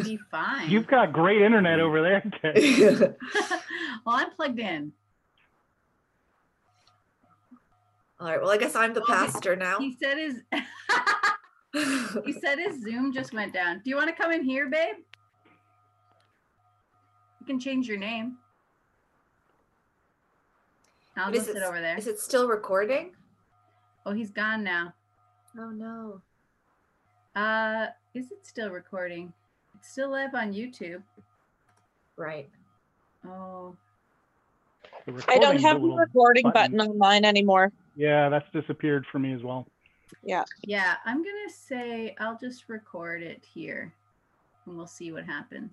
be 0.03 0.19
fine. 0.31 0.71
You've 0.71 0.87
got 0.87 1.13
great 1.13 1.43
internet 1.43 1.79
over 1.79 2.03
there. 2.03 2.23
well, 4.05 4.17
I'm 4.17 4.31
plugged 4.31 4.59
in. 4.59 4.93
All 8.19 8.29
right. 8.29 8.41
Well, 8.41 8.51
I 8.51 8.57
guess 8.57 8.75
I'm 8.75 8.95
the 8.95 9.05
well, 9.07 9.19
pastor 9.19 9.55
now. 9.55 9.79
He 9.79 9.95
said 10.03 10.17
his 10.17 10.43
he 12.25 12.33
said 12.33 12.59
his 12.59 12.83
Zoom 12.83 13.13
just 13.13 13.35
went 13.35 13.53
down. 13.53 13.83
Do 13.85 13.91
you 13.91 13.97
want 13.97 14.09
to 14.09 14.17
come 14.17 14.33
in 14.33 14.43
here, 14.43 14.71
babe? 14.71 14.97
You 17.41 17.47
can 17.47 17.61
change 17.61 17.87
your 17.87 17.99
name. 17.99 18.39
I'll 21.17 21.33
go 21.33 21.41
sit 21.41 21.57
it, 21.57 21.63
over 21.63 21.81
there. 21.81 21.97
Is 21.97 22.07
it 22.07 22.21
still 22.21 22.49
recording? 22.49 23.13
Oh, 24.05 24.13
he's 24.13 24.31
gone 24.31 24.63
now. 24.63 24.93
Oh 25.59 25.71
no. 25.71 26.21
Uh, 27.35 27.89
is 28.15 28.31
it 28.31 28.47
still 28.47 28.71
recording? 28.71 29.33
It's 29.75 29.91
still 29.91 30.11
live 30.11 30.35
on 30.35 30.53
YouTube. 30.53 31.03
Right. 32.17 32.49
Oh. 33.27 33.77
I 35.29 35.39
don't 35.39 35.61
have 35.61 35.81
the 35.81 35.89
recording 35.89 36.51
button. 36.51 36.77
button 36.77 36.91
on 36.93 36.99
mine 36.99 37.25
anymore. 37.25 37.73
Yeah, 37.95 38.29
that's 38.29 38.47
disappeared 38.53 39.07
for 39.11 39.19
me 39.19 39.33
as 39.33 39.43
well. 39.43 39.67
Yeah. 40.23 40.45
Yeah, 40.65 40.97
I'm 41.05 41.19
gonna 41.19 41.51
say 41.51 42.15
I'll 42.19 42.39
just 42.39 42.69
record 42.69 43.23
it 43.23 43.45
here 43.55 43.93
and 44.67 44.77
we'll 44.77 44.87
see 44.87 45.13
what 45.13 45.25
happens. 45.25 45.73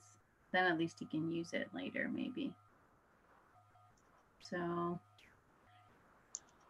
Then 0.51 0.71
at 0.71 0.77
least 0.77 0.97
he 0.99 1.05
can 1.05 1.31
use 1.31 1.53
it 1.53 1.67
later, 1.73 2.09
maybe. 2.13 2.53
So 4.39 4.99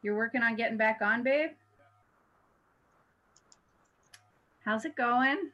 you're 0.04 0.16
working 0.16 0.44
on 0.44 0.56
getting 0.56 0.78
back 0.78 1.00
on, 1.02 1.24
babe? 1.24 1.52
How's 4.64 4.86
it 4.86 4.96
going? 4.96 5.50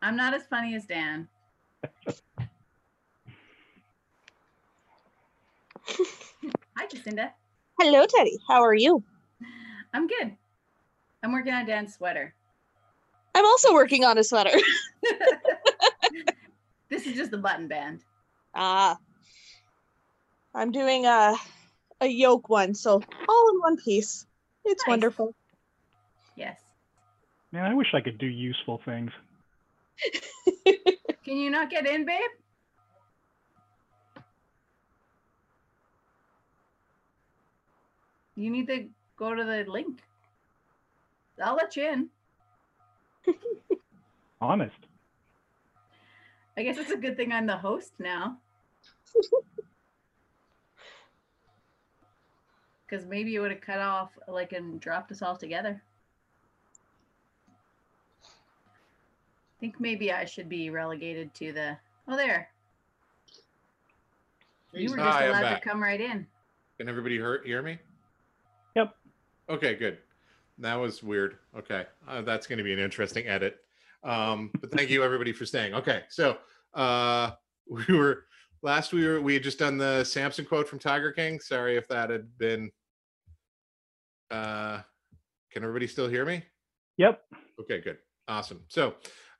I'm 0.00 0.16
not 0.16 0.32
as 0.34 0.44
funny 0.44 0.74
as 0.74 0.86
Dan. 0.86 1.28
Hi, 6.76 6.86
Jacinda. 6.86 7.30
Hello, 7.78 8.06
Teddy. 8.06 8.38
How 8.48 8.62
are 8.62 8.74
you? 8.74 9.02
I'm 9.92 10.06
good. 10.06 10.36
I'm 11.22 11.32
working 11.32 11.52
on 11.52 11.66
Dan's 11.66 11.94
sweater. 11.94 12.34
I'm 13.34 13.44
also 13.44 13.74
working 13.74 14.04
on 14.04 14.18
a 14.18 14.24
sweater. 14.24 14.50
this 16.88 17.06
is 17.06 17.14
just 17.14 17.30
the 17.30 17.38
button 17.38 17.68
band. 17.68 18.04
Ah. 18.54 18.96
I'm 20.54 20.70
doing 20.70 21.06
a 21.06 21.34
a 22.02 22.06
yoke 22.06 22.48
one, 22.48 22.74
so 22.74 22.94
all 23.28 23.50
in 23.54 23.60
one 23.60 23.76
piece. 23.76 24.26
It's 24.64 24.82
nice. 24.86 24.92
wonderful. 24.92 25.34
Yes. 26.36 26.60
Man, 27.52 27.64
I 27.64 27.74
wish 27.74 27.94
I 27.94 28.00
could 28.00 28.18
do 28.18 28.26
useful 28.26 28.80
things. 28.84 29.10
Can 31.24 31.36
you 31.36 31.50
not 31.50 31.70
get 31.70 31.86
in, 31.86 32.04
babe? 32.04 32.30
You 38.34 38.50
need 38.50 38.66
to 38.66 38.88
go 39.16 39.34
to 39.34 39.44
the 39.44 39.64
link. 39.70 40.00
I'll 41.42 41.54
let 41.54 41.76
you 41.76 41.88
in. 41.88 42.08
Honest. 44.40 44.74
I 46.56 46.62
guess 46.62 46.78
it's 46.78 46.90
a 46.90 46.96
good 46.96 47.16
thing 47.16 47.32
I'm 47.32 47.46
the 47.46 47.56
host 47.56 47.92
now. 47.98 48.38
Because 52.92 53.06
maybe 53.06 53.34
it 53.34 53.40
would 53.40 53.50
have 53.50 53.62
cut 53.62 53.78
off 53.78 54.10
like 54.28 54.52
and 54.52 54.78
dropped 54.78 55.10
us 55.12 55.22
all 55.22 55.34
together. 55.34 55.82
I 58.22 58.28
think 59.60 59.80
maybe 59.80 60.12
I 60.12 60.26
should 60.26 60.50
be 60.50 60.68
relegated 60.68 61.32
to 61.36 61.54
the 61.54 61.78
oh 62.06 62.18
there. 62.18 62.50
You 64.74 64.90
were 64.90 64.98
just 64.98 65.08
Hi, 65.08 65.24
allowed 65.24 65.54
to 65.54 65.60
come 65.60 65.82
right 65.82 66.02
in. 66.02 66.26
Can 66.76 66.86
everybody 66.86 67.14
hear, 67.14 67.42
hear 67.46 67.62
me? 67.62 67.78
Yep. 68.76 68.94
Okay, 69.48 69.74
good. 69.74 69.96
That 70.58 70.74
was 70.74 71.02
weird. 71.02 71.38
Okay, 71.56 71.86
uh, 72.06 72.20
that's 72.20 72.46
going 72.46 72.58
to 72.58 72.64
be 72.64 72.74
an 72.74 72.78
interesting 72.78 73.26
edit. 73.26 73.60
Um, 74.04 74.50
but 74.60 74.70
thank 74.70 74.90
you 74.90 75.02
everybody 75.02 75.32
for 75.32 75.46
staying. 75.46 75.72
Okay, 75.72 76.02
so 76.10 76.36
uh, 76.74 77.30
we 77.70 77.96
were 77.96 78.26
last 78.60 78.92
we 78.92 79.06
were 79.06 79.22
we 79.22 79.32
had 79.32 79.42
just 79.42 79.58
done 79.58 79.78
the 79.78 80.04
Samson 80.04 80.44
quote 80.44 80.68
from 80.68 80.78
Tiger 80.78 81.10
King. 81.10 81.40
Sorry 81.40 81.78
if 81.78 81.88
that 81.88 82.10
had 82.10 82.36
been. 82.36 82.70
Uh, 84.32 84.80
can 85.52 85.62
everybody 85.62 85.86
still 85.86 86.08
hear 86.08 86.24
me? 86.24 86.42
Yep. 86.96 87.22
Okay, 87.60 87.80
good, 87.80 87.98
awesome. 88.26 88.62
So 88.68 88.94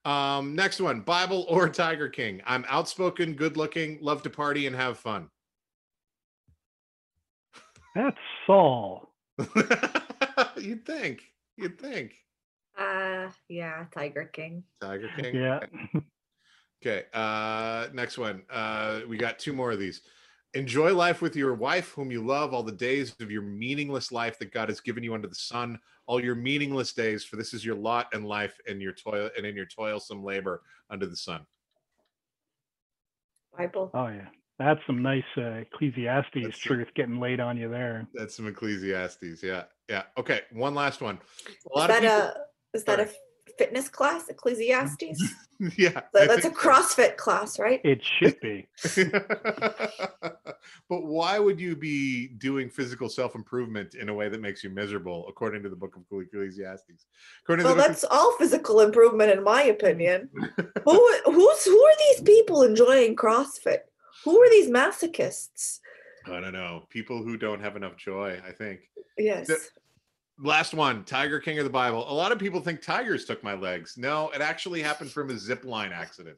um, 0.05 0.55
next 0.55 0.81
one, 0.81 1.01
Bible 1.01 1.47
or 1.49 1.69
Tiger 1.69 2.09
King. 2.09 2.43
I'm 2.47 2.65
outspoken, 2.69 3.33
good 3.35 3.57
looking, 3.57 3.99
love 4.03 4.23
to 4.25 4.31
party 4.31 4.67
and 4.67 4.77
have 4.77 4.99
fun. 4.99 5.29
That's 7.95 8.17
Saul. 8.47 9.13
You'd 10.59 10.87
think. 10.87 11.23
You'd 11.57 11.79
think. 11.79 12.13
Uh 12.79 13.29
yeah, 13.51 13.85
Tiger 13.95 14.31
King. 14.33 14.65
Tiger 14.81 15.11
King. 15.19 15.37
Yeah. 15.37 15.61
Okay. 16.83 17.05
Uh 17.13 17.89
next 17.93 18.17
one. 18.17 18.43
Uh 18.51 19.01
we 19.07 19.19
got 19.19 19.39
two 19.39 19.53
more 19.53 19.73
of 19.73 19.79
these. 19.79 20.01
Enjoy 20.55 20.95
life 20.95 21.23
with 21.23 21.35
your 21.35 21.55
wife, 21.55 21.93
whom 21.93 22.11
you 22.11 22.23
love, 22.25 22.53
all 22.53 22.63
the 22.63 22.73
days 22.73 23.15
of 23.21 23.31
your 23.31 23.43
meaningless 23.43 24.13
life 24.13 24.39
that 24.39 24.53
God 24.53 24.69
has 24.69 24.81
given 24.81 25.03
you 25.03 25.15
under 25.15 25.29
the 25.29 25.35
sun, 25.35 25.79
all 26.07 26.23
your 26.23 26.35
meaningless 26.35 26.93
days, 26.93 27.25
for 27.25 27.37
this 27.37 27.55
is 27.55 27.65
your 27.65 27.75
lot 27.75 28.09
and 28.13 28.27
life 28.27 28.59
and 28.69 28.83
your 28.83 28.93
toil 28.93 29.31
and 29.37 29.47
in 29.47 29.57
your 29.57 29.65
toilsome 29.65 30.23
labor 30.23 30.63
under 30.91 31.07
the 31.07 31.17
sun. 31.17 31.47
Bible. 33.57 33.91
Oh 33.95 34.09
yeah. 34.09 34.29
That's 34.59 34.81
some 34.87 35.03
nice 35.03 35.25
uh, 35.37 35.63
Ecclesiastes 35.73 36.31
that's 36.35 36.59
truth 36.59 36.87
some, 36.89 36.93
getting 36.95 37.19
laid 37.19 37.41
on 37.41 37.57
you 37.57 37.71
there. 37.71 38.07
That's 38.15 38.37
some 38.37 38.47
Ecclesiastes. 38.47 39.43
Yeah. 39.43 39.65
Yeah. 39.89 40.03
Okay. 40.19 40.43
One 40.53 40.75
last 40.75 41.01
one. 41.01 41.19
A 41.75 41.81
is 41.81 41.87
that 41.87 42.03
people, 42.03 42.17
a 42.17 42.35
is 42.75 42.85
that 42.85 43.01
a 43.01 43.11
fitness 43.59 43.89
class, 43.89 44.29
Ecclesiastes? 44.29 45.35
yeah. 45.77 46.01
that's 46.13 46.45
a 46.45 46.51
CrossFit 46.51 47.17
class, 47.17 47.59
right? 47.59 47.81
It 47.85 48.03
should 48.03 48.39
be. 48.41 48.69
but 50.89 51.05
why 51.05 51.39
would 51.39 51.61
you 51.61 51.77
be 51.77 52.29
doing 52.29 52.69
physical 52.69 53.09
self 53.09 53.35
improvement 53.35 53.95
in 53.95 54.09
a 54.09 54.15
way 54.15 54.29
that 54.29 54.41
makes 54.41 54.65
you 54.65 54.71
miserable, 54.71 55.27
according 55.29 55.63
to 55.63 55.69
the 55.69 55.77
book 55.77 55.97
of 55.97 56.03
Ecclesiastes? 56.11 57.07
According 57.45 57.65
well, 57.65 57.75
that's 57.75 58.05
of... 58.05 58.11
all 58.13 58.37
physical 58.37 58.81
improvement, 58.81 59.31
in 59.31 59.43
my 59.43 59.63
opinion. 59.65 60.29
who 60.85 61.21
who's 61.25 61.65
who 61.65 61.85
are 61.85 61.97
these 61.99 62.23
people 62.23 62.63
enjoying 62.63 63.17
CrossFit? 63.17 63.81
Who 64.25 64.41
are 64.41 64.51
these 64.51 64.71
masochists? 64.71 65.81
I 66.27 66.41
don't 66.41 66.53
know. 66.53 66.85
People 66.89 67.23
who 67.23 67.37
don't 67.37 67.61
have 67.61 67.77
enough 67.77 67.97
joy, 67.97 68.41
I 68.47 68.53
think. 68.53 68.81
Yes. 69.19 69.51
The, 70.43 70.49
last 70.49 70.75
one 70.75 71.05
Tiger 71.05 71.41
King 71.41 71.59
of 71.59 71.65
the 71.65 71.71
Bible. 71.71 72.05
A 72.11 72.15
lot 72.15 72.33
of 72.33 72.39
people 72.39 72.61
think 72.61 72.83
tigers 72.83 73.25
took 73.25 73.43
my 73.43 73.55
legs. 73.55 73.97
No, 73.97 74.31
it 74.31 74.41
actually 74.41 74.83
happened 74.83 75.11
from 75.11 75.31
a 75.31 75.39
zip 75.39 75.65
line 75.65 75.93
accident. 75.93 76.37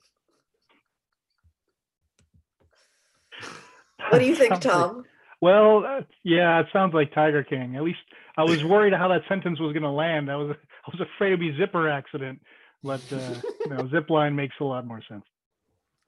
What 4.10 4.18
do 4.18 4.24
you 4.24 4.36
think, 4.36 4.60
Tom? 4.60 5.04
Well, 5.40 5.84
uh, 5.84 6.00
yeah, 6.22 6.60
it 6.60 6.66
sounds 6.72 6.94
like 6.94 7.12
Tiger 7.12 7.42
King. 7.42 7.76
At 7.76 7.82
least 7.82 7.98
I 8.36 8.44
was 8.44 8.64
worried 8.64 8.92
how 8.92 9.08
that 9.08 9.22
sentence 9.28 9.60
was 9.60 9.72
going 9.72 9.82
to 9.82 9.90
land. 9.90 10.30
I 10.30 10.36
was 10.36 10.56
I 10.86 10.90
was 10.90 11.00
afraid 11.00 11.28
it'd 11.28 11.40
be 11.40 11.56
zipper 11.56 11.88
accident. 11.88 12.40
but 12.82 13.00
uh, 13.12 13.34
you 13.60 13.70
know, 13.70 13.88
zip 13.88 14.10
line 14.10 14.36
makes 14.36 14.54
a 14.60 14.64
lot 14.64 14.86
more 14.86 15.02
sense. 15.08 15.24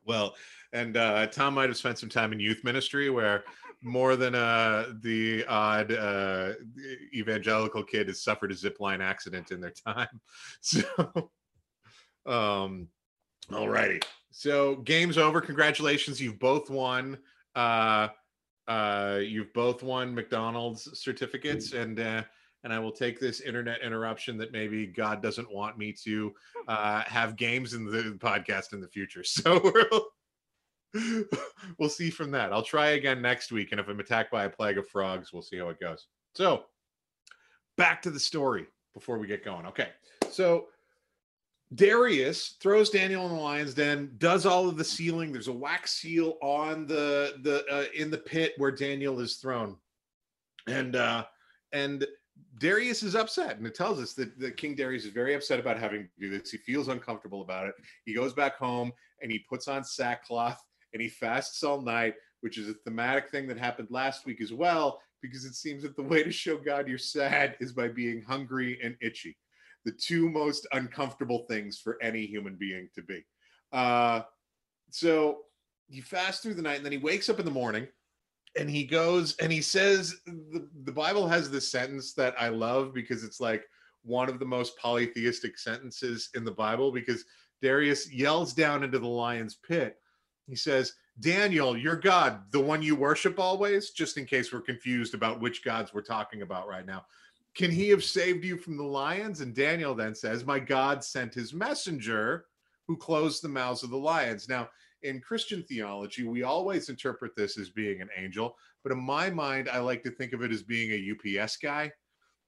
Well, 0.06 0.34
and 0.72 0.96
uh, 0.96 1.26
Tom 1.26 1.54
might 1.54 1.68
have 1.68 1.76
spent 1.76 1.98
some 1.98 2.08
time 2.08 2.32
in 2.32 2.40
youth 2.40 2.62
ministry 2.64 3.10
where 3.10 3.44
more 3.82 4.16
than 4.16 4.34
uh, 4.34 4.92
the 5.00 5.44
odd 5.46 5.92
uh, 5.92 6.52
evangelical 7.14 7.82
kid 7.82 8.08
has 8.08 8.22
suffered 8.22 8.50
a 8.50 8.54
zip 8.54 8.80
line 8.80 9.00
accident 9.00 9.50
in 9.50 9.60
their 9.60 9.72
time. 9.72 10.08
So, 10.60 11.30
um, 12.26 12.88
all 13.54 13.68
righty. 13.68 14.00
So, 14.30 14.76
game's 14.76 15.18
over. 15.18 15.40
Congratulations. 15.40 16.20
You've 16.20 16.38
both 16.38 16.68
won. 16.70 17.18
Uh, 17.54 18.08
uh, 18.66 19.20
you've 19.22 19.52
both 19.52 19.82
won 19.82 20.14
McDonald's 20.14 20.98
certificates, 20.98 21.72
and 21.72 22.00
uh, 22.00 22.22
and 22.66 22.74
I 22.74 22.80
will 22.80 22.90
take 22.90 23.20
this 23.20 23.42
internet 23.42 23.80
interruption 23.80 24.36
that 24.38 24.50
maybe 24.50 24.88
God 24.88 25.22
doesn't 25.22 25.48
want 25.54 25.78
me 25.78 25.92
to 26.02 26.34
uh, 26.66 27.04
have 27.06 27.36
games 27.36 27.74
in 27.74 27.84
the 27.84 28.18
podcast 28.18 28.72
in 28.72 28.80
the 28.80 28.88
future. 28.88 29.22
So 29.24 29.60
we'll, 30.92 31.24
we'll 31.78 31.88
see 31.88 32.10
from 32.10 32.32
that. 32.32 32.52
I'll 32.52 32.64
try 32.64 32.88
again 32.88 33.22
next 33.22 33.52
week, 33.52 33.70
and 33.70 33.80
if 33.80 33.86
I'm 33.86 34.00
attacked 34.00 34.32
by 34.32 34.46
a 34.46 34.50
plague 34.50 34.78
of 34.78 34.88
frogs, 34.88 35.32
we'll 35.32 35.42
see 35.42 35.58
how 35.58 35.68
it 35.68 35.78
goes. 35.78 36.08
So 36.34 36.64
back 37.76 38.02
to 38.02 38.10
the 38.10 38.18
story 38.18 38.66
before 38.94 39.18
we 39.18 39.28
get 39.28 39.44
going. 39.44 39.66
Okay, 39.66 39.90
so 40.28 40.66
Darius 41.72 42.56
throws 42.60 42.90
Daniel 42.90 43.26
in 43.26 43.36
the 43.36 43.40
lion's 43.40 43.74
den, 43.74 44.10
does 44.18 44.44
all 44.44 44.68
of 44.68 44.76
the 44.76 44.84
sealing. 44.84 45.30
There's 45.30 45.46
a 45.46 45.52
wax 45.52 45.92
seal 45.92 46.36
on 46.42 46.88
the 46.88 47.34
the 47.42 47.64
uh, 47.70 47.84
in 47.94 48.10
the 48.10 48.18
pit 48.18 48.54
where 48.56 48.72
Daniel 48.72 49.20
is 49.20 49.36
thrown, 49.36 49.76
and 50.66 50.96
uh, 50.96 51.26
and 51.72 52.04
Darius 52.58 53.02
is 53.02 53.14
upset, 53.14 53.58
and 53.58 53.66
it 53.66 53.74
tells 53.74 54.00
us 54.00 54.14
that, 54.14 54.38
that 54.38 54.56
King 54.56 54.74
Darius 54.74 55.04
is 55.04 55.12
very 55.12 55.34
upset 55.34 55.60
about 55.60 55.78
having 55.78 56.04
to 56.04 56.08
do 56.18 56.30
this. 56.30 56.50
He 56.50 56.58
feels 56.58 56.88
uncomfortable 56.88 57.42
about 57.42 57.66
it. 57.66 57.74
He 58.04 58.14
goes 58.14 58.32
back 58.32 58.56
home 58.56 58.92
and 59.20 59.30
he 59.30 59.40
puts 59.40 59.68
on 59.68 59.84
sackcloth 59.84 60.62
and 60.92 61.02
he 61.02 61.08
fasts 61.08 61.62
all 61.62 61.82
night, 61.82 62.14
which 62.40 62.56
is 62.56 62.68
a 62.68 62.74
thematic 62.84 63.28
thing 63.28 63.46
that 63.48 63.58
happened 63.58 63.88
last 63.90 64.24
week 64.24 64.40
as 64.40 64.52
well, 64.52 65.00
because 65.20 65.44
it 65.44 65.54
seems 65.54 65.82
that 65.82 65.96
the 65.96 66.02
way 66.02 66.22
to 66.22 66.32
show 66.32 66.56
God 66.56 66.88
you're 66.88 66.98
sad 66.98 67.56
is 67.60 67.72
by 67.72 67.88
being 67.88 68.22
hungry 68.22 68.78
and 68.82 68.96
itchy 69.02 69.36
the 69.86 69.92
two 69.92 70.28
most 70.28 70.66
uncomfortable 70.72 71.46
things 71.48 71.78
for 71.78 71.96
any 72.02 72.26
human 72.26 72.56
being 72.56 72.88
to 72.94 73.02
be. 73.02 73.24
Uh, 73.72 74.22
so 74.90 75.38
he 75.88 76.00
fasts 76.00 76.42
through 76.42 76.54
the 76.54 76.62
night 76.62 76.76
and 76.76 76.84
then 76.84 76.92
he 76.92 76.98
wakes 76.98 77.28
up 77.28 77.38
in 77.38 77.44
the 77.44 77.50
morning 77.50 77.86
and 78.58 78.70
he 78.70 78.84
goes 78.84 79.36
and 79.36 79.52
he 79.52 79.60
says 79.60 80.16
the, 80.26 80.66
the 80.84 80.92
Bible 80.92 81.28
has 81.28 81.50
this 81.50 81.70
sentence 81.70 82.12
that 82.14 82.34
I 82.38 82.48
love 82.48 82.94
because 82.94 83.24
it's 83.24 83.40
like 83.40 83.64
one 84.02 84.28
of 84.28 84.38
the 84.38 84.46
most 84.46 84.78
polytheistic 84.78 85.58
sentences 85.58 86.30
in 86.34 86.44
the 86.44 86.50
Bible 86.50 86.92
because 86.92 87.24
Darius 87.60 88.12
yells 88.12 88.52
down 88.52 88.82
into 88.82 88.98
the 88.98 89.06
lion's 89.06 89.56
pit. 89.56 89.98
He 90.46 90.56
says, 90.56 90.92
Daniel, 91.20 91.76
your 91.76 91.96
God, 91.96 92.40
the 92.52 92.60
one 92.60 92.82
you 92.82 92.94
worship 92.94 93.40
always, 93.40 93.90
just 93.90 94.16
in 94.16 94.26
case 94.26 94.52
we're 94.52 94.60
confused 94.60 95.14
about 95.14 95.40
which 95.40 95.64
gods 95.64 95.92
we're 95.92 96.02
talking 96.02 96.42
about 96.42 96.68
right 96.68 96.86
now. 96.86 97.06
Can 97.54 97.70
he 97.70 97.88
have 97.88 98.04
saved 98.04 98.44
you 98.44 98.58
from 98.58 98.76
the 98.76 98.84
lions? 98.84 99.40
And 99.40 99.54
Daniel 99.54 99.94
then 99.94 100.14
says, 100.14 100.44
My 100.44 100.58
God 100.58 101.02
sent 101.02 101.34
his 101.34 101.54
messenger 101.54 102.44
who 102.86 102.96
closed 102.96 103.42
the 103.42 103.48
mouths 103.48 103.82
of 103.82 103.90
the 103.90 103.96
lions. 103.96 104.48
Now, 104.48 104.68
in 105.02 105.20
Christian 105.20 105.62
theology, 105.62 106.24
we 106.24 106.42
always 106.42 106.88
interpret 106.88 107.36
this 107.36 107.58
as 107.58 107.70
being 107.70 108.00
an 108.00 108.08
angel, 108.16 108.56
but 108.82 108.92
in 108.92 109.00
my 109.00 109.30
mind, 109.30 109.68
I 109.68 109.78
like 109.78 110.02
to 110.04 110.10
think 110.10 110.32
of 110.32 110.42
it 110.42 110.52
as 110.52 110.62
being 110.62 110.90
a 110.92 111.40
UPS 111.42 111.56
guy, 111.56 111.92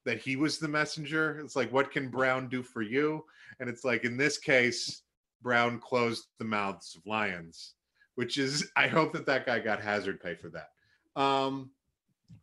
that 0.04 0.18
he 0.18 0.36
was 0.36 0.58
the 0.58 0.68
messenger. 0.68 1.38
It's 1.40 1.56
like, 1.56 1.72
what 1.72 1.90
can 1.90 2.08
Brown 2.08 2.48
do 2.48 2.62
for 2.62 2.82
you? 2.82 3.24
And 3.60 3.68
it's 3.68 3.84
like, 3.84 4.04
in 4.04 4.16
this 4.16 4.38
case, 4.38 5.02
Brown 5.42 5.78
closed 5.80 6.26
the 6.38 6.44
mouths 6.44 6.96
of 6.96 7.06
lions, 7.06 7.74
which 8.14 8.38
is, 8.38 8.70
I 8.76 8.88
hope 8.88 9.12
that 9.12 9.26
that 9.26 9.46
guy 9.46 9.58
got 9.58 9.80
hazard 9.80 10.20
pay 10.20 10.34
for 10.34 10.48
that. 10.50 11.20
Um, 11.20 11.70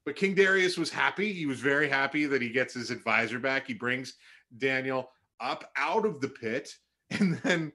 but 0.05 0.15
King 0.15 0.35
Darius 0.35 0.77
was 0.77 0.89
happy. 0.89 1.33
He 1.33 1.45
was 1.45 1.59
very 1.59 1.89
happy 1.89 2.25
that 2.25 2.41
he 2.41 2.49
gets 2.49 2.73
his 2.73 2.91
advisor 2.91 3.39
back. 3.39 3.67
He 3.67 3.73
brings 3.73 4.15
Daniel 4.57 5.09
up 5.39 5.71
out 5.77 6.05
of 6.05 6.21
the 6.21 6.29
pit. 6.29 6.73
And 7.11 7.37
then 7.43 7.71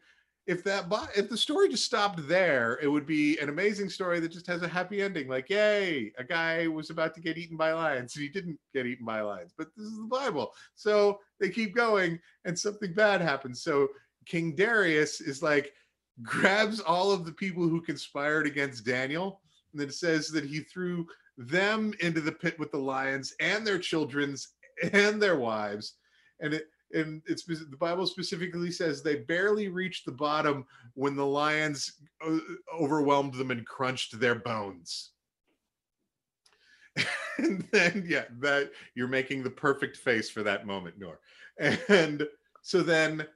if 0.50 0.64
that 0.64 0.86
if 1.16 1.30
the 1.30 1.36
story 1.36 1.68
just 1.68 1.84
stopped 1.84 2.26
there, 2.26 2.76
it 2.82 2.88
would 2.88 3.06
be 3.06 3.38
an 3.38 3.48
amazing 3.48 3.88
story 3.88 4.18
that 4.18 4.32
just 4.32 4.48
has 4.48 4.62
a 4.62 4.68
happy 4.68 5.00
ending. 5.00 5.28
Like, 5.28 5.48
yay, 5.48 6.12
a 6.18 6.24
guy 6.24 6.66
was 6.66 6.90
about 6.90 7.14
to 7.14 7.20
get 7.20 7.38
eaten 7.38 7.56
by 7.56 7.72
lions 7.72 8.16
and 8.16 8.24
he 8.24 8.28
didn't 8.28 8.58
get 8.74 8.84
eaten 8.84 9.06
by 9.06 9.20
lions. 9.20 9.54
But 9.56 9.68
this 9.76 9.86
is 9.86 9.96
the 9.96 10.08
Bible. 10.10 10.52
So 10.74 11.20
they 11.38 11.50
keep 11.50 11.76
going 11.76 12.18
and 12.44 12.58
something 12.58 12.92
bad 12.94 13.20
happens. 13.20 13.62
So 13.62 13.90
King 14.26 14.56
Darius 14.56 15.20
is 15.20 15.40
like 15.40 15.72
grabs 16.22 16.80
all 16.80 17.12
of 17.12 17.24
the 17.24 17.32
people 17.32 17.68
who 17.68 17.80
conspired 17.80 18.44
against 18.44 18.84
Daniel 18.84 19.40
and 19.72 19.80
then 19.80 19.90
says 19.90 20.30
that 20.30 20.44
he 20.44 20.60
threw 20.60 21.06
them 21.38 21.94
into 22.00 22.20
the 22.20 22.32
pit 22.32 22.58
with 22.58 22.72
the 22.72 22.78
lions 22.78 23.34
and 23.38 23.64
their 23.64 23.78
children's 23.78 24.48
and 24.92 25.22
their 25.22 25.36
wives 25.36 25.94
and 26.40 26.54
it 26.54 26.66
and 26.92 27.22
it's 27.26 27.44
the 27.44 27.76
bible 27.78 28.06
specifically 28.06 28.70
says 28.70 29.02
they 29.02 29.16
barely 29.16 29.68
reached 29.68 30.04
the 30.04 30.12
bottom 30.12 30.64
when 30.94 31.16
the 31.16 31.24
lions 31.24 32.00
uh, 32.26 32.38
overwhelmed 32.80 33.34
them 33.34 33.50
and 33.50 33.66
crunched 33.66 34.18
their 34.18 34.34
bones. 34.34 35.10
And 37.38 37.66
then 37.72 38.04
yeah 38.06 38.24
that 38.40 38.70
you're 38.94 39.08
making 39.08 39.42
the 39.42 39.50
perfect 39.50 39.96
face 39.96 40.28
for 40.28 40.42
that 40.42 40.66
moment 40.66 40.96
Nour. 40.98 41.20
And 41.88 42.26
so 42.60 42.82
then 42.82 43.26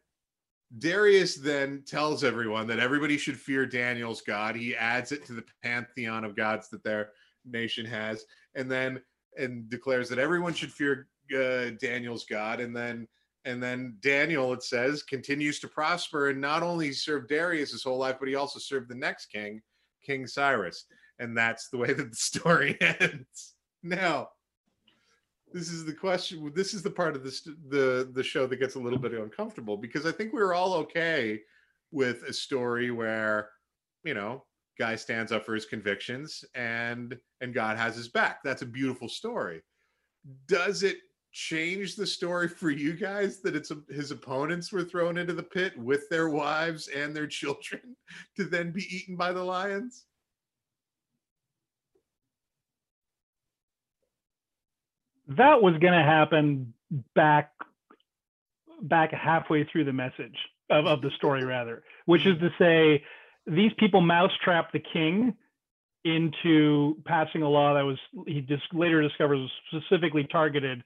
darius 0.78 1.36
then 1.36 1.82
tells 1.86 2.22
everyone 2.22 2.66
that 2.66 2.80
everybody 2.80 3.16
should 3.16 3.38
fear 3.38 3.64
daniel's 3.64 4.20
god. 4.20 4.56
He 4.56 4.76
adds 4.76 5.10
it 5.12 5.24
to 5.26 5.32
the 5.32 5.44
pantheon 5.62 6.24
of 6.24 6.36
gods 6.36 6.68
that 6.68 6.84
they're 6.84 7.12
nation 7.44 7.86
has, 7.86 8.24
and 8.54 8.70
then 8.70 9.00
and 9.38 9.68
declares 9.68 10.08
that 10.08 10.18
everyone 10.18 10.54
should 10.54 10.72
fear 10.72 11.08
uh, 11.36 11.70
Daniel's 11.80 12.24
God, 12.24 12.60
and 12.60 12.74
then 12.74 13.08
and 13.44 13.62
then 13.62 13.96
Daniel, 14.00 14.52
it 14.52 14.62
says, 14.62 15.02
continues 15.02 15.60
to 15.60 15.68
prosper 15.68 16.30
and 16.30 16.40
not 16.40 16.62
only 16.62 16.92
served 16.92 17.28
Darius 17.28 17.72
his 17.72 17.82
whole 17.82 17.98
life, 17.98 18.16
but 18.18 18.28
he 18.28 18.34
also 18.34 18.58
served 18.58 18.88
the 18.88 18.94
next 18.94 19.26
king, 19.26 19.60
King 20.04 20.26
Cyrus, 20.26 20.86
and 21.18 21.36
that's 21.36 21.68
the 21.68 21.76
way 21.76 21.92
that 21.92 22.10
the 22.10 22.16
story 22.16 22.78
ends. 22.80 23.54
Now, 23.82 24.28
this 25.52 25.70
is 25.70 25.84
the 25.84 25.92
question. 25.92 26.50
This 26.54 26.74
is 26.74 26.82
the 26.82 26.90
part 26.90 27.14
of 27.14 27.22
the 27.22 27.54
the 27.68 28.10
the 28.12 28.24
show 28.24 28.46
that 28.46 28.56
gets 28.56 28.74
a 28.74 28.80
little 28.80 28.98
bit 28.98 29.12
uncomfortable 29.12 29.76
because 29.76 30.04
I 30.04 30.10
think 30.10 30.32
we 30.32 30.40
are 30.40 30.52
all 30.52 30.74
okay 30.74 31.40
with 31.92 32.24
a 32.24 32.32
story 32.32 32.90
where 32.90 33.50
you 34.02 34.14
know 34.14 34.42
guy 34.80 34.96
stands 34.96 35.30
up 35.30 35.46
for 35.46 35.54
his 35.54 35.64
convictions 35.64 36.44
and 36.56 37.16
and 37.40 37.54
God 37.54 37.76
has 37.76 37.94
his 37.94 38.08
back. 38.08 38.38
That's 38.42 38.62
a 38.62 38.66
beautiful 38.66 39.08
story. 39.08 39.62
Does 40.48 40.82
it 40.82 40.96
change 41.34 41.96
the 41.96 42.06
story 42.06 42.46
for 42.46 42.70
you 42.70 42.94
guys 42.94 43.40
that 43.40 43.56
it's 43.56 43.72
a, 43.72 43.78
his 43.90 44.12
opponents 44.12 44.72
were 44.72 44.84
thrown 44.84 45.18
into 45.18 45.34
the 45.34 45.42
pit 45.42 45.76
with 45.76 46.08
their 46.08 46.28
wives 46.28 46.88
and 46.88 47.14
their 47.14 47.26
children 47.26 47.96
to 48.36 48.44
then 48.44 48.70
be 48.70 48.86
eaten 48.88 49.16
by 49.16 49.32
the 49.32 49.42
lions? 49.42 50.04
That 55.26 55.60
was 55.60 55.72
going 55.78 55.94
to 55.94 56.04
happen 56.04 56.72
back 57.14 57.50
back 58.82 59.12
halfway 59.12 59.64
through 59.64 59.84
the 59.84 59.92
message 59.92 60.36
of, 60.70 60.86
of 60.86 61.00
the 61.00 61.10
story 61.16 61.44
rather, 61.44 61.82
which 62.04 62.26
is 62.26 62.38
to 62.38 62.50
say 62.58 63.02
these 63.46 63.72
people 63.78 64.00
mousetrapped 64.00 64.72
the 64.72 64.80
king 64.92 65.34
into 66.04 66.96
passing 67.06 67.42
a 67.42 67.48
law 67.48 67.74
that 67.74 67.84
was 67.84 67.98
he 68.26 68.42
just 68.42 68.62
later 68.74 69.00
discovers 69.00 69.40
was 69.40 69.82
specifically 69.82 70.24
targeted 70.24 70.84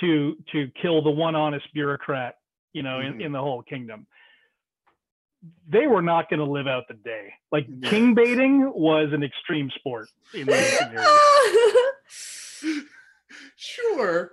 to 0.00 0.36
to 0.52 0.70
kill 0.80 1.02
the 1.02 1.10
one 1.10 1.34
honest 1.34 1.66
bureaucrat 1.72 2.36
you 2.72 2.82
know 2.82 2.98
mm-hmm. 2.98 3.20
in, 3.20 3.26
in 3.26 3.32
the 3.32 3.40
whole 3.40 3.62
kingdom 3.62 4.06
they 5.68 5.86
were 5.86 6.02
not 6.02 6.28
going 6.28 6.40
to 6.40 6.50
live 6.50 6.66
out 6.66 6.84
the 6.88 6.94
day 6.94 7.32
like 7.52 7.66
king 7.84 8.14
baiting 8.14 8.70
was 8.74 9.08
an 9.12 9.22
extreme 9.22 9.70
sport 9.76 10.08
in 10.34 10.46
the 10.46 11.06
sure 13.56 14.32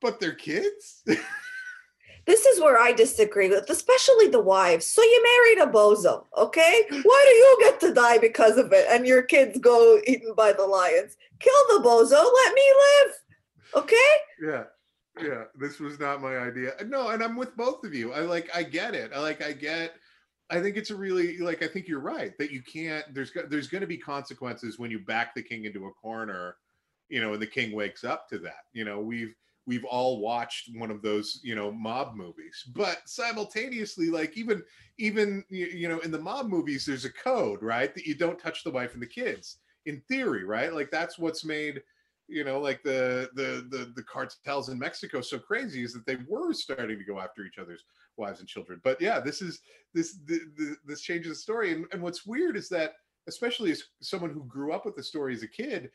but 0.00 0.20
they're 0.20 0.34
kids 0.34 1.02
this 2.24 2.46
is 2.46 2.60
where 2.60 2.78
I 2.78 2.92
disagree 2.92 3.48
with, 3.48 3.68
especially 3.68 4.28
the 4.28 4.40
wives. 4.40 4.86
So 4.86 5.02
you 5.02 5.22
married 5.22 5.68
a 5.68 5.72
bozo, 5.72 6.24
okay? 6.36 6.82
Why 6.90 7.24
do 7.28 7.34
you 7.34 7.58
get 7.60 7.80
to 7.80 7.94
die 7.94 8.18
because 8.18 8.58
of 8.58 8.72
it 8.72 8.86
and 8.90 9.06
your 9.06 9.22
kids 9.22 9.58
go 9.58 10.00
eaten 10.06 10.34
by 10.36 10.52
the 10.52 10.66
lions? 10.66 11.16
Kill 11.40 11.52
the 11.70 11.84
bozo, 11.84 12.12
let 12.12 12.54
me 12.54 12.74
live, 12.78 13.14
okay? 13.74 14.14
Yeah. 14.42 14.64
Yeah, 15.20 15.44
this 15.54 15.78
was 15.78 16.00
not 16.00 16.22
my 16.22 16.38
idea. 16.38 16.72
No, 16.86 17.08
and 17.08 17.22
I'm 17.22 17.36
with 17.36 17.54
both 17.54 17.84
of 17.84 17.92
you. 17.94 18.14
I 18.14 18.20
like, 18.20 18.48
I 18.54 18.62
get 18.62 18.94
it. 18.94 19.12
I 19.14 19.20
like, 19.20 19.42
I 19.42 19.52
get. 19.52 19.94
I 20.48 20.60
think 20.60 20.76
it's 20.76 20.90
a 20.90 20.96
really 20.96 21.38
like. 21.38 21.62
I 21.62 21.66
think 21.68 21.86
you're 21.86 22.00
right 22.00 22.36
that 22.38 22.50
you 22.50 22.62
can't. 22.62 23.04
There's 23.14 23.30
there's 23.48 23.68
going 23.68 23.82
to 23.82 23.86
be 23.86 23.98
consequences 23.98 24.78
when 24.78 24.90
you 24.90 24.98
back 24.98 25.34
the 25.34 25.42
king 25.42 25.64
into 25.64 25.86
a 25.86 25.92
corner, 25.92 26.56
you 27.08 27.20
know, 27.20 27.34
and 27.34 27.42
the 27.42 27.46
king 27.46 27.72
wakes 27.72 28.04
up 28.04 28.28
to 28.30 28.38
that. 28.38 28.64
You 28.72 28.84
know, 28.84 29.00
we've 29.00 29.34
we've 29.66 29.84
all 29.84 30.20
watched 30.20 30.70
one 30.76 30.90
of 30.90 31.02
those 31.02 31.40
you 31.42 31.54
know 31.54 31.70
mob 31.70 32.14
movies 32.16 32.64
but 32.74 32.98
simultaneously 33.04 34.10
like 34.10 34.36
even 34.36 34.62
even 34.98 35.44
you 35.48 35.88
know 35.88 36.00
in 36.00 36.10
the 36.10 36.18
mob 36.18 36.48
movies 36.48 36.84
there's 36.84 37.04
a 37.04 37.12
code 37.12 37.62
right 37.62 37.94
that 37.94 38.06
you 38.06 38.14
don't 38.14 38.38
touch 38.38 38.64
the 38.64 38.70
wife 38.70 38.94
and 38.94 39.02
the 39.02 39.06
kids 39.06 39.58
in 39.86 40.02
theory 40.08 40.44
right 40.44 40.72
like 40.74 40.90
that's 40.90 41.18
what's 41.18 41.44
made 41.44 41.82
you 42.28 42.44
know 42.44 42.60
like 42.60 42.82
the 42.82 43.28
the 43.34 43.66
the, 43.70 43.92
the 43.96 44.02
cartels 44.04 44.68
in 44.68 44.78
mexico 44.78 45.20
so 45.20 45.38
crazy 45.38 45.82
is 45.82 45.92
that 45.92 46.06
they 46.06 46.16
were 46.28 46.52
starting 46.52 46.98
to 46.98 47.04
go 47.04 47.18
after 47.18 47.44
each 47.44 47.58
other's 47.58 47.84
wives 48.16 48.40
and 48.40 48.48
children. 48.48 48.80
But 48.84 49.00
yeah 49.00 49.20
this 49.20 49.42
is 49.42 49.60
this 49.94 50.18
the, 50.26 50.40
the, 50.56 50.76
this 50.86 51.02
changes 51.02 51.30
the 51.32 51.36
story. 51.36 51.72
And, 51.72 51.86
and 51.92 52.02
what's 52.02 52.26
weird 52.26 52.56
is 52.56 52.68
that 52.70 52.94
especially 53.28 53.70
as 53.70 53.82
someone 54.00 54.30
who 54.30 54.44
grew 54.44 54.72
up 54.72 54.84
with 54.84 54.96
the 54.96 55.02
story 55.02 55.34
as 55.34 55.42
a 55.42 55.48
kid 55.48 55.90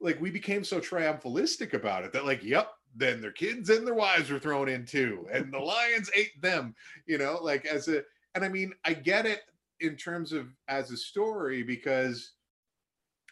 like 0.00 0.20
we 0.20 0.30
became 0.30 0.64
so 0.64 0.80
triumphalistic 0.80 1.74
about 1.74 2.04
it 2.04 2.12
that 2.12 2.24
like 2.24 2.42
yep 2.42 2.70
then 2.96 3.20
their 3.20 3.32
kids 3.32 3.68
and 3.68 3.86
their 3.86 3.94
wives 3.94 4.30
were 4.30 4.38
thrown 4.38 4.68
in 4.68 4.86
too 4.86 5.26
and 5.30 5.52
the 5.52 5.58
lions 5.58 6.10
ate 6.16 6.40
them 6.40 6.74
you 7.06 7.18
know 7.18 7.38
like 7.42 7.66
as 7.66 7.88
a 7.88 8.02
and 8.34 8.42
i 8.42 8.48
mean 8.48 8.72
i 8.86 8.94
get 8.94 9.26
it 9.26 9.40
in 9.80 9.96
terms 9.96 10.32
of 10.32 10.48
as 10.68 10.90
a 10.90 10.96
story 10.96 11.62
because 11.62 12.32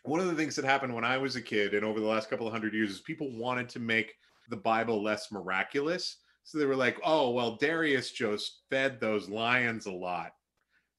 one 0.03 0.20
of 0.20 0.26
the 0.26 0.34
things 0.34 0.57
that 0.57 0.64
happened 0.64 0.94
when 0.94 1.05
i 1.05 1.16
was 1.16 1.36
a 1.36 1.42
kid 1.42 1.74
and 1.74 1.84
over 1.84 2.01
the 2.01 2.07
last 2.07 2.30
couple 2.30 2.46
of 2.46 2.53
hundred 2.53 2.74
years 2.74 2.90
is 2.90 3.01
people 3.01 3.30
wanted 3.36 3.68
to 3.68 3.78
make 3.78 4.14
the 4.48 4.57
bible 4.57 5.03
less 5.03 5.30
miraculous 5.30 6.18
so 6.44 6.59
they 6.59 6.66
were 6.66 6.76
like 6.76 6.98
oh 7.05 7.30
well 7.30 7.57
darius 7.57 8.11
just 8.11 8.62
fed 8.70 9.01
those 9.01 9.28
lions 9.28 9.86
a 9.86 9.92
lot 9.92 10.32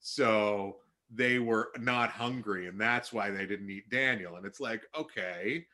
so 0.00 0.76
they 1.14 1.38
were 1.38 1.70
not 1.78 2.10
hungry 2.10 2.68
and 2.68 2.80
that's 2.80 3.12
why 3.12 3.30
they 3.30 3.46
didn't 3.46 3.70
eat 3.70 3.88
daniel 3.90 4.36
and 4.36 4.46
it's 4.46 4.60
like 4.60 4.82
okay 4.96 5.64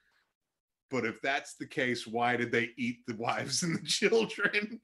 but 0.91 1.05
if 1.05 1.21
that's 1.21 1.55
the 1.55 1.67
case, 1.67 2.07
why 2.07 2.37
did 2.37 2.51
they 2.51 2.71
eat 2.77 3.05
the 3.07 3.17
wives 3.17 3.63
and 3.63 3.77
the 3.77 3.83
children? 3.87 4.81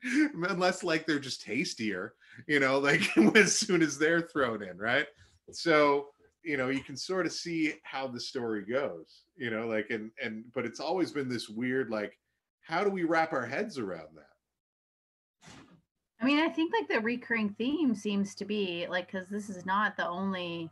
Unless 0.48 0.82
like 0.82 1.06
they're 1.06 1.18
just 1.18 1.42
tastier, 1.42 2.14
you 2.46 2.60
know, 2.60 2.78
like 2.78 3.02
as 3.34 3.56
soon 3.56 3.82
as 3.82 3.98
they're 3.98 4.20
thrown 4.20 4.62
in, 4.62 4.76
right? 4.76 5.06
So, 5.50 6.08
you 6.44 6.56
know, 6.56 6.68
you 6.68 6.80
can 6.80 6.96
sort 6.96 7.26
of 7.26 7.32
see 7.32 7.74
how 7.82 8.06
the 8.06 8.20
story 8.20 8.64
goes, 8.64 9.22
you 9.36 9.50
know, 9.50 9.66
like 9.66 9.90
and 9.90 10.10
and 10.22 10.44
but 10.54 10.64
it's 10.64 10.80
always 10.80 11.10
been 11.10 11.28
this 11.28 11.48
weird 11.48 11.90
like 11.90 12.18
how 12.62 12.82
do 12.82 12.90
we 12.90 13.04
wrap 13.04 13.32
our 13.32 13.46
heads 13.46 13.78
around 13.78 14.08
that? 14.14 15.50
I 16.20 16.24
mean, 16.24 16.38
I 16.38 16.48
think 16.48 16.72
like 16.72 16.88
the 16.88 17.00
recurring 17.00 17.54
theme 17.58 17.94
seems 17.94 18.34
to 18.36 18.44
be 18.44 18.86
like 18.88 19.10
cuz 19.10 19.26
this 19.28 19.48
is 19.48 19.66
not 19.66 19.96
the 19.96 20.06
only 20.06 20.70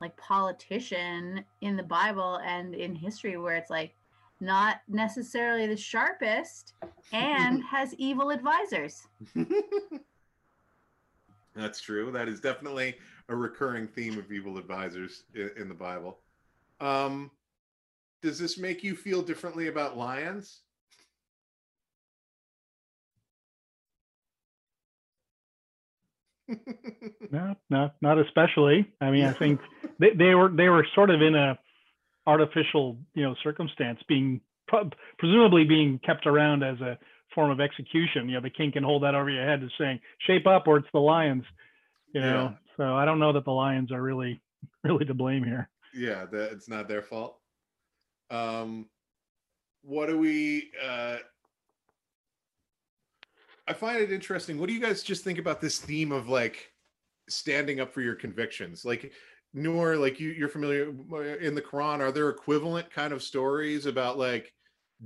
like 0.00 0.16
politician 0.16 1.44
in 1.60 1.76
the 1.76 1.82
Bible 1.82 2.36
and 2.36 2.74
in 2.74 2.94
history 2.94 3.36
where 3.36 3.56
it's 3.56 3.70
like 3.70 3.94
not 4.42 4.80
necessarily 4.88 5.66
the 5.66 5.76
sharpest, 5.76 6.74
and 7.12 7.62
has 7.70 7.94
evil 7.94 8.30
advisors. 8.30 9.06
That's 11.54 11.80
true. 11.80 12.10
That 12.10 12.28
is 12.28 12.40
definitely 12.40 12.96
a 13.28 13.36
recurring 13.36 13.86
theme 13.86 14.18
of 14.18 14.30
evil 14.32 14.58
advisors 14.58 15.24
in, 15.34 15.50
in 15.56 15.68
the 15.68 15.74
Bible. 15.74 16.18
Um, 16.80 17.30
does 18.22 18.38
this 18.38 18.58
make 18.58 18.84
you 18.84 18.94
feel 18.94 19.22
differently 19.22 19.68
about 19.68 19.96
lions? 19.96 20.60
no, 27.30 27.56
no, 27.70 27.90
not 28.00 28.18
especially. 28.18 28.92
I 29.00 29.10
mean, 29.10 29.24
I 29.24 29.32
think 29.32 29.60
they, 29.98 30.10
they 30.10 30.34
were 30.34 30.48
they 30.48 30.68
were 30.68 30.86
sort 30.94 31.10
of 31.10 31.22
in 31.22 31.34
a 31.34 31.58
artificial 32.26 32.98
you 33.14 33.22
know 33.22 33.34
circumstance 33.42 33.98
being 34.08 34.40
presumably 35.18 35.64
being 35.64 35.98
kept 36.04 36.26
around 36.26 36.62
as 36.62 36.80
a 36.80 36.98
form 37.34 37.50
of 37.50 37.60
execution 37.60 38.28
you 38.28 38.34
know 38.34 38.40
the 38.40 38.50
king 38.50 38.70
can 38.70 38.84
hold 38.84 39.02
that 39.02 39.14
over 39.14 39.28
your 39.28 39.44
head 39.44 39.62
as 39.62 39.70
saying 39.76 39.98
shape 40.26 40.46
up 40.46 40.68
or 40.68 40.76
it's 40.76 40.86
the 40.92 41.00
lions 41.00 41.42
you 42.14 42.20
know. 42.20 42.54
So 42.76 42.94
i 42.94 43.04
don't 43.04 43.18
know 43.18 43.32
that 43.32 43.44
the 43.44 43.52
lions 43.52 43.92
are 43.92 44.02
really 44.02 44.42
really 44.84 45.04
to 45.04 45.14
blame 45.14 45.44
here. 45.44 45.68
Yeah 45.94 46.24
that 46.26 46.52
it's 46.52 46.68
not 46.68 46.88
their 46.88 47.02
fault. 47.02 47.38
Um 48.30 48.86
what 49.82 50.06
do 50.06 50.18
we 50.18 50.70
uh 50.84 51.16
i 53.68 53.72
find 53.72 54.00
it 54.00 54.12
interesting. 54.12 54.58
What 54.58 54.68
do 54.68 54.74
you 54.74 54.80
guys 54.80 55.02
just 55.02 55.24
think 55.24 55.38
about 55.38 55.60
this 55.60 55.78
theme 55.78 56.12
of 56.12 56.28
like 56.28 56.72
standing 57.28 57.80
up 57.80 57.92
for 57.92 58.00
your 58.00 58.14
convictions? 58.14 58.84
Like 58.84 59.12
Nour, 59.54 59.96
like 59.96 60.18
you, 60.18 60.30
you're 60.30 60.48
familiar 60.48 60.92
uh, 61.12 61.36
in 61.38 61.54
the 61.54 61.60
Quran, 61.60 62.00
are 62.00 62.10
there 62.10 62.30
equivalent 62.30 62.90
kind 62.90 63.12
of 63.12 63.22
stories 63.22 63.84
about 63.86 64.18
like 64.18 64.52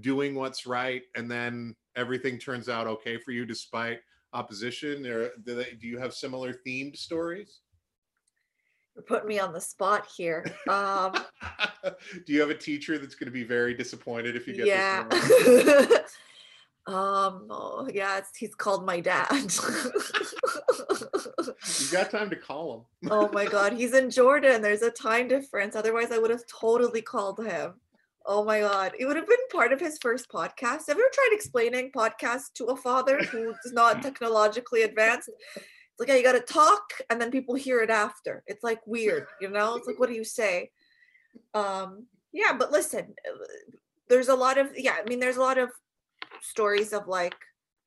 doing 0.01 0.35
what's 0.35 0.67
right 0.67 1.03
and 1.15 1.31
then 1.31 1.75
everything 1.97 2.39
turns 2.39 2.69
out 2.69 2.87
okay 2.87 3.19
for 3.19 3.33
you 3.33 3.47
despite 3.47 3.99
opposition? 4.37 5.07
Or 5.07 5.31
do, 5.45 5.55
they, 5.57 5.77
do 5.81 5.87
you 5.87 5.99
have 5.99 6.15
similar 6.15 6.55
themed 6.67 6.97
stories? 6.97 7.61
You're 8.95 9.03
putting 9.03 9.29
me 9.29 9.39
on 9.39 9.53
the 9.53 9.61
spot 9.61 10.09
here. 10.17 10.45
Um, 10.69 11.13
do 12.27 12.33
you 12.33 12.41
have 12.41 12.51
a 12.51 12.57
teacher 12.57 12.99
that's 12.99 13.15
going 13.15 13.27
to 13.27 13.33
be 13.33 13.45
very 13.45 13.75
disappointed 13.75 14.37
if 14.37 14.47
you 14.47 14.55
get 14.55 14.67
yeah. 14.67 15.05
this 15.11 16.17
um, 16.87 17.47
oh, 17.51 17.89
yeah, 17.93 18.21
he's 18.39 18.55
called 18.55 18.87
my 18.87 19.01
dad. 19.01 19.29
you 21.79 21.91
got 21.93 22.11
time 22.11 22.31
to 22.31 22.37
call 22.37 22.87
him. 23.03 23.11
oh 23.11 23.29
my 23.33 23.45
god, 23.45 23.73
he's 23.75 23.93
in 23.93 24.09
Jordan. 24.09 24.63
There's 24.63 24.83
a 24.83 24.91
time 24.91 25.29
difference. 25.29 25.77
Otherwise, 25.77 26.11
I 26.11 26.19
would 26.19 26.31
have 26.31 26.47
totally 26.47 27.03
called 27.03 27.45
him. 27.45 27.75
Oh 28.29 28.45
my 28.45 28.61
god, 28.61 28.93
it 28.99 29.07
would 29.07 29.17
have 29.17 29.29
been 29.29 29.39
part 29.53 29.73
of 29.73 29.79
his 29.79 29.99
first 29.99 30.29
podcast. 30.29 30.89
Have 30.89 30.97
you 30.97 31.05
ever 31.05 31.11
tried 31.13 31.31
explaining 31.31 31.93
podcasts 31.93 32.53
to 32.55 32.65
a 32.67 32.77
father 32.77 33.19
who 33.23 33.51
is 33.51 33.73
not 33.73 34.03
technologically 34.03 34.83
advanced? 34.83 35.31
It's 35.57 36.01
like, 36.01 36.09
yeah, 36.09 36.17
you 36.17 36.25
got 36.25 36.33
to 36.33 36.41
talk, 36.41 36.91
and 37.09 37.21
then 37.21 37.31
people 37.31 37.55
hear 37.55 37.81
it 37.81 37.91
after. 37.91 38.43
It's 38.49 38.65
like 38.65 38.81
weird, 38.85 39.27
you 39.41 39.49
know. 39.49 39.77
It's 39.77 39.87
like, 39.87 40.01
what 40.01 40.09
do 40.09 40.15
you 40.17 40.25
say? 40.25 40.71
Um, 41.55 42.07
yeah, 42.33 42.53
but 42.53 42.73
listen, 42.73 43.15
there's 44.09 44.29
a 44.29 44.35
lot 44.35 44.59
of 44.59 44.71
yeah. 44.77 44.97
I 45.01 45.09
mean, 45.09 45.21
there's 45.21 45.37
a 45.37 45.43
lot 45.43 45.59
of 45.59 45.71
stories 46.43 46.93
of 46.93 47.07
like 47.07 47.37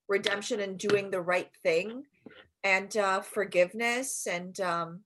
redemption 0.07 0.61
and 0.61 0.77
doing 0.77 1.11
the 1.11 1.21
right 1.21 1.49
thing 1.63 2.03
and 2.63 2.95
uh, 2.97 3.21
forgiveness 3.21 4.25
and 4.25 4.59
um, 4.61 5.01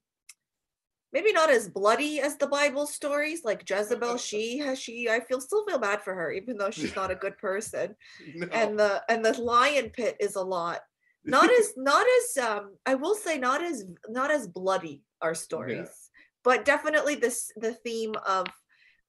maybe 1.14 1.32
not 1.32 1.48
as 1.48 1.68
bloody 1.68 2.20
as 2.20 2.36
the 2.36 2.48
Bible 2.48 2.86
stories, 2.86 3.44
like 3.44 3.68
Jezebel. 3.68 4.18
She 4.24 4.58
has 4.58 4.78
she. 4.78 5.08
I 5.08 5.20
feel 5.20 5.40
still 5.40 5.64
feel 5.64 5.78
bad 5.78 6.02
for 6.02 6.12
her, 6.12 6.32
even 6.32 6.58
though 6.58 6.70
she's 6.70 6.96
not 6.96 7.12
a 7.12 7.14
good 7.14 7.38
person. 7.38 7.94
No. 8.34 8.48
And 8.52 8.78
the 8.78 9.02
and 9.08 9.24
the 9.24 9.40
lion 9.40 9.90
pit 9.90 10.16
is 10.18 10.34
a 10.34 10.42
lot. 10.42 10.80
Not 11.24 11.50
as 11.58 11.72
not 11.76 12.04
as 12.18 12.44
um 12.44 12.76
I 12.84 12.96
will 12.96 13.14
say 13.14 13.38
not 13.38 13.62
as 13.62 13.84
not 14.08 14.30
as 14.30 14.48
bloody 14.48 15.04
our 15.22 15.34
stories, 15.34 15.76
yeah. 15.76 16.24
but 16.42 16.64
definitely 16.64 17.14
this 17.14 17.52
the 17.56 17.72
theme 17.72 18.14
of 18.26 18.46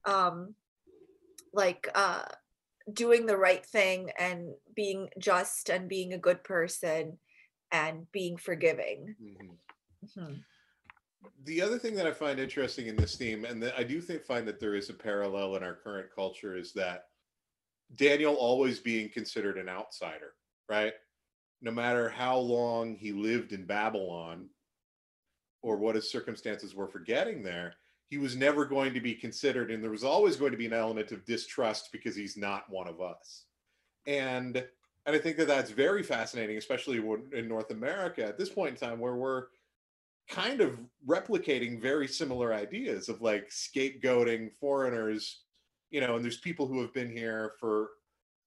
um 0.06 0.54
like 1.54 1.90
uh 1.96 2.24
doing 2.92 3.26
the 3.26 3.38
right 3.38 3.66
thing 3.66 4.12
and 4.20 4.50
being 4.76 5.10
just 5.18 5.70
and 5.70 5.90
being 5.90 6.14
a 6.14 6.20
good 6.20 6.44
person 6.44 7.18
and 7.72 8.06
being 8.12 8.38
forgiving. 8.38 9.16
Mm-hmm. 9.20 10.22
Mm-hmm. 10.22 10.34
The 11.44 11.62
other 11.62 11.78
thing 11.78 11.96
that 11.96 12.08
I 12.08 12.12
find 12.12 12.40
interesting 12.40 12.88
in 12.88 12.96
this 12.96 13.16
theme, 13.16 13.46
and 13.46 13.62
that 13.64 13.78
I 13.78 13.84
do 13.84 14.02
think 14.02 14.24
find 14.24 14.48
that 14.48 14.60
there 14.60 14.76
is 14.76 14.90
a 14.90 14.94
parallel 14.94 15.56
in 15.56 15.64
our 15.64 15.76
current 15.76 16.08
culture, 16.14 16.56
is 16.58 16.74
that 16.74 17.06
Daniel 17.96 18.36
always 18.36 18.80
being 18.80 19.10
considered 19.10 19.58
an 19.58 19.70
outsider, 19.70 20.34
right? 20.70 20.94
No 21.62 21.72
matter 21.72 22.10
how 22.10 22.38
long 22.38 22.96
he 22.96 23.12
lived 23.12 23.52
in 23.52 23.66
Babylon 23.66 24.50
or 25.62 25.78
what 25.78 25.96
his 25.96 26.12
circumstances 26.12 26.76
were 26.76 26.88
for 26.88 27.00
getting 27.00 27.44
there, 27.44 27.76
he 28.08 28.18
was 28.18 28.36
never 28.36 28.66
going 28.66 28.94
to 28.94 29.02
be 29.02 29.16
considered, 29.16 29.72
and 29.72 29.84
there 29.84 29.92
was 29.92 30.04
always 30.04 30.36
going 30.36 30.52
to 30.52 30.58
be 30.58 30.68
an 30.68 30.74
element 30.74 31.12
of 31.12 31.26
distrust 31.26 31.90
because 31.92 32.16
he's 32.16 32.38
not 32.38 32.70
one 32.70 32.88
of 32.88 33.02
us. 33.02 33.46
And 34.06 34.64
and 35.08 35.16
I 35.16 35.20
think 35.20 35.38
that 35.38 35.48
that's 35.48 35.70
very 35.70 36.02
fascinating, 36.02 36.58
especially 36.58 36.98
in 37.34 37.48
North 37.48 37.70
America 37.70 38.26
at 38.26 38.38
this 38.38 38.50
point 38.50 38.72
in 38.72 38.76
time, 38.88 39.00
where 39.00 39.16
we're 39.16 39.46
kind 40.30 40.62
of 40.62 40.80
replicating 41.08 41.82
very 41.82 42.08
similar 42.08 42.54
ideas 42.54 43.10
of 43.10 43.22
like 43.22 43.50
scapegoating 43.50 44.52
foreigners, 44.54 45.44
you 45.92 46.02
know, 46.02 46.16
and 46.16 46.24
there's 46.24 46.38
people 46.38 46.68
who 46.68 46.82
have 46.82 46.94
been 46.94 47.12
here 47.12 47.54
for 47.60 47.90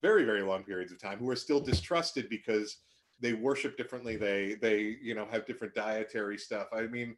very 0.00 0.24
very 0.24 0.42
long 0.42 0.62
periods 0.62 0.92
of 0.92 1.00
time 1.00 1.18
who 1.18 1.28
are 1.28 1.36
still 1.36 1.60
distrusted 1.60 2.28
because 2.28 2.78
they 3.20 3.32
worship 3.32 3.76
differently 3.76 4.14
they 4.14 4.54
they 4.62 4.96
you 5.02 5.12
know 5.12 5.26
have 5.28 5.44
different 5.44 5.74
dietary 5.74 6.38
stuff 6.38 6.68
i 6.72 6.82
mean 6.82 7.16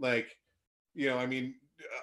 like 0.00 0.36
you 0.96 1.08
know 1.08 1.16
i 1.16 1.24
mean 1.24 1.54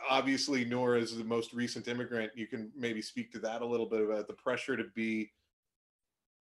obviously 0.09 0.65
Nora 0.65 0.99
is 0.99 1.17
the 1.17 1.23
most 1.23 1.53
recent 1.53 1.87
immigrant. 1.87 2.31
You 2.35 2.47
can 2.47 2.71
maybe 2.75 3.01
speak 3.01 3.31
to 3.33 3.39
that 3.39 3.61
a 3.61 3.65
little 3.65 3.85
bit 3.85 4.01
about 4.01 4.27
the 4.27 4.33
pressure 4.33 4.77
to 4.77 4.85
be 4.95 5.31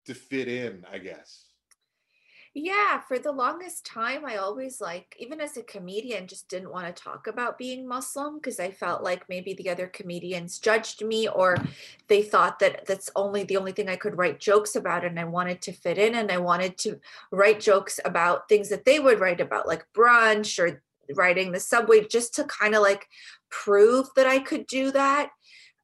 to 0.06 0.14
fit 0.14 0.48
in, 0.48 0.84
I 0.90 0.98
guess. 0.98 1.49
Yeah, 2.52 3.00
for 3.06 3.20
the 3.20 3.30
longest 3.30 3.86
time, 3.86 4.24
I 4.24 4.38
always 4.38 4.80
like, 4.80 5.14
even 5.20 5.40
as 5.40 5.56
a 5.56 5.62
comedian, 5.62 6.26
just 6.26 6.48
didn't 6.48 6.72
want 6.72 6.84
to 6.84 7.02
talk 7.02 7.28
about 7.28 7.56
being 7.56 7.86
Muslim 7.86 8.38
because 8.38 8.58
I 8.58 8.72
felt 8.72 9.04
like 9.04 9.28
maybe 9.28 9.54
the 9.54 9.70
other 9.70 9.86
comedians 9.86 10.58
judged 10.58 11.04
me 11.04 11.28
or 11.28 11.56
they 12.08 12.22
thought 12.22 12.58
that 12.58 12.86
that's 12.86 13.08
only 13.14 13.44
the 13.44 13.56
only 13.56 13.70
thing 13.70 13.88
I 13.88 13.94
could 13.94 14.18
write 14.18 14.40
jokes 14.40 14.74
about. 14.74 15.04
And 15.04 15.20
I 15.20 15.24
wanted 15.24 15.62
to 15.62 15.72
fit 15.72 15.96
in 15.96 16.16
and 16.16 16.32
I 16.32 16.38
wanted 16.38 16.76
to 16.78 16.98
write 17.30 17.60
jokes 17.60 18.00
about 18.04 18.48
things 18.48 18.68
that 18.70 18.84
they 18.84 18.98
would 18.98 19.20
write 19.20 19.40
about, 19.40 19.68
like 19.68 19.86
brunch 19.94 20.58
or 20.58 20.82
riding 21.14 21.52
the 21.52 21.60
subway, 21.60 22.04
just 22.04 22.34
to 22.34 22.44
kind 22.44 22.74
of 22.74 22.82
like 22.82 23.06
prove 23.48 24.08
that 24.16 24.26
I 24.26 24.40
could 24.40 24.66
do 24.66 24.90
that. 24.90 25.30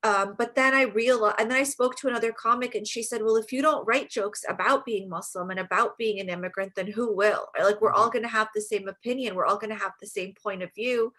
Um, 0.07 0.37
but 0.39 0.55
then 0.55 0.73
I 0.73 0.83
realized, 0.83 1.35
and 1.41 1.51
then 1.51 1.59
I 1.59 1.65
spoke 1.65 1.97
to 1.97 2.09
another 2.09 2.31
comic, 2.31 2.77
and 2.77 2.87
she 2.87 3.03
said, 3.03 3.23
"Well, 3.23 3.37
if 3.37 3.53
you 3.53 3.61
don't 3.61 3.87
write 3.87 4.09
jokes 4.09 4.45
about 4.49 4.85
being 4.85 5.09
Muslim 5.09 5.51
and 5.51 5.59
about 5.59 5.99
being 5.99 6.21
an 6.21 6.29
immigrant, 6.29 6.75
then 6.77 6.87
who 6.87 7.13
will? 7.13 7.49
Like, 7.59 7.81
we're 7.81 7.93
all 7.93 8.05
mm-hmm. 8.05 8.13
going 8.13 8.23
to 8.23 8.29
have 8.29 8.49
the 8.55 8.61
same 8.61 8.87
opinion. 8.87 9.35
We're 9.35 9.47
all 9.47 9.59
going 9.59 9.77
to 9.77 9.83
have 9.83 9.95
the 10.01 10.07
same 10.07 10.35
point 10.41 10.63
of 10.63 10.73
view." 10.75 11.13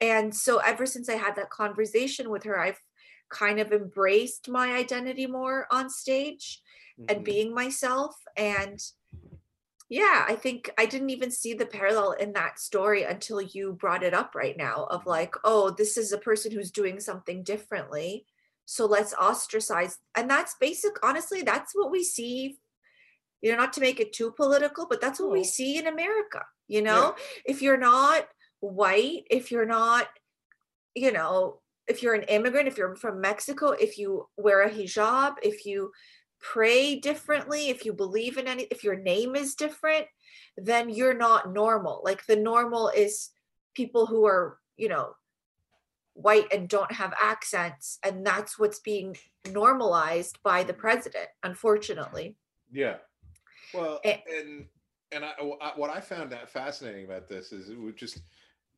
And 0.00 0.34
so, 0.34 0.58
ever 0.58 0.86
since 0.86 1.08
I 1.08 1.14
had 1.14 1.36
that 1.36 1.50
conversation 1.50 2.30
with 2.30 2.42
her, 2.44 2.58
I've 2.58 2.80
kind 3.28 3.60
of 3.60 3.70
embraced 3.70 4.48
my 4.48 4.72
identity 4.74 5.28
more 5.28 5.66
on 5.70 5.88
stage 5.88 6.60
mm-hmm. 6.98 7.14
and 7.14 7.24
being 7.24 7.54
myself. 7.54 8.16
And 8.36 8.80
yeah 9.90 10.24
i 10.28 10.34
think 10.34 10.70
i 10.78 10.86
didn't 10.86 11.10
even 11.10 11.30
see 11.30 11.52
the 11.52 11.66
parallel 11.66 12.12
in 12.12 12.32
that 12.32 12.58
story 12.58 13.02
until 13.02 13.42
you 13.42 13.72
brought 13.72 14.04
it 14.04 14.14
up 14.14 14.34
right 14.34 14.56
now 14.56 14.86
of 14.88 15.00
mm-hmm. 15.00 15.10
like 15.10 15.34
oh 15.44 15.70
this 15.70 15.98
is 15.98 16.12
a 16.12 16.18
person 16.18 16.50
who's 16.50 16.70
doing 16.70 16.98
something 16.98 17.42
differently 17.42 18.24
so 18.64 18.86
let's 18.86 19.12
ostracize 19.14 19.98
and 20.16 20.30
that's 20.30 20.54
basic 20.60 20.92
honestly 21.02 21.42
that's 21.42 21.72
what 21.74 21.90
we 21.90 22.02
see 22.04 22.56
you 23.42 23.50
know 23.50 23.58
not 23.58 23.72
to 23.72 23.80
make 23.80 24.00
it 24.00 24.12
too 24.12 24.30
political 24.30 24.86
but 24.88 25.00
that's 25.00 25.20
what 25.20 25.32
we 25.32 25.44
see 25.44 25.76
in 25.76 25.86
america 25.86 26.42
you 26.68 26.82
know? 26.82 27.16
Yeah. 27.16 27.52
if 27.52 27.62
you're 27.62 27.76
not 27.76 28.28
white 28.60 29.24
if 29.28 29.50
you're 29.50 29.66
not 29.66 30.06
you 30.94 31.10
know 31.10 31.58
if 31.88 32.00
you're 32.00 32.14
an 32.14 32.22
immigrant 32.24 32.68
if 32.68 32.78
you're 32.78 32.94
from 32.94 33.20
mexico 33.20 33.70
if 33.70 33.98
you 33.98 34.28
wear 34.36 34.62
a 34.62 34.70
hijab 34.70 35.34
if 35.42 35.66
you 35.66 35.90
pray 36.40 36.96
differently, 36.96 37.68
if 37.68 37.84
you 37.84 37.92
believe 37.92 38.38
in 38.38 38.48
any, 38.48 38.64
if 38.64 38.82
your 38.82 38.96
name 38.96 39.36
is 39.36 39.54
different, 39.54 40.06
then 40.56 40.88
you're 40.88 41.14
not 41.14 41.52
normal. 41.52 42.02
Like 42.04 42.24
the 42.26 42.36
normal 42.36 42.88
is 42.88 43.30
people 43.74 44.06
who 44.06 44.26
are, 44.26 44.58
you 44.76 44.88
know, 44.88 45.14
white 46.14 46.52
and 46.52 46.68
don't 46.68 46.92
have 46.92 47.14
accents. 47.20 47.98
And 48.04 48.26
that's 48.26 48.58
what's 48.58 48.80
being 48.80 49.16
normalized 49.50 50.38
by 50.42 50.62
the 50.62 50.74
president, 50.74 51.28
unfortunately. 51.42 52.36
Yeah. 52.70 52.96
Well, 53.72 54.00
eh. 54.04 54.18
and, 54.26 54.48
and, 54.48 54.64
and 55.12 55.24
I, 55.24 55.72
what 55.76 55.90
I 55.90 56.00
found 56.00 56.30
that 56.30 56.50
fascinating 56.50 57.04
about 57.04 57.28
this 57.28 57.52
is 57.52 57.68
it 57.68 57.78
would 57.78 57.96
just 57.96 58.20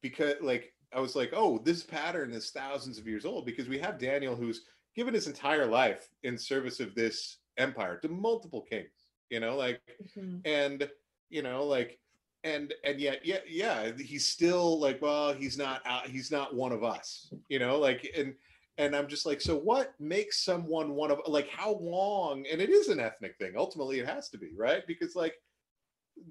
because 0.01 0.35
like, 0.41 0.73
I 0.95 1.01
was 1.01 1.17
like, 1.17 1.33
oh, 1.35 1.59
this 1.59 1.83
pattern 1.83 2.33
is 2.33 2.51
thousands 2.51 2.99
of 2.99 3.07
years 3.07 3.25
old 3.25 3.47
because 3.47 3.69
we 3.69 3.79
have 3.79 3.99
Daniel 3.99 4.37
who's 4.37 4.65
given 4.95 5.15
his 5.15 5.27
entire 5.27 5.67
life 5.67 6.09
in 6.23 6.37
service 6.37 6.81
of 6.81 6.95
this 6.95 7.39
empire 7.59 7.97
to 7.99 8.09
multiple 8.09 8.63
kings 8.63 9.13
you 9.31 9.41
know 9.41 9.57
like 9.57 9.81
mm-hmm. 10.17 10.39
and 10.45 10.89
you 11.31 11.43
know 11.43 11.65
like 11.65 11.99
and 12.45 12.75
and 12.85 13.01
yet 13.01 13.25
yeah 13.25 13.39
yeah 13.49 13.91
he's 13.99 14.27
still 14.27 14.79
like 14.79 15.01
well 15.01 15.33
he's 15.33 15.57
not 15.57 15.81
out 15.87 16.07
he's 16.07 16.31
not 16.31 16.55
one 16.55 16.73
of 16.73 16.83
us 16.83 17.33
you 17.49 17.59
know 17.59 17.79
like 17.79 18.11
and 18.17 18.35
and 18.79 18.97
i'm 18.97 19.07
just 19.07 19.27
like 19.27 19.41
so 19.41 19.57
what 19.57 19.95
makes 20.01 20.45
someone 20.45 20.95
one 20.95 21.11
of 21.11 21.21
like 21.27 21.49
how 21.49 21.75
long 21.75 22.45
and 22.51 22.61
it 22.61 22.71
is 22.71 22.89
an 22.89 23.01
ethnic 23.01 23.37
thing 23.39 23.53
ultimately 23.57 23.99
it 23.99 24.09
has 24.09 24.29
to 24.29 24.39
be 24.39 24.51
right 24.57 24.87
because 24.87 25.15
like 25.15 25.35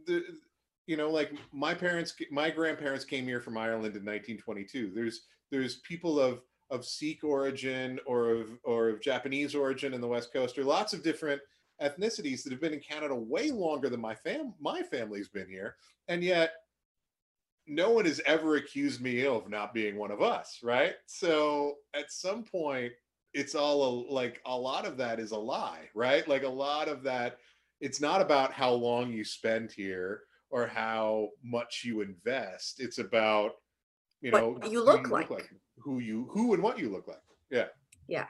the 0.05 0.23
you 0.85 0.97
know 0.97 1.09
like 1.09 1.31
my 1.53 1.73
parents 1.73 2.13
my 2.31 2.49
grandparents 2.49 3.05
came 3.05 3.25
here 3.25 3.41
from 3.41 3.57
ireland 3.57 3.95
in 3.95 4.03
1922 4.03 4.91
there's 4.93 5.25
there's 5.51 5.77
people 5.77 6.19
of 6.19 6.41
of 6.71 6.85
Sikh 6.85 7.23
origin 7.23 7.99
or 8.07 8.31
of 8.31 8.57
or 8.63 8.89
of 8.89 9.01
Japanese 9.01 9.53
origin 9.53 9.93
in 9.93 10.01
the 10.01 10.07
West 10.07 10.33
Coast, 10.33 10.57
or 10.57 10.63
lots 10.63 10.93
of 10.93 11.03
different 11.03 11.41
ethnicities 11.81 12.43
that 12.43 12.51
have 12.51 12.61
been 12.61 12.73
in 12.73 12.79
Canada 12.79 13.13
way 13.13 13.51
longer 13.51 13.89
than 13.89 14.01
my 14.01 14.15
fam 14.15 14.53
my 14.59 14.81
family's 14.81 15.27
been 15.27 15.49
here, 15.49 15.75
and 16.07 16.23
yet 16.23 16.53
no 17.67 17.91
one 17.91 18.05
has 18.05 18.21
ever 18.25 18.55
accused 18.55 19.01
me 19.01 19.25
of 19.25 19.49
not 19.49 19.73
being 19.73 19.95
one 19.95 20.11
of 20.11 20.21
us, 20.21 20.59
right? 20.63 20.95
So 21.05 21.75
at 21.93 22.11
some 22.11 22.43
point, 22.43 22.91
it's 23.33 23.55
all 23.55 23.83
a, 23.83 23.91
like 24.11 24.41
a 24.45 24.57
lot 24.57 24.85
of 24.85 24.97
that 24.97 25.19
is 25.19 25.31
a 25.31 25.37
lie, 25.37 25.89
right? 25.93 26.27
Like 26.27 26.43
a 26.43 26.49
lot 26.49 26.87
of 26.87 27.03
that, 27.03 27.37
it's 27.79 28.01
not 28.01 28.21
about 28.21 28.51
how 28.51 28.71
long 28.71 29.11
you 29.11 29.23
spend 29.23 29.71
here 29.71 30.21
or 30.49 30.67
how 30.67 31.29
much 31.43 31.83
you 31.85 32.01
invest. 32.01 32.79
It's 32.79 32.97
about 32.97 33.51
you 34.21 34.31
know 34.31 34.49
what 34.49 34.71
you 34.71 34.83
look, 34.83 35.07
you 35.07 35.13
like. 35.13 35.29
look 35.29 35.39
like 35.39 35.49
who 35.83 35.99
you 35.99 36.27
who 36.31 36.53
and 36.53 36.63
what 36.63 36.79
you 36.79 36.89
look 36.89 37.07
like. 37.07 37.21
Yeah. 37.49 37.67
Yeah. 38.07 38.27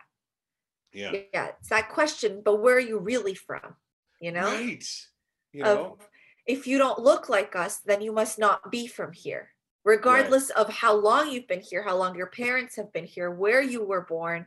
Yeah. 0.94 1.12
Yeah. 1.34 1.48
It's 1.60 1.70
that 1.70 1.90
question, 1.90 2.42
but 2.44 2.62
where 2.62 2.76
are 2.76 2.80
you 2.80 3.00
really 3.00 3.36
from? 3.36 3.76
You 4.20 4.32
know? 4.32 4.46
Right. 4.46 4.84
You 5.54 5.64
know, 5.64 5.98
of, 6.00 6.08
if 6.46 6.68
you 6.68 6.78
don't 6.78 7.00
look 7.00 7.30
like 7.30 7.56
us, 7.56 7.80
then 7.86 8.02
you 8.02 8.12
must 8.12 8.40
not 8.40 8.72
be 8.72 8.88
from 8.88 9.12
here. 9.12 9.50
Regardless 9.84 10.52
right. 10.56 10.66
of 10.66 10.74
how 10.74 10.94
long 10.94 11.32
you've 11.32 11.48
been 11.48 11.62
here, 11.62 11.84
how 11.84 11.98
long 11.98 12.16
your 12.16 12.28
parents 12.28 12.76
have 12.76 12.94
been 12.94 13.06
here, 13.06 13.32
where 13.32 13.62
you 13.62 13.84
were 13.84 14.06
born. 14.06 14.46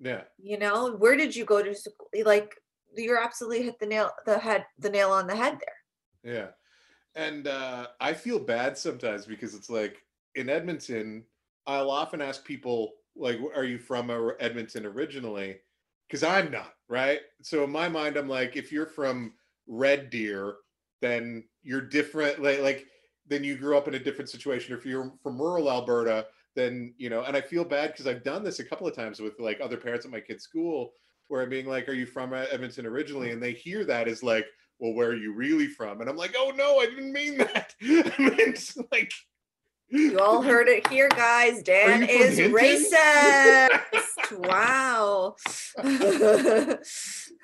Yeah. 0.00 0.22
You 0.38 0.58
know, 0.58 0.96
where 0.96 1.16
did 1.16 1.36
you 1.36 1.44
go 1.44 1.62
to 1.62 1.74
school? 1.74 2.08
Like 2.24 2.54
you're 2.96 3.22
absolutely 3.22 3.62
hit 3.62 3.78
the 3.78 3.86
nail 3.86 4.10
the 4.24 4.38
head 4.38 4.64
the 4.78 4.90
nail 4.90 5.10
on 5.10 5.26
the 5.26 5.36
head 5.36 5.58
there. 5.60 6.34
Yeah. 6.34 6.48
And 7.14 7.46
uh 7.46 7.88
I 8.00 8.14
feel 8.14 8.38
bad 8.38 8.78
sometimes 8.78 9.26
because 9.26 9.54
it's 9.54 9.70
like 9.70 10.02
in 10.34 10.48
Edmonton, 10.48 11.24
I'll 11.66 11.90
often 11.90 12.20
ask 12.20 12.44
people 12.44 12.94
like, 13.16 13.38
"Are 13.54 13.64
you 13.64 13.78
from 13.78 14.10
Edmonton 14.40 14.86
originally?" 14.86 15.60
Because 16.08 16.22
I'm 16.22 16.50
not, 16.50 16.74
right? 16.88 17.20
So 17.42 17.64
in 17.64 17.70
my 17.70 17.88
mind, 17.88 18.16
I'm 18.16 18.28
like, 18.28 18.56
if 18.56 18.70
you're 18.70 18.86
from 18.86 19.32
Red 19.66 20.10
Deer, 20.10 20.56
then 21.00 21.44
you're 21.62 21.80
different. 21.80 22.42
Like, 22.42 22.60
like 22.60 22.86
then 23.26 23.44
you 23.44 23.56
grew 23.56 23.76
up 23.76 23.88
in 23.88 23.94
a 23.94 23.98
different 23.98 24.30
situation. 24.30 24.76
If 24.76 24.84
you're 24.84 25.12
from 25.22 25.40
rural 25.40 25.70
Alberta, 25.70 26.26
then 26.54 26.94
you 26.98 27.10
know. 27.10 27.24
And 27.24 27.36
I 27.36 27.40
feel 27.40 27.64
bad 27.64 27.92
because 27.92 28.06
I've 28.06 28.24
done 28.24 28.44
this 28.44 28.58
a 28.58 28.64
couple 28.64 28.86
of 28.86 28.94
times 28.94 29.20
with 29.20 29.38
like 29.38 29.60
other 29.60 29.76
parents 29.76 30.04
at 30.04 30.12
my 30.12 30.20
kid's 30.20 30.44
school, 30.44 30.92
where 31.28 31.42
I'm 31.42 31.50
being 31.50 31.66
like, 31.66 31.88
"Are 31.88 31.94
you 31.94 32.06
from 32.06 32.32
uh, 32.32 32.44
Edmonton 32.50 32.86
originally?" 32.86 33.30
And 33.30 33.42
they 33.42 33.52
hear 33.52 33.84
that 33.84 34.08
as 34.08 34.22
like, 34.22 34.46
"Well, 34.78 34.92
where 34.92 35.08
are 35.08 35.16
you 35.16 35.34
really 35.34 35.66
from?" 35.66 36.00
And 36.00 36.10
I'm 36.10 36.16
like, 36.16 36.34
"Oh 36.36 36.52
no, 36.54 36.78
I 36.78 36.86
didn't 36.86 37.12
mean 37.12 37.38
that." 37.38 37.74
I 37.82 38.12
meant 38.18 38.74
like 38.92 39.12
you 39.88 40.18
all 40.18 40.42
heard 40.42 40.68
it 40.68 40.86
here, 40.88 41.08
guys. 41.08 41.62
Dan 41.62 42.02
is 42.02 42.38
racist. 42.38 43.68
wow. 44.48 45.36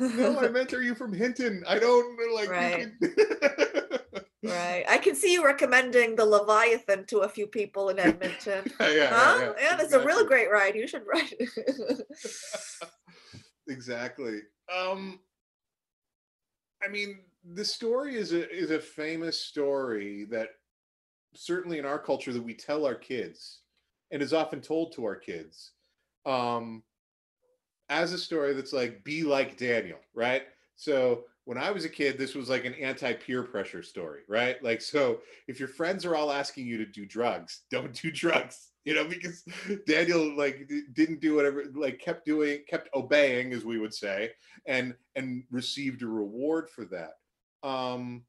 no, 0.01 0.39
I 0.39 0.49
meant, 0.49 0.73
are 0.73 0.83
you 0.83 0.95
from 0.95 1.13
Hinton? 1.13 1.63
I 1.69 1.79
don't 1.79 2.19
like. 2.35 2.51
Right. 2.51 2.89
right. 4.43 4.85
I 4.89 4.99
can 4.99 5.15
see 5.15 5.33
you 5.33 5.45
recommending 5.45 6.17
the 6.17 6.25
Leviathan 6.25 7.05
to 7.07 7.19
a 7.19 7.29
few 7.29 7.47
people 7.47 7.91
in 7.91 7.99
Edmonton. 7.99 8.65
yeah, 8.81 8.91
yeah, 8.91 9.09
huh? 9.13 9.37
yeah, 9.39 9.45
yeah, 9.45 9.53
yeah, 9.61 9.77
that's 9.77 9.85
exactly. 9.85 10.13
a 10.13 10.17
real 10.17 10.25
great 10.27 10.51
ride. 10.51 10.75
You 10.75 10.89
should 10.89 11.07
ride. 11.07 11.35
it. 11.39 12.07
exactly. 13.69 14.41
Um, 14.75 15.21
I 16.83 16.89
mean, 16.89 17.21
the 17.55 17.65
story 17.65 18.17
is 18.17 18.33
a 18.33 18.51
is 18.51 18.71
a 18.71 18.79
famous 18.79 19.41
story 19.41 20.27
that 20.31 20.49
certainly 21.35 21.79
in 21.79 21.85
our 21.85 21.99
culture 21.99 22.33
that 22.33 22.43
we 22.43 22.55
tell 22.55 22.87
our 22.87 22.95
kids 22.95 23.61
and 24.11 24.23
is 24.23 24.33
often 24.33 24.61
told 24.61 24.93
to 24.93 25.05
our 25.05 25.17
kids 25.17 25.73
um, 26.27 26.83
as 27.89 28.13
a 28.13 28.19
story 28.19 28.53
that's 28.55 28.73
like 28.73 29.03
be 29.05 29.23
like 29.23 29.57
Daniel, 29.57 29.99
right? 30.15 30.43
So 30.77 31.25
when 31.45 31.59
I 31.59 31.71
was 31.71 31.85
a 31.85 31.89
kid, 31.89 32.19
this 32.19 32.35
was 32.35 32.49
like 32.49 32.65
an 32.65 32.75
anti-peer 32.75 33.43
pressure 33.43 33.83
story, 33.83 34.21
right? 34.29 34.63
Like 34.63 34.81
so 34.81 35.21
if 35.49 35.59
your 35.59 35.69
friends 35.69 36.05
are 36.05 36.17
all 36.17 36.33
asking 36.33 36.67
you 36.67 36.79
to 36.79 36.87
do 36.87 37.07
drugs, 37.07 37.63
don't 37.71 37.93
do 37.93 38.11
drugs. 38.11 38.69
You 38.87 38.95
know, 38.95 39.05
because 39.05 39.45
Daniel 39.87 40.35
like 40.35 40.71
didn't 40.95 41.21
do 41.21 41.35
whatever, 41.35 41.65
like 41.75 41.99
kept 41.99 42.25
doing, 42.25 42.61
kept 42.67 42.89
obeying, 42.95 43.53
as 43.53 43.63
we 43.63 43.79
would 43.79 43.93
say, 43.93 44.31
and 44.67 44.95
and 45.17 45.45
received 45.51 46.03
a 46.03 46.07
reward 46.07 46.71
for 46.71 46.87
that. 46.87 47.19
Um, 47.63 48.23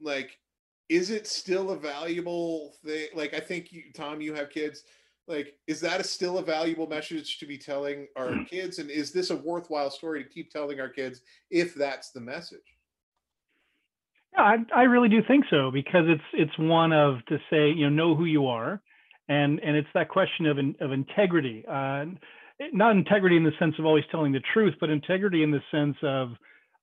like 0.00 0.38
is 0.92 1.08
it 1.08 1.26
still 1.26 1.70
a 1.70 1.76
valuable 1.76 2.74
thing? 2.84 3.08
Like 3.14 3.32
I 3.32 3.40
think 3.40 3.72
you, 3.72 3.84
Tom, 3.94 4.20
you 4.20 4.34
have 4.34 4.50
kids. 4.50 4.84
Like, 5.26 5.54
is 5.66 5.80
that 5.80 6.00
a 6.00 6.04
still 6.04 6.38
a 6.38 6.42
valuable 6.42 6.86
message 6.86 7.38
to 7.38 7.46
be 7.46 7.56
telling 7.56 8.08
our 8.14 8.28
mm. 8.28 8.48
kids? 8.48 8.78
And 8.78 8.90
is 8.90 9.10
this 9.10 9.30
a 9.30 9.36
worthwhile 9.36 9.90
story 9.90 10.22
to 10.22 10.28
keep 10.28 10.50
telling 10.50 10.80
our 10.80 10.90
kids 10.90 11.22
if 11.50 11.74
that's 11.74 12.10
the 12.10 12.20
message? 12.20 12.76
Yeah, 14.34 14.42
I, 14.42 14.56
I 14.74 14.82
really 14.82 15.08
do 15.08 15.22
think 15.26 15.46
so 15.48 15.70
because 15.70 16.04
it's 16.08 16.22
it's 16.34 16.58
one 16.58 16.92
of 16.92 17.24
to 17.26 17.38
say 17.48 17.70
you 17.70 17.88
know 17.88 18.08
know 18.08 18.14
who 18.14 18.26
you 18.26 18.46
are, 18.48 18.82
and 19.28 19.60
and 19.60 19.76
it's 19.76 19.88
that 19.94 20.10
question 20.10 20.44
of 20.44 20.58
of 20.58 20.92
integrity, 20.92 21.64
uh, 21.70 22.04
not 22.72 22.96
integrity 22.96 23.38
in 23.38 23.44
the 23.44 23.52
sense 23.58 23.76
of 23.78 23.86
always 23.86 24.04
telling 24.10 24.32
the 24.32 24.42
truth, 24.52 24.74
but 24.78 24.90
integrity 24.90 25.42
in 25.42 25.52
the 25.52 25.62
sense 25.70 25.96
of 26.02 26.32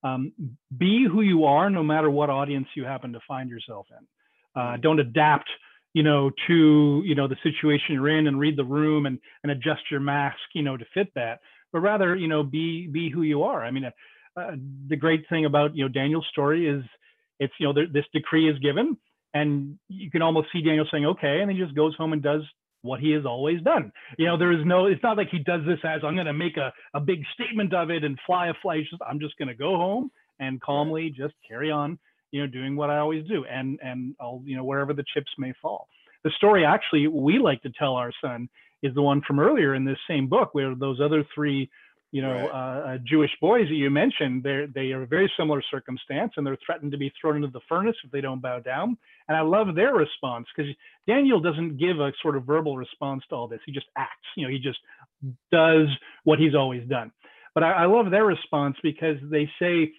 um, 0.03 0.31
be 0.77 1.05
who 1.09 1.21
you 1.21 1.45
are, 1.45 1.69
no 1.69 1.83
matter 1.83 2.09
what 2.09 2.29
audience 2.29 2.67
you 2.75 2.85
happen 2.85 3.13
to 3.13 3.19
find 3.27 3.49
yourself 3.49 3.87
in. 3.91 4.61
Uh, 4.61 4.65
mm. 4.65 4.81
don't 4.81 4.99
adapt, 4.99 5.49
you 5.93 6.03
know, 6.03 6.31
to 6.47 7.03
you 7.05 7.15
know 7.15 7.27
the 7.27 7.37
situation 7.43 7.95
you're 7.95 8.17
in 8.17 8.27
and 8.27 8.39
read 8.39 8.57
the 8.57 8.63
room 8.63 9.05
and 9.05 9.19
and 9.43 9.51
adjust 9.51 9.81
your 9.91 9.99
mask, 9.99 10.37
you 10.53 10.61
know, 10.61 10.77
to 10.77 10.85
fit 10.93 11.07
that. 11.15 11.39
But 11.71 11.79
rather, 11.79 12.15
you 12.15 12.27
know, 12.27 12.43
be 12.43 12.87
be 12.87 13.09
who 13.09 13.23
you 13.23 13.43
are. 13.43 13.63
I 13.63 13.71
mean, 13.71 13.85
uh, 13.85 13.91
uh 14.39 14.55
the 14.87 14.95
great 14.95 15.25
thing 15.29 15.45
about 15.45 15.75
you 15.75 15.83
know 15.83 15.89
Daniel's 15.89 16.27
story 16.31 16.67
is 16.67 16.83
it's 17.39 17.53
you 17.59 17.67
know 17.67 17.73
there, 17.73 17.87
this 17.91 18.05
decree 18.13 18.49
is 18.49 18.57
given, 18.59 18.97
and 19.33 19.77
you 19.87 20.09
can 20.09 20.21
almost 20.21 20.47
see 20.51 20.61
Daniel 20.61 20.87
saying, 20.91 21.05
okay, 21.05 21.41
and 21.41 21.51
he 21.51 21.57
just 21.57 21.75
goes 21.75 21.95
home 21.95 22.13
and 22.13 22.23
does 22.23 22.41
what 22.81 22.99
he 22.99 23.11
has 23.11 23.25
always 23.25 23.61
done. 23.61 23.91
You 24.17 24.27
know, 24.27 24.37
there 24.37 24.51
is 24.51 24.65
no, 24.65 24.85
it's 24.85 25.03
not 25.03 25.17
like 25.17 25.29
he 25.29 25.39
does 25.39 25.61
this 25.65 25.79
as 25.83 26.01
I'm 26.03 26.15
going 26.15 26.25
to 26.25 26.33
make 26.33 26.57
a, 26.57 26.71
a 26.93 26.99
big 26.99 27.21
statement 27.33 27.73
of 27.73 27.89
it 27.89 28.03
and 28.03 28.17
fly 28.25 28.47
a 28.47 28.53
flag. 28.61 28.83
Just, 28.89 29.01
I'm 29.07 29.19
just 29.19 29.37
going 29.37 29.49
to 29.49 29.55
go 29.55 29.75
home 29.75 30.11
and 30.39 30.61
calmly 30.61 31.13
just 31.15 31.33
carry 31.47 31.71
on, 31.71 31.99
you 32.31 32.41
know, 32.41 32.47
doing 32.47 32.75
what 32.75 32.89
I 32.89 32.97
always 32.99 33.27
do. 33.27 33.45
And, 33.45 33.79
and 33.83 34.15
I'll, 34.19 34.41
you 34.45 34.55
know, 34.55 34.63
wherever 34.63 34.93
the 34.93 35.03
chips 35.13 35.31
may 35.37 35.53
fall. 35.61 35.87
The 36.23 36.31
story 36.37 36.65
actually 36.65 37.07
we 37.07 37.39
like 37.39 37.61
to 37.63 37.71
tell 37.77 37.95
our 37.95 38.11
son 38.21 38.49
is 38.81 38.93
the 38.95 39.01
one 39.01 39.21
from 39.27 39.39
earlier 39.39 39.75
in 39.75 39.85
this 39.85 39.97
same 40.07 40.27
book 40.27 40.49
where 40.53 40.75
those 40.75 40.99
other 41.01 41.25
three 41.35 41.69
you 42.11 42.23
know, 42.23 42.33
right. 42.33 42.49
uh, 42.49 42.87
uh, 42.93 42.97
Jewish 43.05 43.29
boys 43.39 43.67
that 43.67 43.75
you 43.75 43.89
mentioned, 43.91 44.41
they 44.41 44.65
they 44.73 44.91
are 44.93 45.03
a 45.03 45.07
very 45.07 45.31
similar 45.37 45.61
circumstance, 45.69 46.33
and 46.37 46.45
they're 46.45 46.57
threatened 46.65 46.91
to 46.91 46.97
be 46.97 47.13
thrown 47.21 47.35
into 47.35 47.49
the 47.49 47.59
furnace 47.69 47.95
if 48.03 48.11
they 48.11 48.21
don't 48.21 48.41
bow 48.41 48.59
down. 48.59 48.97
And 49.27 49.37
I 49.37 49.41
love 49.41 49.75
their 49.75 49.93
response 49.93 50.47
because 50.55 50.73
Daniel 51.07 51.39
doesn't 51.39 51.77
give 51.77 51.99
a 51.99 52.11
sort 52.21 52.35
of 52.35 52.45
verbal 52.45 52.77
response 52.77 53.23
to 53.29 53.35
all 53.35 53.47
this; 53.47 53.59
he 53.65 53.71
just 53.71 53.85
acts. 53.95 54.27
You 54.35 54.45
know, 54.47 54.51
he 54.51 54.57
just 54.57 54.79
does 55.51 55.87
what 56.23 56.39
he's 56.39 56.55
always 56.55 56.87
done. 56.89 57.11
But 57.53 57.63
I, 57.63 57.83
I 57.83 57.85
love 57.85 58.09
their 58.09 58.25
response 58.25 58.75
because 58.81 59.17
they 59.29 59.47
say, 59.59 59.91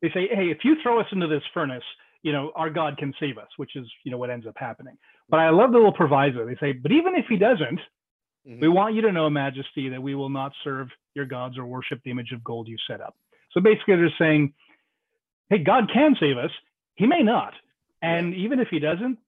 they 0.00 0.10
say, 0.14 0.28
"Hey, 0.32 0.50
if 0.50 0.58
you 0.62 0.76
throw 0.84 1.00
us 1.00 1.06
into 1.10 1.26
this 1.26 1.42
furnace, 1.52 1.82
you 2.22 2.30
know, 2.30 2.52
our 2.54 2.70
God 2.70 2.96
can 2.96 3.12
save 3.18 3.38
us," 3.38 3.48
which 3.56 3.74
is 3.74 3.86
you 4.04 4.12
know 4.12 4.18
what 4.18 4.30
ends 4.30 4.46
up 4.46 4.54
happening. 4.56 4.96
But 5.28 5.40
I 5.40 5.50
love 5.50 5.72
the 5.72 5.78
little 5.78 5.92
proviso. 5.92 6.46
They 6.46 6.56
say, 6.60 6.72
"But 6.74 6.92
even 6.92 7.16
if 7.16 7.26
he 7.28 7.36
doesn't." 7.36 7.80
Mm-hmm. 8.48 8.60
We 8.60 8.68
want 8.68 8.94
you 8.94 9.02
to 9.02 9.12
know, 9.12 9.28
Majesty, 9.28 9.88
that 9.90 10.02
we 10.02 10.14
will 10.14 10.30
not 10.30 10.52
serve 10.64 10.88
your 11.14 11.26
gods 11.26 11.58
or 11.58 11.66
worship 11.66 12.00
the 12.04 12.10
image 12.10 12.32
of 12.32 12.42
gold 12.42 12.68
you 12.68 12.76
set 12.88 13.00
up. 13.00 13.14
So 13.52 13.60
basically, 13.60 13.96
they're 13.96 14.14
saying, 14.18 14.54
hey, 15.50 15.58
God 15.58 15.90
can 15.92 16.16
save 16.18 16.38
us. 16.38 16.50
He 16.94 17.06
may 17.06 17.22
not. 17.22 17.52
And 18.02 18.32
yeah. 18.32 18.44
even 18.44 18.60
if 18.60 18.68
he 18.70 18.78
doesn't, 18.78 19.18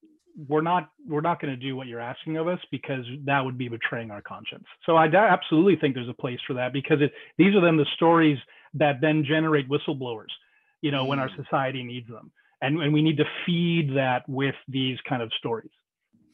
we're 0.47 0.61
not 0.61 0.89
we're 1.07 1.21
not 1.21 1.41
going 1.41 1.53
to 1.53 1.59
do 1.59 1.75
what 1.75 1.87
you're 1.87 1.99
asking 1.99 2.37
of 2.37 2.47
us 2.47 2.59
because 2.71 3.03
that 3.25 3.43
would 3.43 3.57
be 3.57 3.67
betraying 3.67 4.11
our 4.11 4.21
conscience. 4.21 4.63
So 4.85 4.95
I 4.95 5.07
absolutely 5.07 5.75
think 5.75 5.93
there's 5.93 6.07
a 6.09 6.13
place 6.13 6.39
for 6.47 6.53
that 6.53 6.71
because 6.71 7.01
it, 7.01 7.11
these 7.37 7.53
are 7.53 7.61
then 7.61 7.75
the 7.75 7.85
stories 7.95 8.37
that 8.75 9.01
then 9.01 9.25
generate 9.27 9.69
whistleblowers, 9.69 10.31
you 10.81 10.91
know, 10.91 11.03
mm. 11.03 11.09
when 11.09 11.19
our 11.19 11.29
mm. 11.29 11.43
society 11.43 11.83
needs 11.83 12.07
them. 12.07 12.31
And, 12.61 12.81
and 12.81 12.93
we 12.93 13.01
need 13.01 13.17
to 13.17 13.25
feed 13.45 13.95
that 13.95 14.27
with 14.29 14.55
these 14.67 14.97
kind 15.09 15.21
of 15.21 15.31
stories. 15.39 15.71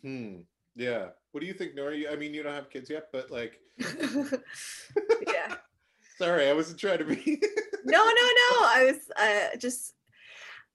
Hmm. 0.04 0.42
Yeah. 0.78 1.08
What 1.32 1.42
do 1.42 1.48
you 1.48 1.54
think, 1.54 1.76
Nora? 1.76 2.12
I 2.12 2.16
mean, 2.16 2.34
you 2.34 2.44
don't 2.44 2.54
have 2.54 2.70
kids 2.70 2.90
yet, 2.90 3.08
but 3.12 3.32
like, 3.32 3.60
yeah. 3.80 5.56
Sorry, 6.18 6.50
I 6.50 6.54
wasn't 6.54 6.80
trying 6.80 7.00
to 7.00 7.06
be. 7.06 7.16
no, 7.86 8.04
no, 8.04 8.06
no. 8.06 8.62
I 8.64 8.92
was 8.92 9.12
uh, 9.20 9.58
just, 9.58 9.94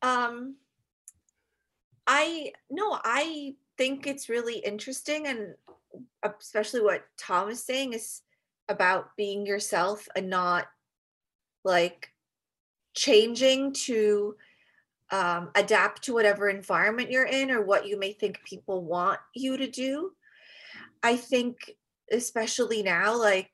um, 0.02 0.56
I 2.06 2.52
no, 2.70 2.98
I 3.02 3.54
think 3.76 4.06
it's 4.06 4.28
really 4.28 4.58
interesting, 4.58 5.26
and 5.26 5.54
especially 6.22 6.80
what 6.80 7.04
Tom 7.18 7.48
is 7.48 7.64
saying 7.64 7.92
is 7.92 8.22
about 8.68 9.16
being 9.16 9.46
yourself 9.46 10.08
and 10.14 10.30
not 10.30 10.66
like 11.64 12.10
changing 12.94 13.72
to 13.72 14.36
um, 15.12 15.50
adapt 15.54 16.02
to 16.04 16.14
whatever 16.14 16.48
environment 16.48 17.10
you're 17.10 17.26
in 17.26 17.50
or 17.50 17.62
what 17.62 17.86
you 17.86 17.98
may 17.98 18.12
think 18.12 18.40
people 18.44 18.84
want 18.84 19.20
you 19.34 19.56
to 19.56 19.68
do. 19.68 20.12
I 21.02 21.16
think, 21.16 21.56
especially 22.10 22.82
now, 22.82 23.16
like 23.16 23.50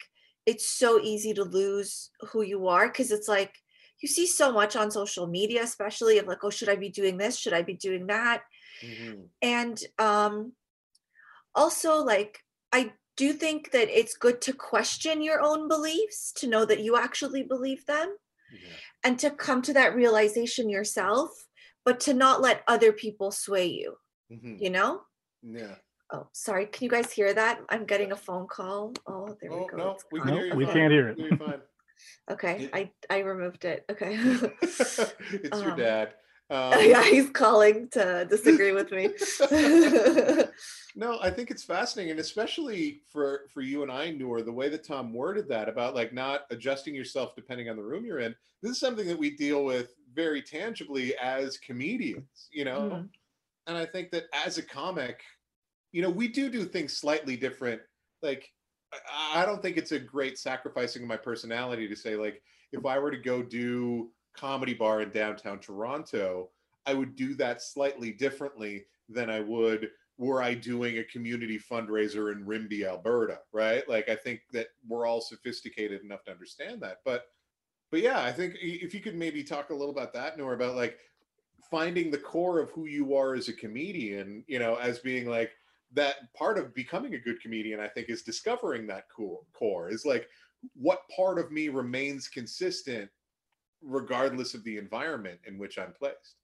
it's 0.47 0.67
so 0.67 0.99
easy 1.01 1.35
to 1.35 1.45
lose 1.45 2.11
who 2.31 2.43
you 2.43 2.69
are 2.69 2.89
because 2.89 3.11
it's 3.11 3.29
like 3.29 3.53
you 4.01 4.09
see 4.09 4.27
so 4.27 4.53
much 4.53 4.77
on 4.77 4.91
social 4.91 5.27
media, 5.27 5.63
especially 5.63 6.19
of 6.19 6.27
like, 6.27 6.45
oh, 6.45 6.51
should 6.51 6.69
I 6.69 6.77
be 6.77 6.89
doing 6.89 7.17
this? 7.19 7.37
Should 7.37 7.53
I 7.53 7.63
be 7.63 7.75
doing 7.75 8.07
that? 8.07 8.43
Mm-hmm. 8.83 9.23
And 9.43 9.81
um, 9.99 10.53
also, 11.55 12.05
like, 12.05 12.39
I 12.73 12.93
do 13.17 13.33
think 13.33 13.73
that 13.73 13.89
it's 13.89 14.17
good 14.17 14.41
to 14.43 14.53
question 14.53 15.21
your 15.21 15.41
own 15.41 15.67
beliefs 15.67 16.33
to 16.37 16.47
know 16.47 16.65
that 16.65 16.81
you 16.81 16.97
actually 16.97 17.43
believe 17.43 17.85
them 17.87 18.17
yeah. 18.53 18.77
and 19.03 19.19
to 19.19 19.31
come 19.31 19.63
to 19.63 19.73
that 19.73 19.97
realization 19.97 20.71
yourself, 20.71 21.48
but 21.89 22.01
to 22.01 22.13
not 22.13 22.43
let 22.43 22.63
other 22.69 22.93
people 22.93 23.31
sway 23.31 23.65
you, 23.65 23.97
mm-hmm. 24.31 24.57
you 24.63 24.69
know? 24.69 25.01
Yeah. 25.43 25.77
Oh, 26.13 26.27
sorry. 26.35 26.67
Can 26.67 26.85
you 26.85 26.91
guys 26.91 27.11
hear 27.11 27.33
that? 27.33 27.61
I'm 27.71 27.87
getting 27.87 28.13
a 28.13 28.17
phone 28.17 28.47
call. 28.47 28.93
Oh, 29.07 29.35
there 29.41 29.51
oh, 29.51 29.61
we 29.61 29.67
go. 29.69 29.77
No, 29.79 29.97
we, 30.13 30.21
can 30.21 30.57
we 30.59 30.67
can't 30.67 30.93
hear 30.93 31.09
it. 31.09 31.19
okay, 32.31 32.69
I 32.75 32.91
I 33.09 33.21
removed 33.21 33.65
it. 33.65 33.87
Okay. 33.91 34.19
it's 34.63 35.01
um, 35.53 35.63
your 35.63 35.77
dad. 35.77 36.13
Um, 36.51 36.73
yeah, 36.81 37.03
he's 37.11 37.31
calling 37.31 37.89
to 37.91 38.27
disagree 38.29 38.73
with 38.73 38.91
me. 38.91 39.11
no, 40.97 41.19
I 41.21 41.31
think 41.31 41.51
it's 41.51 41.65
fascinating, 41.65 42.13
and 42.13 42.21
especially 42.21 43.03
for 43.13 43.43
for 43.53 43.61
you 43.61 43.83
and 43.83 43.93
I, 43.93 44.11
Nour, 44.11 44.43
the 44.43 44.53
way 44.53 44.69
that 44.71 44.87
Tom 44.87 45.13
worded 45.13 45.49
that 45.49 45.69
about 45.69 45.95
like 45.95 46.13
not 46.13 46.43
adjusting 46.51 46.95
yourself 46.95 47.35
depending 47.37 47.69
on 47.69 47.77
the 47.77 47.83
room 47.83 48.05
you're 48.05 48.21
in. 48.21 48.35
This 48.63 48.73
is 48.73 48.81
something 48.81 49.07
that 49.07 49.19
we 49.19 49.37
deal 49.37 49.65
with 49.65 49.95
very 50.15 50.43
tangibly 50.43 51.17
as 51.19 51.59
comedians, 51.59 52.49
you 52.51 52.65
know. 52.65 52.81
Mm-hmm. 52.81 53.07
And 53.67 53.77
I 53.77 53.85
think 53.85 54.11
that 54.13 54.25
as 54.33 54.57
a 54.57 54.63
comic, 54.63 55.21
you 55.93 56.01
know, 56.01 56.11
we 56.11 56.29
do 56.29 56.49
do 56.49 56.65
things 56.65 56.97
slightly 56.97 57.37
different. 57.37 57.83
Like, 58.23 58.51
I 59.35 59.45
don't 59.45 59.61
think 59.63 59.77
it's 59.77 59.93
a 59.93 59.99
great 59.99 60.39
sacrificing 60.39 61.03
of 61.03 61.09
my 61.09 61.19
personality 61.19 61.87
to 61.87 61.95
say, 61.95 62.17
like, 62.17 62.43
if 62.73 62.87
I 62.87 62.99
were 62.99 63.11
to 63.11 63.19
go 63.19 63.43
do 63.43 64.11
comedy 64.39 64.75
bar 64.75 65.03
in 65.03 65.11
downtown 65.11 65.59
Toronto, 65.59 66.51
I 66.87 66.95
would 66.95 67.17
do 67.17 67.35
that 67.35 67.63
slightly 67.63 68.13
differently 68.13 68.85
than 69.09 69.31
I 69.31 69.41
would 69.41 69.91
were 70.19 70.43
I 70.43 70.55
doing 70.55 70.99
a 70.99 71.05
community 71.05 71.59
fundraiser 71.59 72.33
in 72.33 72.45
Rimbey, 72.45 72.85
Alberta, 72.85 73.39
right? 73.53 73.89
Like 73.89 74.09
I 74.09 74.17
think 74.17 74.41
that 74.53 74.69
we're 74.87 75.07
all 75.07 75.21
sophisticated 75.21 76.03
enough 76.03 76.25
to 76.25 76.33
understand 76.33 76.81
that. 76.83 76.99
But 77.05 77.27
but 77.91 78.01
yeah, 78.01 78.23
I 78.23 78.33
think 78.33 78.55
if 78.61 78.93
you 78.93 79.01
could 79.01 79.15
maybe 79.15 79.43
talk 79.43 79.71
a 79.71 79.75
little 79.75 79.91
about 79.91 80.13
that, 80.15 80.37
Nora, 80.37 80.55
about 80.57 80.77
like 80.77 80.99
finding 81.71 82.11
the 82.11 82.19
core 82.19 82.61
of 82.61 82.71
who 82.71 82.87
you 82.87 83.15
are 83.15 83.35
as 83.35 83.49
a 83.49 83.53
comedian, 83.53 84.45
you 84.47 84.59
know, 84.59 84.75
as 84.77 84.99
being 84.99 85.27
like, 85.27 85.53
that 85.95 86.33
part 86.35 86.59
of 86.59 86.75
becoming 86.75 87.15
a 87.15 87.19
good 87.19 87.41
comedian, 87.41 87.81
I 87.81 87.89
think, 87.89 88.11
is 88.11 88.23
discovering 88.23 88.87
that 88.87 89.07
cool 89.15 89.47
core. 89.55 89.89
Is 89.89 90.05
like 90.05 90.29
what 90.75 91.09
part 91.15 91.39
of 91.39 91.51
me 91.51 91.69
remains 91.69 92.29
consistent 92.29 93.09
regardless 93.83 94.55
of 94.55 94.65
the 94.65 94.79
environment 94.79 95.41
in 95.47 95.59
which 95.59 95.79
I'm 95.79 95.93
placed. 95.93 96.37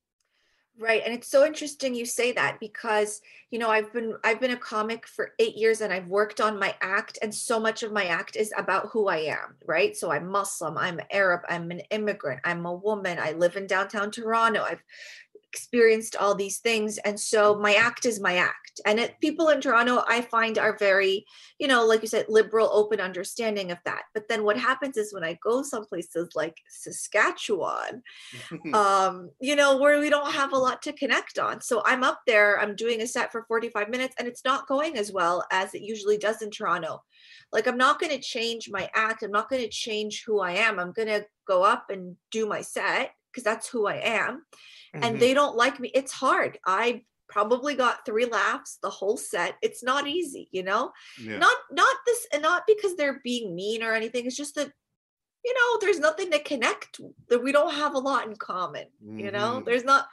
Right. 0.76 1.02
And 1.04 1.14
it's 1.14 1.28
so 1.28 1.46
interesting 1.46 1.94
you 1.94 2.04
say 2.04 2.32
that 2.32 2.58
because, 2.58 3.20
you 3.52 3.60
know, 3.60 3.70
I've 3.70 3.92
been 3.92 4.16
I've 4.24 4.40
been 4.40 4.50
a 4.50 4.56
comic 4.56 5.06
for 5.06 5.30
8 5.38 5.54
years 5.54 5.80
and 5.80 5.92
I've 5.92 6.08
worked 6.08 6.40
on 6.40 6.58
my 6.58 6.74
act 6.80 7.16
and 7.22 7.32
so 7.32 7.60
much 7.60 7.84
of 7.84 7.92
my 7.92 8.06
act 8.06 8.34
is 8.34 8.52
about 8.58 8.88
who 8.88 9.06
I 9.06 9.18
am, 9.18 9.54
right? 9.64 9.96
So 9.96 10.10
I'm 10.10 10.26
Muslim, 10.26 10.76
I'm 10.76 10.98
Arab, 11.12 11.42
I'm 11.48 11.70
an 11.70 11.78
immigrant, 11.92 12.40
I'm 12.44 12.66
a 12.66 12.74
woman, 12.74 13.18
I 13.20 13.32
live 13.32 13.54
in 13.54 13.68
downtown 13.68 14.10
Toronto. 14.10 14.64
I've 14.64 14.82
experienced 15.54 16.16
all 16.16 16.34
these 16.34 16.58
things 16.58 16.98
and 16.98 17.18
so 17.18 17.56
my 17.56 17.74
act 17.74 18.06
is 18.06 18.20
my 18.20 18.36
act. 18.38 18.80
And 18.84 18.98
it, 18.98 19.14
people 19.20 19.50
in 19.50 19.60
toronto 19.60 20.02
i 20.08 20.20
find 20.20 20.58
are 20.58 20.76
very 20.76 21.24
you 21.60 21.68
know 21.68 21.86
like 21.86 22.02
you 22.02 22.08
said 22.08 22.26
liberal 22.28 22.68
open 22.72 23.00
understanding 23.00 23.70
of 23.70 23.78
that. 23.84 24.02
But 24.14 24.26
then 24.28 24.42
what 24.42 24.58
happens 24.58 24.96
is 24.96 25.14
when 25.14 25.22
i 25.22 25.38
go 25.44 25.62
some 25.62 25.84
places 25.86 26.30
like 26.34 26.56
saskatchewan 26.68 28.02
um 28.74 29.30
you 29.40 29.54
know 29.54 29.78
where 29.78 30.00
we 30.00 30.10
don't 30.10 30.32
have 30.32 30.52
a 30.52 30.58
lot 30.58 30.82
to 30.82 30.92
connect 30.92 31.38
on. 31.38 31.60
So 31.60 31.82
i'm 31.86 32.02
up 32.02 32.22
there 32.26 32.58
i'm 32.60 32.74
doing 32.74 33.00
a 33.00 33.06
set 33.06 33.30
for 33.30 33.44
45 33.46 33.88
minutes 33.88 34.16
and 34.18 34.26
it's 34.26 34.44
not 34.44 34.66
going 34.66 34.98
as 34.98 35.12
well 35.12 35.44
as 35.52 35.72
it 35.74 35.82
usually 35.82 36.18
does 36.18 36.42
in 36.42 36.50
toronto. 36.50 37.00
Like 37.52 37.68
i'm 37.68 37.78
not 37.78 38.00
going 38.00 38.12
to 38.12 38.30
change 38.34 38.68
my 38.68 38.90
act 38.94 39.22
i'm 39.22 39.30
not 39.30 39.48
going 39.48 39.62
to 39.62 39.68
change 39.68 40.24
who 40.26 40.40
i 40.40 40.52
am. 40.66 40.80
I'm 40.80 40.92
going 40.92 41.12
to 41.16 41.24
go 41.46 41.62
up 41.62 41.90
and 41.90 42.16
do 42.32 42.48
my 42.48 42.62
set 42.62 43.12
because 43.34 43.44
that's 43.44 43.68
who 43.68 43.86
i 43.86 43.96
am 43.96 44.44
mm-hmm. 44.94 45.04
and 45.04 45.18
they 45.18 45.34
don't 45.34 45.56
like 45.56 45.80
me 45.80 45.90
it's 45.94 46.12
hard 46.12 46.58
i 46.66 47.02
probably 47.28 47.74
got 47.74 48.04
three 48.04 48.26
laughs 48.26 48.78
the 48.82 48.90
whole 48.90 49.16
set 49.16 49.56
it's 49.62 49.82
not 49.82 50.06
easy 50.06 50.48
you 50.52 50.62
know 50.62 50.92
yeah. 51.20 51.38
not 51.38 51.56
not 51.72 51.96
this 52.06 52.26
and 52.32 52.42
not 52.42 52.62
because 52.66 52.94
they're 52.96 53.20
being 53.24 53.54
mean 53.54 53.82
or 53.82 53.92
anything 53.92 54.26
it's 54.26 54.36
just 54.36 54.54
that 54.54 54.70
you 55.44 55.54
know 55.54 55.78
there's 55.80 55.98
nothing 55.98 56.30
to 56.30 56.38
connect 56.38 57.00
that 57.28 57.42
we 57.42 57.50
don't 57.50 57.74
have 57.74 57.94
a 57.94 57.98
lot 57.98 58.26
in 58.26 58.36
common 58.36 58.84
mm-hmm. 59.04 59.18
you 59.18 59.30
know 59.30 59.56
mm-hmm. 59.56 59.64
there's 59.64 59.84
not 59.84 60.06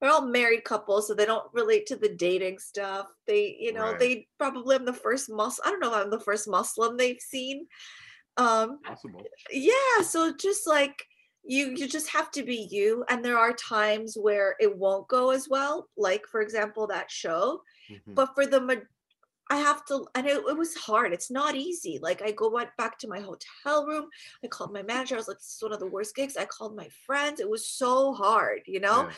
they're 0.00 0.10
all 0.10 0.26
married 0.26 0.64
couples 0.64 1.06
so 1.06 1.14
they 1.14 1.24
don't 1.24 1.52
relate 1.52 1.86
to 1.86 1.96
the 1.96 2.08
dating 2.08 2.58
stuff 2.58 3.06
they 3.26 3.56
you 3.58 3.72
know 3.72 3.92
right. 3.92 3.98
they 3.98 4.26
probably 4.38 4.76
am 4.76 4.84
the 4.84 4.92
first 4.92 5.30
muslim 5.30 5.66
i 5.66 5.70
don't 5.70 5.80
know 5.80 5.94
if 5.94 6.04
i'm 6.04 6.10
the 6.10 6.20
first 6.20 6.48
muslim 6.48 6.96
they've 6.96 7.20
seen 7.20 7.66
um 8.36 8.80
Possible. 8.84 9.22
yeah 9.50 10.02
so 10.02 10.32
just 10.36 10.66
like 10.66 11.06
you 11.46 11.74
you 11.76 11.86
just 11.86 12.08
have 12.08 12.30
to 12.30 12.42
be 12.42 12.68
you 12.70 13.04
and 13.08 13.24
there 13.24 13.38
are 13.38 13.52
times 13.52 14.16
where 14.20 14.56
it 14.60 14.76
won't 14.76 15.06
go 15.08 15.30
as 15.30 15.48
well 15.48 15.88
like 15.96 16.26
for 16.26 16.40
example 16.40 16.86
that 16.86 17.10
show 17.10 17.60
mm-hmm. 17.90 18.14
but 18.14 18.34
for 18.34 18.46
the 18.46 18.82
I 19.50 19.58
have 19.58 19.84
to, 19.86 20.06
and 20.14 20.26
it, 20.26 20.38
it, 20.38 20.56
was 20.56 20.74
hard. 20.74 21.12
It's 21.12 21.30
not 21.30 21.54
easy. 21.54 21.98
Like 22.00 22.22
I 22.22 22.30
go 22.30 22.48
went 22.48 22.70
back 22.78 22.98
to 23.00 23.08
my 23.08 23.20
hotel 23.20 23.86
room. 23.86 24.06
I 24.42 24.46
called 24.46 24.72
my 24.72 24.82
manager. 24.82 25.16
I 25.16 25.18
was 25.18 25.28
like, 25.28 25.36
"This 25.36 25.56
is 25.56 25.62
one 25.62 25.74
of 25.74 25.80
the 25.80 25.86
worst 25.86 26.16
gigs." 26.16 26.38
I 26.38 26.46
called 26.46 26.74
my 26.74 26.88
friends. 27.04 27.40
It 27.40 27.50
was 27.50 27.68
so 27.68 28.14
hard, 28.14 28.62
you 28.64 28.80
know. 28.80 29.02
Yeah. 29.02 29.10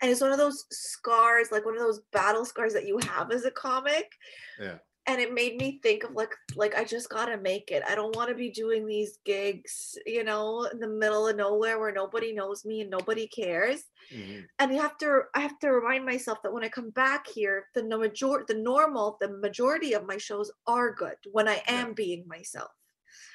And 0.00 0.10
it's 0.10 0.22
one 0.22 0.32
of 0.32 0.38
those 0.38 0.64
scars, 0.70 1.48
like 1.52 1.66
one 1.66 1.74
of 1.74 1.82
those 1.82 2.00
battle 2.12 2.46
scars 2.46 2.72
that 2.72 2.86
you 2.86 2.98
have 2.98 3.30
as 3.30 3.44
a 3.44 3.50
comic. 3.50 4.10
Yeah 4.58 4.78
and 5.06 5.20
it 5.20 5.34
made 5.34 5.56
me 5.56 5.78
think 5.82 6.04
of 6.04 6.12
like 6.12 6.34
like 6.56 6.74
i 6.76 6.84
just 6.84 7.08
gotta 7.08 7.36
make 7.36 7.70
it 7.70 7.82
i 7.88 7.94
don't 7.94 8.16
want 8.16 8.28
to 8.28 8.34
be 8.34 8.50
doing 8.50 8.86
these 8.86 9.18
gigs 9.24 9.98
you 10.06 10.24
know 10.24 10.66
in 10.72 10.78
the 10.78 10.88
middle 10.88 11.28
of 11.28 11.36
nowhere 11.36 11.78
where 11.78 11.92
nobody 11.92 12.32
knows 12.32 12.64
me 12.64 12.80
and 12.80 12.90
nobody 12.90 13.26
cares 13.26 13.84
mm-hmm. 14.12 14.40
and 14.58 14.72
you 14.72 14.80
have 14.80 14.96
to 14.96 15.22
i 15.34 15.40
have 15.40 15.58
to 15.58 15.70
remind 15.70 16.04
myself 16.04 16.38
that 16.42 16.52
when 16.52 16.64
i 16.64 16.68
come 16.68 16.90
back 16.90 17.26
here 17.26 17.66
the 17.74 17.82
major 17.82 18.44
the 18.48 18.54
normal 18.54 19.16
the 19.20 19.28
majority 19.38 19.92
of 19.92 20.06
my 20.06 20.16
shows 20.16 20.50
are 20.66 20.92
good 20.92 21.16
when 21.32 21.48
i 21.48 21.62
am 21.66 21.88
yeah. 21.88 21.94
being 21.94 22.24
myself 22.26 22.70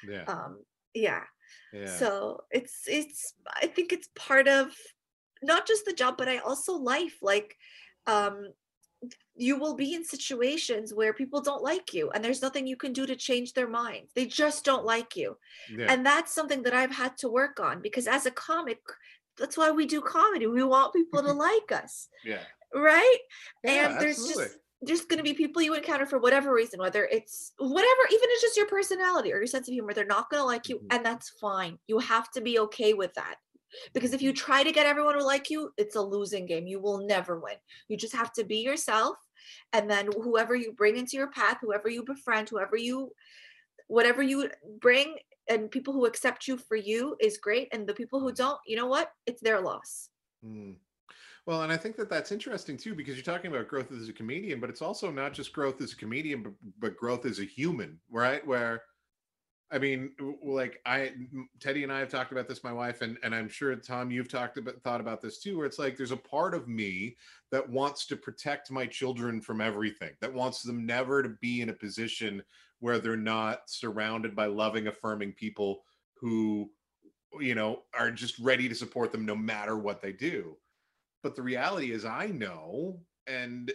yeah 0.08 0.24
um 0.24 0.58
yeah. 0.94 1.22
yeah 1.72 1.96
so 1.96 2.40
it's 2.50 2.82
it's 2.86 3.34
i 3.62 3.66
think 3.66 3.92
it's 3.92 4.08
part 4.16 4.48
of 4.48 4.72
not 5.42 5.66
just 5.66 5.84
the 5.84 5.92
job 5.92 6.16
but 6.18 6.28
i 6.28 6.38
also 6.38 6.74
life 6.74 7.16
like 7.22 7.56
um 8.06 8.48
you 9.34 9.58
will 9.58 9.74
be 9.74 9.94
in 9.94 10.04
situations 10.04 10.92
where 10.92 11.14
people 11.14 11.40
don't 11.40 11.62
like 11.62 11.94
you 11.94 12.10
and 12.10 12.22
there's 12.22 12.42
nothing 12.42 12.66
you 12.66 12.76
can 12.76 12.92
do 12.92 13.06
to 13.06 13.16
change 13.16 13.54
their 13.54 13.68
minds 13.68 14.10
they 14.14 14.26
just 14.26 14.64
don't 14.64 14.84
like 14.84 15.16
you. 15.16 15.36
Yeah. 15.74 15.86
and 15.92 16.04
that's 16.04 16.34
something 16.34 16.62
that 16.64 16.74
i've 16.74 16.92
had 16.92 17.16
to 17.18 17.28
work 17.28 17.60
on 17.60 17.80
because 17.80 18.06
as 18.06 18.26
a 18.26 18.30
comic 18.30 18.80
that's 19.40 19.56
why 19.56 19.70
we 19.70 19.86
do 19.86 20.00
comedy. 20.00 20.46
We 20.46 20.62
want 20.62 20.92
people 20.92 21.22
to 21.22 21.32
like 21.48 21.72
us. 21.72 22.08
Yeah. 22.24 22.42
Right? 22.72 23.18
Yeah, 23.64 23.90
and 23.90 24.00
there's 24.00 24.18
absolutely. 24.18 24.44
just 24.44 24.56
there's 24.82 25.00
going 25.02 25.18
to 25.18 25.24
be 25.24 25.34
people 25.34 25.60
you 25.60 25.74
encounter 25.74 26.06
for 26.06 26.18
whatever 26.18 26.54
reason 26.54 26.80
whether 26.80 27.04
it's 27.04 27.52
whatever 27.58 28.00
even 28.08 28.28
it's 28.30 28.40
just 28.40 28.56
your 28.56 28.66
personality 28.66 29.30
or 29.30 29.36
your 29.36 29.46
sense 29.46 29.68
of 29.68 29.74
humor 29.74 29.92
they're 29.92 30.06
not 30.06 30.30
going 30.30 30.40
to 30.40 30.46
like 30.46 30.70
you 30.70 30.76
mm-hmm. 30.76 30.86
and 30.92 31.04
that's 31.04 31.30
fine. 31.40 31.78
You 31.88 31.98
have 31.98 32.30
to 32.32 32.40
be 32.40 32.60
okay 32.60 32.94
with 32.94 33.12
that 33.14 33.36
because 33.94 34.12
if 34.12 34.22
you 34.22 34.32
try 34.32 34.62
to 34.62 34.72
get 34.72 34.86
everyone 34.86 35.16
to 35.16 35.24
like 35.24 35.50
you 35.50 35.72
it's 35.76 35.96
a 35.96 36.00
losing 36.00 36.46
game. 36.46 36.66
You 36.66 36.80
will 36.80 36.98
never 36.98 37.38
win. 37.38 37.56
You 37.88 37.96
just 37.96 38.14
have 38.14 38.32
to 38.34 38.44
be 38.44 38.58
yourself 38.58 39.16
and 39.72 39.90
then 39.90 40.08
whoever 40.22 40.54
you 40.54 40.72
bring 40.72 40.96
into 40.96 41.16
your 41.16 41.30
path 41.30 41.58
whoever 41.60 41.88
you 41.88 42.04
befriend 42.04 42.48
whoever 42.48 42.76
you 42.76 43.10
whatever 43.88 44.22
you 44.22 44.48
bring 44.80 45.16
and 45.48 45.70
people 45.70 45.92
who 45.92 46.06
accept 46.06 46.46
you 46.46 46.56
for 46.56 46.76
you 46.76 47.16
is 47.20 47.38
great 47.38 47.68
and 47.72 47.86
the 47.86 47.94
people 47.94 48.20
who 48.20 48.32
don't 48.32 48.58
you 48.66 48.76
know 48.76 48.86
what? 48.86 49.12
It's 49.26 49.42
their 49.42 49.60
loss. 49.60 50.08
Mm. 50.44 50.76
well 51.46 51.62
and 51.64 51.70
i 51.70 51.76
think 51.76 51.96
that 51.96 52.08
that's 52.08 52.32
interesting 52.32 52.78
too 52.78 52.94
because 52.94 53.14
you're 53.14 53.22
talking 53.22 53.50
about 53.50 53.68
growth 53.68 53.92
as 53.92 54.08
a 54.08 54.12
comedian 54.12 54.58
but 54.58 54.70
it's 54.70 54.80
also 54.80 55.10
not 55.10 55.34
just 55.34 55.52
growth 55.52 55.82
as 55.82 55.92
a 55.92 55.96
comedian 55.96 56.42
but, 56.42 56.52
but 56.78 56.96
growth 56.96 57.26
as 57.26 57.40
a 57.40 57.44
human 57.44 57.98
right? 58.10 58.46
Where 58.46 58.82
I 59.72 59.78
mean, 59.78 60.12
like 60.42 60.80
I, 60.84 61.12
Teddy 61.60 61.84
and 61.84 61.92
I 61.92 62.00
have 62.00 62.08
talked 62.08 62.32
about 62.32 62.48
this, 62.48 62.64
my 62.64 62.72
wife, 62.72 63.02
and 63.02 63.16
and 63.22 63.34
I'm 63.34 63.48
sure 63.48 63.74
Tom, 63.76 64.10
you've 64.10 64.28
talked 64.28 64.58
about 64.58 64.82
thought 64.82 65.00
about 65.00 65.20
this 65.20 65.38
too, 65.38 65.56
where 65.56 65.66
it's 65.66 65.78
like 65.78 65.96
there's 65.96 66.10
a 66.10 66.16
part 66.16 66.54
of 66.54 66.66
me 66.66 67.16
that 67.52 67.68
wants 67.68 68.06
to 68.06 68.16
protect 68.16 68.72
my 68.72 68.84
children 68.84 69.40
from 69.40 69.60
everything, 69.60 70.10
that 70.20 70.34
wants 70.34 70.62
them 70.62 70.84
never 70.84 71.22
to 71.22 71.28
be 71.40 71.60
in 71.60 71.68
a 71.68 71.74
position 71.74 72.42
where 72.80 72.98
they're 72.98 73.16
not 73.16 73.70
surrounded 73.70 74.34
by 74.34 74.46
loving, 74.46 74.88
affirming 74.88 75.32
people 75.32 75.82
who, 76.14 76.70
you 77.38 77.54
know, 77.54 77.82
are 77.96 78.10
just 78.10 78.38
ready 78.40 78.68
to 78.68 78.74
support 78.74 79.12
them 79.12 79.24
no 79.24 79.36
matter 79.36 79.76
what 79.76 80.02
they 80.02 80.12
do. 80.12 80.56
But 81.22 81.36
the 81.36 81.42
reality 81.42 81.92
is, 81.92 82.04
I 82.04 82.26
know, 82.26 82.98
and 83.26 83.70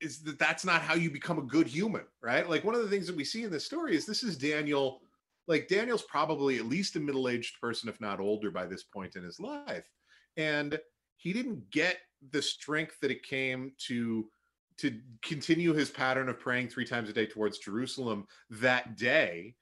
is 0.00 0.22
that 0.22 0.38
that's 0.38 0.64
not 0.64 0.82
how 0.82 0.94
you 0.94 1.10
become 1.10 1.38
a 1.38 1.42
good 1.42 1.66
human, 1.66 2.04
right? 2.22 2.48
Like 2.48 2.62
one 2.62 2.74
of 2.74 2.82
the 2.82 2.88
things 2.88 3.06
that 3.06 3.16
we 3.16 3.24
see 3.24 3.42
in 3.42 3.50
this 3.50 3.64
story 3.64 3.96
is 3.96 4.06
this 4.06 4.22
is 4.22 4.36
Daniel 4.36 5.00
like 5.46 5.68
Daniel's 5.68 6.02
probably 6.02 6.58
at 6.58 6.66
least 6.66 6.96
a 6.96 7.00
middle 7.00 7.28
aged 7.28 7.60
person, 7.60 7.88
if 7.88 8.00
not 8.00 8.20
older, 8.20 8.50
by 8.50 8.66
this 8.66 8.82
point 8.82 9.16
in 9.16 9.22
his 9.22 9.40
life. 9.40 9.88
And 10.36 10.78
he 11.16 11.32
didn't 11.32 11.70
get 11.70 11.98
the 12.30 12.42
strength 12.42 12.96
that 13.00 13.10
it 13.10 13.22
came 13.22 13.72
to 13.86 14.28
to 14.76 14.98
continue 15.22 15.72
his 15.72 15.88
pattern 15.88 16.28
of 16.28 16.40
praying 16.40 16.68
three 16.68 16.84
times 16.84 17.08
a 17.08 17.12
day 17.12 17.26
towards 17.26 17.58
Jerusalem 17.58 18.26
that 18.50 18.96
day 18.96 19.54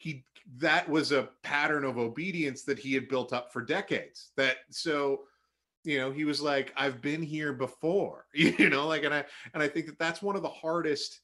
he 0.00 0.24
that 0.56 0.88
was 0.88 1.12
a 1.12 1.28
pattern 1.42 1.84
of 1.84 1.98
obedience 1.98 2.62
that 2.62 2.78
he 2.78 2.94
had 2.94 3.06
built 3.08 3.32
up 3.32 3.52
for 3.52 3.60
decades 3.60 4.32
that 4.36 4.56
so 4.70 5.20
you 5.84 5.98
know 5.98 6.10
he 6.10 6.24
was 6.24 6.40
like 6.40 6.72
i've 6.76 7.02
been 7.02 7.22
here 7.22 7.52
before 7.52 8.24
you 8.34 8.70
know 8.70 8.88
like 8.88 9.04
and 9.04 9.14
i 9.14 9.22
and 9.52 9.62
i 9.62 9.68
think 9.68 9.86
that 9.86 9.98
that's 9.98 10.22
one 10.22 10.36
of 10.36 10.42
the 10.42 10.48
hardest 10.48 11.20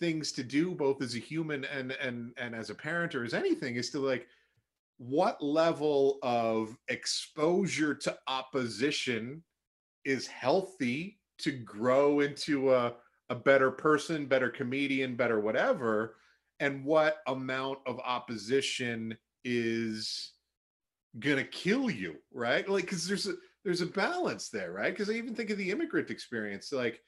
things 0.00 0.32
to 0.32 0.42
do 0.42 0.74
both 0.74 1.02
as 1.02 1.14
a 1.14 1.18
human 1.18 1.64
and 1.66 1.92
and 1.92 2.32
and 2.38 2.54
as 2.54 2.70
a 2.70 2.74
parent 2.74 3.14
or 3.14 3.22
as 3.22 3.34
anything 3.34 3.76
is 3.76 3.90
to 3.90 3.98
like 4.00 4.26
what 4.98 5.42
level 5.42 6.18
of 6.22 6.76
exposure 6.88 7.94
to 7.94 8.16
opposition 8.26 9.42
is 10.04 10.26
healthy 10.26 11.18
to 11.38 11.52
grow 11.52 12.20
into 12.20 12.72
a, 12.72 12.94
a 13.28 13.34
better 13.34 13.70
person 13.70 14.26
better 14.26 14.48
comedian 14.48 15.14
better 15.14 15.40
whatever 15.40 16.16
and 16.60 16.84
what 16.84 17.18
amount 17.26 17.78
of 17.86 17.98
opposition 18.00 19.16
is 19.44 20.32
gonna 21.18 21.44
kill 21.44 21.90
you 21.90 22.16
right? 22.32 22.68
Like 22.68 22.84
because 22.84 23.06
there's 23.06 23.26
a 23.26 23.34
there's 23.64 23.80
a 23.80 23.86
balance 23.86 24.48
there 24.48 24.72
right? 24.72 24.92
Because 24.92 25.10
i 25.10 25.14
even 25.14 25.34
think 25.34 25.50
of 25.50 25.58
the 25.58 25.70
immigrant 25.70 26.10
experience 26.10 26.72
like 26.72 27.02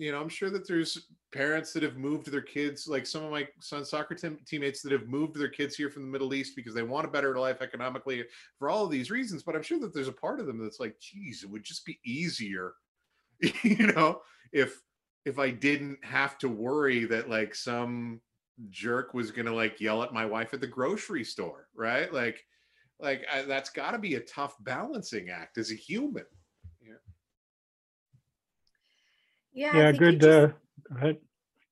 you 0.00 0.10
know, 0.10 0.18
I'm 0.18 0.30
sure 0.30 0.48
that 0.48 0.66
there's 0.66 1.08
parents 1.30 1.74
that 1.74 1.82
have 1.82 1.98
moved 1.98 2.32
their 2.32 2.40
kids, 2.40 2.88
like 2.88 3.04
some 3.06 3.22
of 3.22 3.30
my 3.30 3.46
son's 3.60 3.90
soccer 3.90 4.14
team, 4.14 4.38
teammates 4.46 4.80
that 4.80 4.92
have 4.92 5.08
moved 5.08 5.38
their 5.38 5.50
kids 5.50 5.76
here 5.76 5.90
from 5.90 6.04
the 6.04 6.08
Middle 6.08 6.32
East 6.32 6.56
because 6.56 6.72
they 6.72 6.82
want 6.82 7.06
a 7.06 7.10
better 7.10 7.38
life 7.38 7.60
economically 7.60 8.24
for 8.58 8.70
all 8.70 8.86
of 8.86 8.90
these 8.90 9.10
reasons. 9.10 9.42
But 9.42 9.56
I'm 9.56 9.62
sure 9.62 9.78
that 9.80 9.92
there's 9.92 10.08
a 10.08 10.12
part 10.12 10.40
of 10.40 10.46
them 10.46 10.56
that's 10.56 10.80
like, 10.80 10.98
geez, 10.98 11.44
it 11.44 11.50
would 11.50 11.64
just 11.64 11.84
be 11.84 12.00
easier, 12.02 12.72
you 13.62 13.88
know, 13.88 14.22
if 14.52 14.80
if 15.26 15.38
I 15.38 15.50
didn't 15.50 16.02
have 16.02 16.38
to 16.38 16.48
worry 16.48 17.04
that 17.04 17.28
like 17.28 17.54
some 17.54 18.22
jerk 18.70 19.12
was 19.12 19.30
gonna 19.30 19.54
like 19.54 19.82
yell 19.82 20.02
at 20.02 20.14
my 20.14 20.24
wife 20.24 20.54
at 20.54 20.62
the 20.62 20.66
grocery 20.66 21.24
store, 21.24 21.68
right? 21.74 22.10
Like, 22.10 22.42
like 23.00 23.26
I, 23.30 23.42
that's 23.42 23.68
got 23.68 23.90
to 23.90 23.98
be 23.98 24.14
a 24.14 24.20
tough 24.20 24.56
balancing 24.60 25.28
act 25.28 25.58
as 25.58 25.70
a 25.70 25.76
human. 25.76 26.24
Yeah. 29.52 29.76
Yeah, 29.76 29.92
good. 29.92 30.20
Just... 30.20 30.30
Uh, 30.30 30.46
go 30.88 30.96
ahead. 30.96 31.16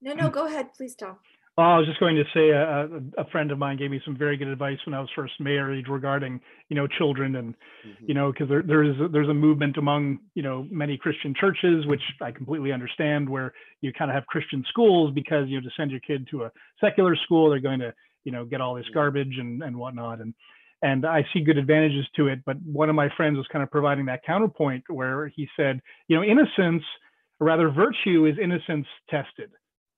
No, 0.01 0.15
no, 0.15 0.31
go 0.31 0.47
ahead, 0.47 0.73
please, 0.75 0.95
Tom. 0.95 1.17
Well, 1.59 1.67
I 1.67 1.79
was 1.79 1.89
just 1.89 1.99
going 1.99 2.15
to 2.15 2.23
say 2.33 2.53
uh, 2.53 3.19
a, 3.19 3.23
a, 3.23 3.31
friend 3.33 3.51
of 3.51 3.59
mine 3.59 3.79
gave 3.79 3.91
me 3.91 4.01
some 4.05 4.17
very 4.17 4.37
good 4.37 4.47
advice 4.47 4.79
when 4.87 4.95
I 4.95 5.01
was 5.01 5.09
first 5.17 5.33
married 5.41 5.89
regarding, 5.89 6.41
you 6.69 6.77
know, 6.77 6.87
children 6.87 7.35
and, 7.35 7.53
mm-hmm. 7.85 8.05
you 8.07 8.15
know, 8.15 8.31
because 8.31 8.49
there, 8.49 8.63
there's 8.63 8.95
there's 9.11 9.29
a 9.29 9.35
movement 9.35 9.77
among, 9.77 10.21
you 10.35 10.43
know, 10.45 10.69
many 10.71 10.97
Christian 10.97 11.35
churches, 11.35 11.85
which 11.87 12.01
I 12.23 12.31
completely 12.31 12.71
understand, 12.71 13.29
where 13.29 13.55
you 13.81 13.93
kind 13.93 14.09
of 14.09 14.15
have 14.15 14.25
Christian 14.27 14.65
schools 14.69 15.13
because 15.13 15.49
you 15.49 15.61
know 15.61 15.69
to 15.69 15.75
send 15.77 15.91
your 15.91 15.99
kid 15.99 16.29
to 16.31 16.45
a 16.45 16.53
secular 16.81 17.17
school, 17.25 17.51
they're 17.51 17.59
going 17.59 17.81
to, 17.81 17.93
you 18.23 18.31
know, 18.31 18.45
get 18.45 18.61
all 18.61 18.77
this 18.77 18.87
garbage 18.95 19.35
and 19.37 19.61
and 19.61 19.77
whatnot, 19.77 20.21
and 20.21 20.35
and 20.83 21.05
I 21.05 21.27
see 21.33 21.41
good 21.41 21.59
advantages 21.59 22.07
to 22.15 22.29
it. 22.29 22.39
But 22.47 22.59
one 22.63 22.89
of 22.89 22.95
my 22.95 23.09
friends 23.17 23.37
was 23.37 23.47
kind 23.51 23.65
of 23.65 23.71
providing 23.73 24.07
that 24.07 24.25
counterpoint 24.25 24.85
where 24.87 25.27
he 25.35 25.49
said, 25.57 25.81
you 26.07 26.15
know, 26.15 26.23
innocence 26.23 26.85
or 27.41 27.47
rather 27.47 27.71
virtue 27.71 28.27
is 28.27 28.37
innocence 28.43 28.87
tested. 29.09 29.51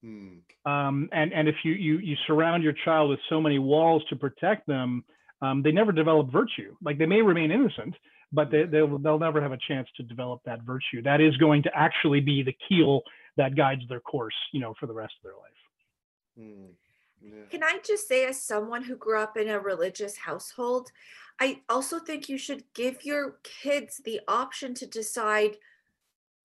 Hmm. 0.03 0.39
Um, 0.65 1.09
and 1.11 1.33
and 1.33 1.47
if 1.47 1.55
you, 1.63 1.73
you 1.73 1.97
you 1.99 2.15
surround 2.27 2.63
your 2.63 2.73
child 2.85 3.09
with 3.09 3.19
so 3.29 3.39
many 3.39 3.59
walls 3.59 4.03
to 4.09 4.15
protect 4.15 4.67
them, 4.67 5.03
um, 5.41 5.61
they 5.61 5.71
never 5.71 5.91
develop 5.91 6.31
virtue. 6.31 6.75
Like 6.83 6.97
they 6.97 7.05
may 7.05 7.21
remain 7.21 7.51
innocent, 7.51 7.95
but 8.31 8.51
they, 8.51 8.63
they'll 8.63 8.97
they'll 8.97 9.19
never 9.19 9.41
have 9.41 9.51
a 9.51 9.59
chance 9.67 9.87
to 9.97 10.03
develop 10.03 10.41
that 10.45 10.63
virtue. 10.63 11.01
That 11.03 11.21
is 11.21 11.37
going 11.37 11.63
to 11.63 11.71
actually 11.75 12.19
be 12.19 12.43
the 12.43 12.55
keel 12.67 13.01
that 13.37 13.55
guides 13.55 13.83
their 13.89 13.99
course, 13.99 14.35
you 14.53 14.59
know, 14.59 14.73
for 14.79 14.87
the 14.87 14.93
rest 14.93 15.13
of 15.19 15.23
their 15.23 15.37
life. 15.37 15.61
Hmm. 16.37 16.71
Yeah. 17.21 17.45
Can 17.51 17.63
I 17.63 17.79
just 17.85 18.07
say, 18.07 18.25
as 18.25 18.41
someone 18.41 18.83
who 18.83 18.95
grew 18.95 19.19
up 19.19 19.37
in 19.37 19.47
a 19.47 19.59
religious 19.59 20.17
household, 20.17 20.91
I 21.39 21.61
also 21.69 21.99
think 21.99 22.27
you 22.27 22.39
should 22.39 22.63
give 22.73 23.05
your 23.05 23.37
kids 23.43 24.01
the 24.03 24.21
option 24.27 24.73
to 24.75 24.87
decide 24.87 25.57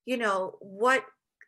you 0.07 0.17
know 0.17 0.55
what 0.61 1.05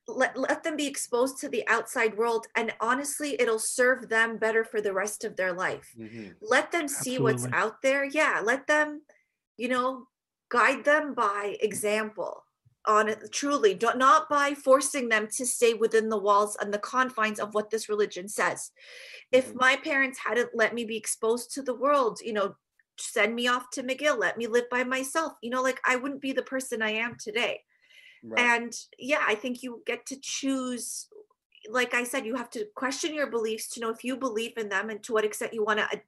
let, 0.08 0.38
let 0.38 0.64
them 0.64 0.76
be 0.76 0.86
exposed 0.86 1.38
to 1.38 1.48
the 1.48 1.66
outside 1.68 2.16
world 2.16 2.46
and 2.56 2.72
honestly 2.80 3.40
it'll 3.40 3.58
serve 3.58 4.08
them 4.08 4.38
better 4.38 4.64
for 4.64 4.80
the 4.80 4.92
rest 4.92 5.24
of 5.24 5.36
their 5.36 5.52
life 5.52 5.94
mm-hmm. 5.98 6.28
let 6.42 6.72
them 6.72 6.88
see 6.88 7.16
Absolutely. 7.16 7.22
what's 7.22 7.46
out 7.52 7.82
there 7.82 8.04
yeah 8.04 8.40
let 8.44 8.66
them 8.66 9.02
you 9.56 9.68
know 9.68 10.06
guide 10.50 10.84
them 10.84 11.14
by 11.14 11.56
example 11.60 12.44
on 12.86 13.08
it 13.08 13.30
truly 13.32 13.74
don't, 13.74 13.98
not 13.98 14.30
by 14.30 14.54
forcing 14.54 15.08
them 15.08 15.28
to 15.30 15.44
stay 15.44 15.74
within 15.74 16.08
the 16.08 16.16
walls 16.16 16.56
and 16.60 16.72
the 16.72 16.78
confines 16.78 17.38
of 17.38 17.52
what 17.54 17.70
this 17.70 17.88
religion 17.88 18.28
says 18.28 18.70
if 19.30 19.48
mm-hmm. 19.48 19.58
my 19.58 19.76
parents 19.76 20.18
hadn't 20.26 20.50
let 20.54 20.74
me 20.74 20.84
be 20.84 20.96
exposed 20.96 21.52
to 21.52 21.62
the 21.62 21.74
world 21.74 22.18
you 22.24 22.32
know 22.32 22.54
send 22.98 23.34
me 23.34 23.46
off 23.46 23.70
to 23.70 23.82
mcgill 23.82 24.18
let 24.18 24.38
me 24.38 24.46
live 24.46 24.68
by 24.70 24.82
myself 24.82 25.34
you 25.42 25.50
know 25.50 25.62
like 25.62 25.80
i 25.86 25.96
wouldn't 25.96 26.22
be 26.22 26.32
the 26.32 26.42
person 26.42 26.82
i 26.82 26.90
am 26.90 27.14
today 27.22 27.60
right. 28.24 28.40
and 28.40 28.72
yeah 28.98 29.22
i 29.26 29.34
think 29.34 29.62
you 29.62 29.82
get 29.86 30.04
to 30.06 30.16
choose 30.20 31.08
like 31.70 31.94
i 31.94 32.04
said 32.04 32.24
you 32.24 32.34
have 32.34 32.50
to 32.50 32.66
question 32.74 33.14
your 33.14 33.30
beliefs 33.30 33.68
to 33.68 33.80
know 33.80 33.90
if 33.90 34.04
you 34.04 34.16
believe 34.16 34.56
in 34.56 34.68
them 34.68 34.90
and 34.90 35.02
to 35.02 35.12
what 35.12 35.24
extent 35.24 35.52
you 35.54 35.64
want 35.64 35.78
to 35.78 36.00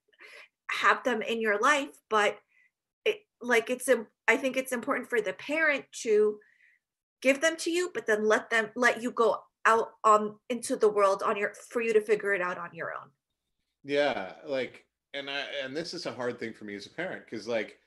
have 0.71 1.03
them 1.05 1.23
in 1.23 1.41
your 1.41 1.59
life 1.61 1.89
but 2.09 2.39
it, 3.05 3.19
like 3.41 3.71
it's 3.71 3.89
a, 3.89 4.07
i 4.29 4.37
think 4.37 4.57
it's 4.57 4.73
important 4.73 5.09
for 5.09 5.21
the 5.21 5.33
parent 5.35 5.85
to 5.93 6.39
give 7.21 7.41
them 7.41 7.57
to 7.57 7.71
you 7.71 7.91
but 7.93 8.07
then 8.07 8.25
let 8.25 8.51
them 8.51 8.69
let 8.77 9.03
you 9.03 9.11
go 9.11 9.37
out 9.67 9.91
um 10.05 10.39
into 10.49 10.77
the 10.77 10.89
world 10.89 11.23
on 11.25 11.37
your 11.37 11.53
for 11.69 11.83
you 11.83 11.93
to 11.93 12.01
figure 12.01 12.33
it 12.33 12.41
out 12.41 12.57
on 12.57 12.71
your 12.73 12.93
own 12.93 13.11
yeah 13.85 14.33
like 14.47 14.85
and 15.15 15.29
i 15.29 15.45
and 15.63 15.77
this 15.77 15.93
is 15.93 16.07
a 16.07 16.13
hard 16.13 16.39
thing 16.39 16.53
for 16.53 16.65
me 16.65 16.75
as 16.75 16.87
a 16.87 16.91
parent 16.91 17.25
because 17.25 17.49
like 17.49 17.80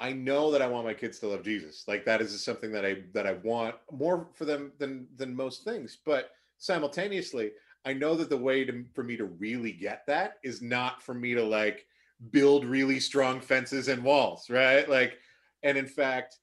i 0.00 0.12
know 0.12 0.50
that 0.50 0.62
i 0.62 0.66
want 0.66 0.86
my 0.86 0.94
kids 0.94 1.18
to 1.18 1.28
love 1.28 1.42
jesus. 1.42 1.84
Like 1.86 2.04
that 2.04 2.20
is 2.20 2.44
something 2.44 2.72
that 2.72 2.84
i 2.84 3.02
that 3.12 3.26
i 3.26 3.32
want 3.32 3.74
more 3.90 4.28
for 4.34 4.44
them 4.44 4.72
than 4.78 5.06
than 5.16 5.34
most 5.34 5.64
things. 5.64 5.98
But 6.04 6.30
simultaneously 6.58 7.52
i 7.84 7.92
know 7.92 8.14
that 8.16 8.30
the 8.30 8.36
way 8.36 8.64
to 8.64 8.84
for 8.94 9.04
me 9.04 9.16
to 9.16 9.24
really 9.24 9.72
get 9.72 10.06
that 10.06 10.38
is 10.42 10.60
not 10.62 11.02
for 11.02 11.14
me 11.14 11.34
to 11.34 11.42
like 11.42 11.86
build 12.30 12.64
really 12.64 12.98
strong 12.98 13.40
fences 13.40 13.88
and 13.88 14.02
walls 14.02 14.50
right? 14.50 14.88
Like 14.88 15.18
and 15.62 15.76
in 15.78 15.86
fact 15.86 16.36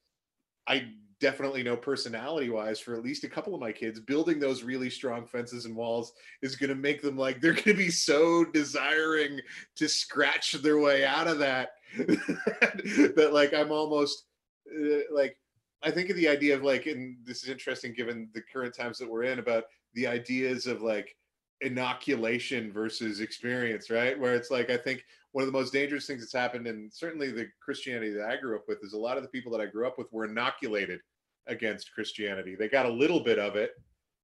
i 0.67 0.87
definitely 1.21 1.63
know 1.63 1.77
personality 1.77 2.49
wise 2.49 2.79
for 2.79 2.93
at 2.93 3.03
least 3.03 3.23
a 3.23 3.29
couple 3.29 3.55
of 3.55 3.61
my 3.61 3.71
kids 3.71 3.99
building 3.99 4.39
those 4.39 4.63
really 4.63 4.89
strong 4.89 5.25
fences 5.25 5.65
and 5.65 5.75
walls 5.75 6.13
is 6.41 6.55
going 6.55 6.69
to 6.69 6.75
make 6.75 7.01
them 7.01 7.17
like 7.17 7.39
they're 7.39 7.53
going 7.53 7.63
to 7.63 7.73
be 7.73 7.89
so 7.89 8.43
desiring 8.43 9.39
to 9.75 9.87
scratch 9.87 10.51
their 10.53 10.77
way 10.79 11.05
out 11.05 11.27
of 11.27 11.39
that 11.39 11.69
that 11.97 13.29
like 13.31 13.53
i'm 13.53 13.71
almost 13.71 14.25
uh, 14.71 14.99
like 15.11 15.37
i 15.83 15.91
think 15.91 16.09
of 16.09 16.15
the 16.15 16.27
idea 16.27 16.55
of 16.55 16.63
like 16.63 16.85
and 16.85 17.17
this 17.23 17.43
is 17.43 17.49
interesting 17.49 17.93
given 17.93 18.29
the 18.33 18.41
current 18.51 18.75
times 18.75 18.97
that 18.97 19.09
we're 19.09 19.23
in 19.23 19.39
about 19.39 19.65
the 19.93 20.07
ideas 20.07 20.67
of 20.67 20.81
like 20.81 21.15
inoculation 21.61 22.71
versus 22.71 23.21
experience 23.21 23.89
right 23.89 24.19
where 24.19 24.35
it's 24.35 24.51
like 24.51 24.69
i 24.69 24.77
think 24.77 25.05
one 25.35 25.41
of 25.41 25.51
the 25.51 25.59
most 25.59 25.73
dangerous 25.73 26.07
things 26.07 26.21
that's 26.21 26.31
happened, 26.31 26.65
and 26.65 26.89
certainly 26.93 27.29
the 27.29 27.49
Christianity 27.61 28.13
that 28.13 28.25
I 28.25 28.37
grew 28.37 28.55
up 28.55 28.69
with, 28.69 28.81
is 28.81 28.93
a 28.93 28.97
lot 28.97 29.17
of 29.17 29.23
the 29.23 29.27
people 29.27 29.51
that 29.51 29.59
I 29.59 29.65
grew 29.65 29.85
up 29.85 29.97
with 29.97 30.07
were 30.13 30.23
inoculated 30.23 31.01
against 31.47 31.93
Christianity. 31.93 32.55
They 32.55 32.69
got 32.69 32.85
a 32.85 32.89
little 32.89 33.19
bit 33.19 33.37
of 33.37 33.57
it, 33.57 33.71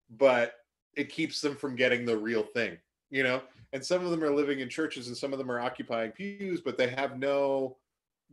but 0.10 0.54
it 0.96 1.10
keeps 1.10 1.42
them 1.42 1.58
from 1.58 1.76
getting 1.76 2.06
the 2.06 2.16
real 2.16 2.44
thing, 2.44 2.78
you 3.10 3.24
know? 3.24 3.42
And 3.74 3.86
some 3.86 4.04
of 4.04 4.12
them 4.12 4.24
are 4.24 4.34
living 4.34 4.60
in 4.60 4.70
churches 4.70 5.08
and 5.08 5.16
some 5.16 5.32
of 5.32 5.40
them 5.40 5.52
are 5.52 5.60
occupying 5.60 6.12
pews, 6.12 6.62
but 6.62 6.78
they 6.78 6.90
have 6.90 7.18
no, 7.18 7.78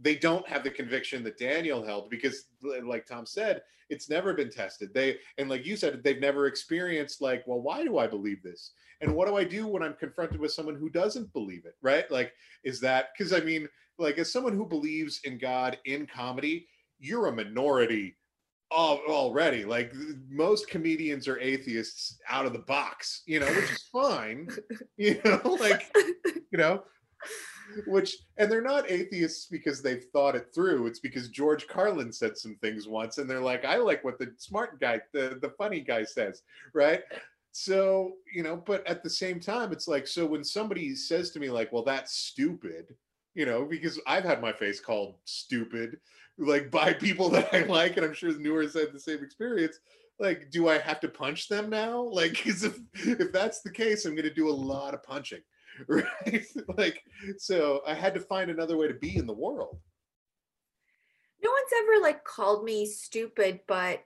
they 0.00 0.16
don't 0.16 0.46
have 0.48 0.64
the 0.64 0.70
conviction 0.70 1.22
that 1.24 1.38
Daniel 1.38 1.84
held 1.84 2.10
because, 2.10 2.46
like 2.84 3.06
Tom 3.06 3.24
said, 3.24 3.62
it's 3.88 4.10
never 4.10 4.34
been 4.34 4.50
tested. 4.50 4.92
They, 4.92 5.18
and 5.38 5.48
like 5.48 5.64
you 5.64 5.76
said, 5.76 6.02
they've 6.02 6.20
never 6.20 6.46
experienced, 6.46 7.22
like, 7.22 7.44
well, 7.46 7.60
why 7.60 7.84
do 7.84 7.98
I 7.98 8.06
believe 8.06 8.42
this? 8.42 8.72
and 9.00 9.14
what 9.14 9.28
do 9.28 9.36
i 9.36 9.44
do 9.44 9.66
when 9.66 9.82
i'm 9.82 9.94
confronted 9.94 10.40
with 10.40 10.52
someone 10.52 10.74
who 10.74 10.88
doesn't 10.88 11.32
believe 11.32 11.64
it 11.64 11.76
right 11.82 12.10
like 12.10 12.32
is 12.64 12.80
that 12.80 13.08
because 13.16 13.32
i 13.32 13.40
mean 13.40 13.68
like 13.98 14.18
as 14.18 14.32
someone 14.32 14.54
who 14.54 14.66
believes 14.66 15.20
in 15.24 15.38
god 15.38 15.78
in 15.84 16.06
comedy 16.06 16.66
you're 16.98 17.26
a 17.26 17.32
minority 17.32 18.16
already 18.70 19.64
like 19.64 19.92
most 20.28 20.68
comedians 20.68 21.26
are 21.26 21.38
atheists 21.40 22.18
out 22.28 22.44
of 22.44 22.52
the 22.52 22.58
box 22.58 23.22
you 23.26 23.40
know 23.40 23.46
which 23.46 23.70
is 23.70 23.88
fine 23.92 24.48
you 24.96 25.20
know 25.24 25.40
like 25.60 25.90
you 26.50 26.58
know 26.58 26.82
which 27.86 28.16
and 28.36 28.50
they're 28.50 28.62
not 28.62 28.90
atheists 28.90 29.46
because 29.46 29.82
they've 29.82 30.06
thought 30.12 30.36
it 30.36 30.48
through 30.54 30.86
it's 30.86 31.00
because 31.00 31.28
george 31.28 31.66
carlin 31.66 32.12
said 32.12 32.36
some 32.36 32.56
things 32.56 32.86
once 32.86 33.18
and 33.18 33.28
they're 33.28 33.40
like 33.40 33.64
i 33.64 33.76
like 33.76 34.04
what 34.04 34.18
the 34.18 34.32
smart 34.36 34.80
guy 34.80 35.00
the, 35.12 35.38
the 35.40 35.50
funny 35.58 35.80
guy 35.80 36.04
says 36.04 36.42
right? 36.74 37.02
So 37.52 38.12
you 38.32 38.42
know 38.42 38.56
but 38.56 38.86
at 38.86 39.02
the 39.02 39.10
same 39.10 39.40
time 39.40 39.72
it's 39.72 39.88
like 39.88 40.06
so 40.06 40.24
when 40.24 40.44
somebody 40.44 40.94
says 40.94 41.30
to 41.30 41.40
me 41.40 41.50
like 41.50 41.72
well 41.72 41.82
that's 41.82 42.14
stupid 42.14 42.94
you 43.34 43.46
know 43.46 43.64
because 43.64 44.00
i've 44.06 44.24
had 44.24 44.40
my 44.40 44.52
face 44.52 44.80
called 44.80 45.14
stupid 45.24 45.98
like 46.38 46.70
by 46.70 46.92
people 46.92 47.28
that 47.30 47.52
i 47.52 47.62
like 47.64 47.96
and 47.96 48.06
i'm 48.06 48.14
sure 48.14 48.36
Nour 48.38 48.62
had 48.62 48.92
the 48.92 49.00
same 49.00 49.22
experience 49.22 49.80
like 50.18 50.50
do 50.50 50.68
i 50.68 50.78
have 50.78 51.00
to 51.00 51.08
punch 51.08 51.48
them 51.48 51.70
now? 51.70 52.02
Like 52.12 52.32
because 52.32 52.64
if 52.64 52.78
if 52.94 53.32
that's 53.32 53.60
the 53.60 53.70
case 53.70 54.04
i'm 54.04 54.14
going 54.14 54.28
to 54.28 54.34
do 54.34 54.48
a 54.48 54.50
lot 54.50 54.94
of 54.94 55.02
punching 55.02 55.42
right? 55.86 56.44
Like 56.76 57.02
so 57.38 57.82
i 57.86 57.94
had 57.94 58.14
to 58.14 58.20
find 58.20 58.50
another 58.50 58.76
way 58.76 58.88
to 58.88 58.94
be 58.94 59.16
in 59.16 59.26
the 59.26 59.32
world. 59.32 59.78
No 61.42 61.50
one's 61.50 61.72
ever 61.82 62.02
like 62.02 62.24
called 62.24 62.64
me 62.64 62.86
stupid 62.86 63.60
but 63.68 64.02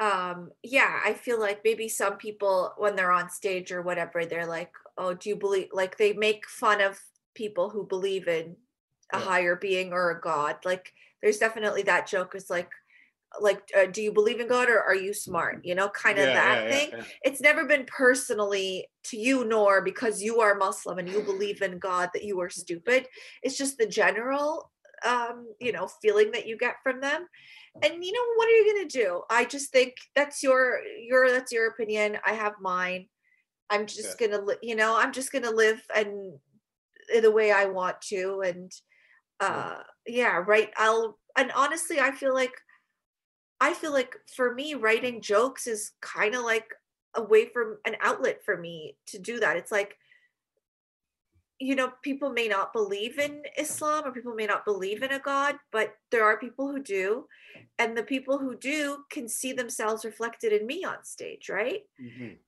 um 0.00 0.50
yeah 0.62 0.98
i 1.04 1.12
feel 1.12 1.38
like 1.38 1.60
maybe 1.62 1.88
some 1.88 2.16
people 2.16 2.72
when 2.78 2.96
they're 2.96 3.12
on 3.12 3.28
stage 3.28 3.70
or 3.70 3.82
whatever 3.82 4.24
they're 4.24 4.46
like 4.46 4.72
oh 4.96 5.12
do 5.12 5.28
you 5.28 5.36
believe 5.36 5.68
like 5.72 5.98
they 5.98 6.14
make 6.14 6.48
fun 6.48 6.80
of 6.80 6.98
people 7.34 7.68
who 7.68 7.86
believe 7.86 8.26
in 8.26 8.56
a 9.12 9.18
yeah. 9.18 9.24
higher 9.24 9.56
being 9.56 9.92
or 9.92 10.10
a 10.10 10.20
god 10.20 10.56
like 10.64 10.94
there's 11.22 11.38
definitely 11.38 11.82
that 11.82 12.06
joke 12.06 12.34
is 12.34 12.50
like 12.50 12.70
like 13.40 13.62
uh, 13.78 13.86
do 13.86 14.02
you 14.02 14.12
believe 14.12 14.40
in 14.40 14.48
god 14.48 14.68
or 14.68 14.82
are 14.82 14.94
you 14.94 15.14
smart? 15.14 15.64
You 15.64 15.74
know 15.74 15.88
kind 15.88 16.18
of 16.18 16.26
yeah, 16.26 16.34
that 16.34 16.64
yeah, 16.64 16.70
thing. 16.70 17.04
it's 17.22 17.40
never 17.40 17.64
been 17.64 17.84
personally 17.86 18.88
to 19.04 19.16
you 19.16 19.44
Nour 19.44 19.82
because 19.82 20.22
you 20.22 20.40
are 20.40 20.56
muslim 20.56 20.98
and 20.98 21.08
you 21.08 21.22
believe 21.22 21.62
in 21.62 21.78
god 21.78 22.10
that 22.14 22.24
you 22.24 22.40
are 22.40 22.50
stupid. 22.50 23.06
It's 23.42 23.56
just 23.56 23.78
the 23.78 23.86
general 23.86 24.70
um 25.06 25.46
you 25.60 25.72
know 25.72 25.88
feeling 26.02 26.30
that 26.32 26.46
you 26.46 26.56
get 26.56 26.76
from 26.82 27.00
them. 27.00 27.26
And 27.82 28.04
you 28.04 28.12
know 28.12 28.24
what 28.34 28.48
are 28.48 28.50
you 28.50 28.74
going 28.74 28.88
to 28.88 28.98
do? 28.98 29.22
I 29.30 29.44
just 29.44 29.70
think 29.70 29.94
that's 30.16 30.42
your 30.42 30.80
your 31.00 31.30
that's 31.30 31.52
your 31.52 31.68
opinion. 31.68 32.18
I 32.26 32.32
have 32.32 32.54
mine. 32.60 33.06
I'm 33.70 33.86
just 33.86 34.20
yeah. 34.20 34.26
going 34.26 34.46
to 34.46 34.58
you 34.62 34.74
know 34.74 34.98
i'm 34.98 35.12
just 35.12 35.30
going 35.30 35.44
to 35.44 35.50
live 35.50 35.80
and 35.94 36.32
the 37.22 37.30
way 37.30 37.52
i 37.52 37.66
want 37.66 38.00
to 38.00 38.42
and 38.44 38.72
uh 39.40 39.76
yeah 40.06 40.42
right 40.46 40.70
i'll 40.76 41.18
and 41.36 41.50
honestly 41.54 41.98
i 42.00 42.10
feel 42.10 42.34
like 42.34 42.52
i 43.60 43.72
feel 43.72 43.92
like 43.92 44.14
for 44.34 44.54
me 44.54 44.74
writing 44.74 45.20
jokes 45.20 45.66
is 45.66 45.92
kind 46.00 46.34
of 46.34 46.44
like 46.44 46.68
a 47.14 47.22
way 47.22 47.46
for 47.46 47.80
an 47.86 47.96
outlet 48.00 48.40
for 48.44 48.56
me 48.56 48.96
to 49.06 49.18
do 49.18 49.40
that 49.40 49.56
it's 49.56 49.72
like 49.72 49.96
you 51.60 51.74
know, 51.74 51.92
people 52.00 52.30
may 52.30 52.48
not 52.48 52.72
believe 52.72 53.18
in 53.18 53.42
Islam 53.58 54.04
or 54.06 54.12
people 54.12 54.34
may 54.34 54.46
not 54.46 54.64
believe 54.64 55.02
in 55.02 55.12
a 55.12 55.18
God, 55.18 55.56
but 55.70 55.92
there 56.10 56.24
are 56.24 56.38
people 56.38 56.68
who 56.68 56.82
do. 56.82 57.26
And 57.78 57.96
the 57.96 58.02
people 58.02 58.38
who 58.38 58.56
do 58.56 59.04
can 59.10 59.28
see 59.28 59.52
themselves 59.52 60.06
reflected 60.06 60.54
in 60.54 60.66
me 60.66 60.84
on 60.84 61.04
stage, 61.04 61.50
right? 61.50 61.82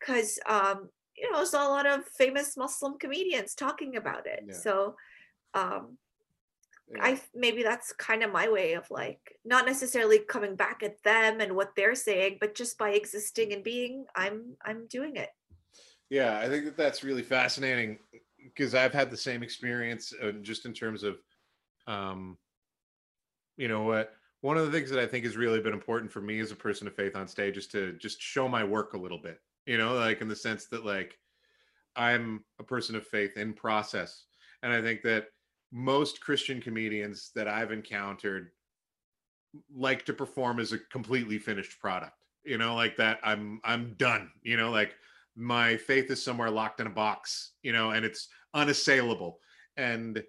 Because, 0.01 0.39
mm-hmm. 0.49 0.79
um, 0.79 0.89
you 1.15 1.31
know, 1.31 1.37
there's 1.37 1.53
a 1.53 1.59
lot 1.59 1.87
of 1.87 2.07
famous 2.07 2.57
Muslim 2.57 2.99
comedians 2.99 3.55
talking 3.55 3.97
about 3.97 4.27
it. 4.27 4.45
Yeah. 4.49 4.55
So, 4.55 4.97
um, 5.53 5.99
yeah. 6.89 7.05
I 7.05 7.21
maybe 7.35 7.63
that's 7.63 7.93
kind 7.93 8.23
of 8.23 8.33
my 8.33 8.49
way 8.49 8.75
of 8.75 8.91
like 8.91 9.37
not 9.45 9.67
necessarily 9.67 10.19
coming 10.19 10.57
back 10.57 10.83
at 10.83 11.03
them 11.03 11.41
and 11.41 11.55
what 11.55 11.75
they're 11.77 11.95
saying, 11.95 12.39
but 12.41 12.55
just 12.55 12.79
by 12.79 12.91
existing 12.91 13.53
and 13.53 13.65
being, 13.65 14.07
I'm 14.15 14.57
I'm 14.65 14.87
doing 14.89 15.17
it. 15.17 15.31
Yeah, 16.11 16.39
I 16.39 16.49
think 16.49 16.65
that 16.67 16.77
that's 16.77 17.05
really 17.05 17.23
fascinating 17.23 17.99
because 18.45 18.75
I've 18.75 18.93
had 18.93 19.11
the 19.11 19.17
same 19.17 19.43
experience 19.43 20.13
uh, 20.23 20.33
just 20.43 20.67
in 20.67 20.75
terms 20.75 21.05
of, 21.05 21.17
um, 21.87 22.37
you 23.57 23.69
know 23.69 23.83
what. 23.83 24.13
One 24.43 24.59
of 24.59 24.67
the 24.67 24.73
things 24.73 24.91
that 24.91 24.99
I 24.99 25.07
think 25.07 25.25
has 25.25 25.37
really 25.37 25.61
been 25.61 25.73
important 25.73 26.11
for 26.11 26.21
me 26.21 26.41
as 26.41 26.51
a 26.51 26.57
person 26.57 26.89
of 26.89 26.97
faith 26.97 27.15
on 27.15 27.29
stage 27.29 27.57
is 27.57 27.69
to 27.69 27.93
just 27.93 28.21
show 28.21 28.49
my 28.49 28.65
work 28.65 28.95
a 28.95 28.99
little 28.99 29.21
bit. 29.23 29.39
You 29.67 29.79
know, 29.79 29.95
like 29.95 30.21
in 30.21 30.29
the 30.29 30.37
sense 30.37 30.67
that 30.67 30.85
like 30.85 31.17
I'm 31.95 32.45
a 32.59 32.65
person 32.65 32.97
of 32.97 33.07
faith 33.07 33.37
in 33.37 33.53
process, 33.53 34.25
and 34.63 34.73
I 34.73 34.83
think 34.83 35.03
that 35.03 35.27
most 35.73 36.21
Christian 36.21 36.61
comedians 36.61 37.31
that 37.35 37.49
I've 37.49 37.73
encountered 37.73 38.51
like 39.75 40.05
to 40.07 40.13
perform 40.13 40.61
as 40.61 40.73
a 40.73 40.79
completely 40.79 41.39
finished 41.39 41.81
product. 41.81 42.17
You 42.45 42.59
know, 42.59 42.75
like 42.75 42.97
that. 42.97 43.19
I'm 43.23 43.61
I'm 43.65 43.95
done. 43.95 44.31
You 44.43 44.57
know, 44.57 44.71
like 44.71 44.95
my 45.37 45.77
faith 45.77 46.11
is 46.11 46.23
somewhere 46.23 46.51
locked 46.51 46.81
in 46.81 46.87
a 46.87 46.91
box 46.91 47.53
you 47.63 47.73
know 47.73 47.91
and 47.91 48.05
it's 48.05 48.29
unassailable 48.55 49.39
and 49.77 50.23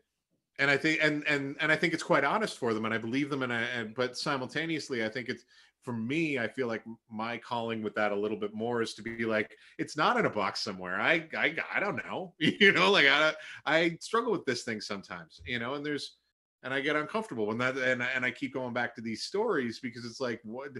and 0.59 0.71
i 0.71 0.77
think 0.77 0.99
and 1.01 1.25
and 1.27 1.55
and 1.59 1.71
i 1.71 1.75
think 1.75 1.93
it's 1.93 2.03
quite 2.03 2.23
honest 2.23 2.57
for 2.57 2.73
them 2.73 2.85
and 2.85 2.93
i 2.93 2.97
believe 2.97 3.29
them 3.29 3.43
and 3.43 3.51
i 3.51 3.61
and, 3.61 3.93
but 3.95 4.17
simultaneously 4.17 5.03
i 5.03 5.09
think 5.09 5.29
it's 5.29 5.43
for 5.83 5.93
me 5.93 6.39
i 6.39 6.47
feel 6.47 6.67
like 6.67 6.83
my 7.11 7.37
calling 7.37 7.83
with 7.83 7.93
that 7.95 8.11
a 8.11 8.15
little 8.15 8.37
bit 8.37 8.53
more 8.53 8.81
is 8.81 8.93
to 8.93 9.01
be 9.01 9.25
like 9.25 9.55
it's 9.77 9.97
not 9.97 10.17
in 10.17 10.25
a 10.25 10.29
box 10.29 10.61
somewhere 10.61 10.99
i 10.99 11.25
i, 11.37 11.55
I 11.73 11.79
don't 11.79 11.97
know 11.97 12.33
you 12.39 12.71
know 12.71 12.91
like 12.91 13.05
i 13.07 13.33
i 13.65 13.97
struggle 13.99 14.31
with 14.31 14.45
this 14.45 14.63
thing 14.63 14.81
sometimes 14.81 15.41
you 15.45 15.59
know 15.59 15.75
and 15.75 15.85
there's 15.85 16.17
and 16.63 16.73
i 16.73 16.81
get 16.81 16.95
uncomfortable 16.95 17.47
when 17.47 17.57
that 17.59 17.77
and, 17.77 18.01
and 18.01 18.25
i 18.25 18.31
keep 18.31 18.53
going 18.53 18.73
back 18.73 18.95
to 18.95 19.01
these 19.01 19.23
stories 19.23 19.79
because 19.79 20.05
it's 20.05 20.19
like 20.19 20.39
what 20.43 20.71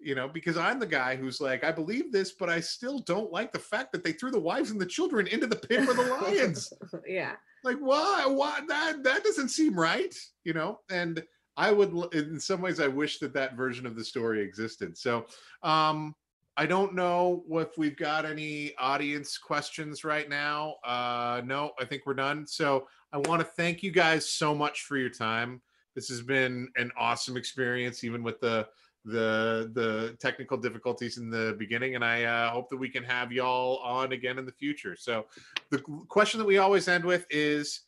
you 0.00 0.14
know, 0.14 0.28
because 0.28 0.56
I'm 0.56 0.78
the 0.78 0.86
guy 0.86 1.14
who's 1.14 1.40
like, 1.40 1.62
I 1.62 1.72
believe 1.72 2.10
this, 2.10 2.32
but 2.32 2.48
I 2.48 2.60
still 2.60 3.00
don't 3.00 3.32
like 3.32 3.52
the 3.52 3.58
fact 3.58 3.92
that 3.92 4.02
they 4.02 4.12
threw 4.12 4.30
the 4.30 4.40
wives 4.40 4.70
and 4.70 4.80
the 4.80 4.86
children 4.86 5.26
into 5.26 5.46
the 5.46 5.56
pit 5.56 5.84
for 5.84 5.94
the 5.94 6.02
lions. 6.02 6.72
yeah. 7.06 7.32
like 7.64 7.76
why? 7.76 8.24
Why 8.26 8.60
that 8.68 9.04
that 9.04 9.22
doesn't 9.22 9.50
seem 9.50 9.78
right, 9.78 10.14
you 10.44 10.54
know? 10.54 10.80
And 10.90 11.22
I 11.60 11.70
would, 11.70 12.14
in 12.14 12.40
some 12.40 12.62
ways, 12.62 12.80
I 12.80 12.88
wish 12.88 13.18
that 13.18 13.34
that 13.34 13.54
version 13.54 13.84
of 13.84 13.94
the 13.94 14.02
story 14.02 14.40
existed. 14.40 14.96
So, 14.96 15.26
um, 15.62 16.14
I 16.56 16.64
don't 16.64 16.94
know 16.94 17.44
if 17.50 17.76
we've 17.76 17.96
got 17.96 18.24
any 18.24 18.74
audience 18.78 19.36
questions 19.36 20.02
right 20.02 20.26
now. 20.26 20.76
Uh, 20.84 21.42
no, 21.44 21.72
I 21.78 21.84
think 21.84 22.02
we're 22.06 22.14
done. 22.14 22.46
So 22.46 22.88
I 23.12 23.18
want 23.18 23.40
to 23.40 23.46
thank 23.46 23.82
you 23.82 23.90
guys 23.90 24.28
so 24.28 24.54
much 24.54 24.84
for 24.84 24.96
your 24.96 25.10
time. 25.10 25.60
This 25.94 26.08
has 26.08 26.22
been 26.22 26.68
an 26.76 26.90
awesome 26.98 27.36
experience, 27.36 28.04
even 28.04 28.22
with 28.22 28.40
the 28.40 28.66
the 29.04 29.70
the 29.74 30.16
technical 30.20 30.56
difficulties 30.56 31.16
in 31.16 31.30
the 31.30 31.56
beginning 31.58 31.94
and 31.94 32.04
i 32.04 32.24
uh, 32.24 32.50
hope 32.50 32.68
that 32.68 32.76
we 32.76 32.86
can 32.86 33.02
have 33.02 33.32
y'all 33.32 33.78
on 33.78 34.12
again 34.12 34.38
in 34.38 34.44
the 34.44 34.52
future 34.52 34.94
so 34.94 35.24
the 35.70 35.78
question 35.78 36.38
that 36.38 36.44
we 36.44 36.58
always 36.58 36.86
end 36.86 37.02
with 37.02 37.24
is 37.30 37.80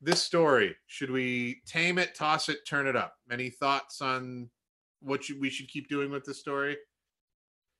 this 0.00 0.22
story 0.22 0.76
should 0.86 1.10
we 1.10 1.60
tame 1.66 1.98
it 1.98 2.14
toss 2.14 2.48
it 2.48 2.66
turn 2.66 2.86
it 2.86 2.96
up? 2.96 3.14
Any 3.30 3.50
thoughts 3.50 4.00
on 4.00 4.48
what 5.00 5.24
should, 5.24 5.40
we 5.40 5.50
should 5.50 5.68
keep 5.68 5.88
doing 5.88 6.10
with 6.10 6.24
this 6.24 6.38
story? 6.38 6.76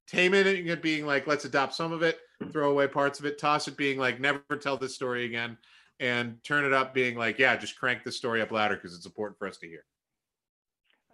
Tame 0.06 0.34
it 0.34 0.46
it 0.46 0.82
being 0.82 1.06
like 1.06 1.26
let's 1.26 1.44
adopt 1.44 1.74
some 1.74 1.92
of 1.92 2.02
it 2.02 2.18
throw 2.52 2.70
away 2.70 2.86
parts 2.86 3.18
of 3.18 3.26
it 3.26 3.38
toss 3.38 3.68
it 3.68 3.76
being 3.76 3.98
like 3.98 4.20
never 4.20 4.40
tell 4.60 4.76
this 4.76 4.94
story 4.94 5.24
again 5.24 5.58
and 6.00 6.42
turn 6.44 6.64
it 6.64 6.72
up 6.72 6.94
being 6.94 7.16
like 7.16 7.38
yeah 7.38 7.56
just 7.56 7.78
crank 7.78 8.04
the 8.04 8.12
story 8.12 8.40
up 8.40 8.50
louder 8.50 8.76
because 8.76 8.94
it's 8.94 9.06
important 9.06 9.38
for 9.38 9.46
us 9.46 9.58
to 9.58 9.66
hear. 9.66 9.84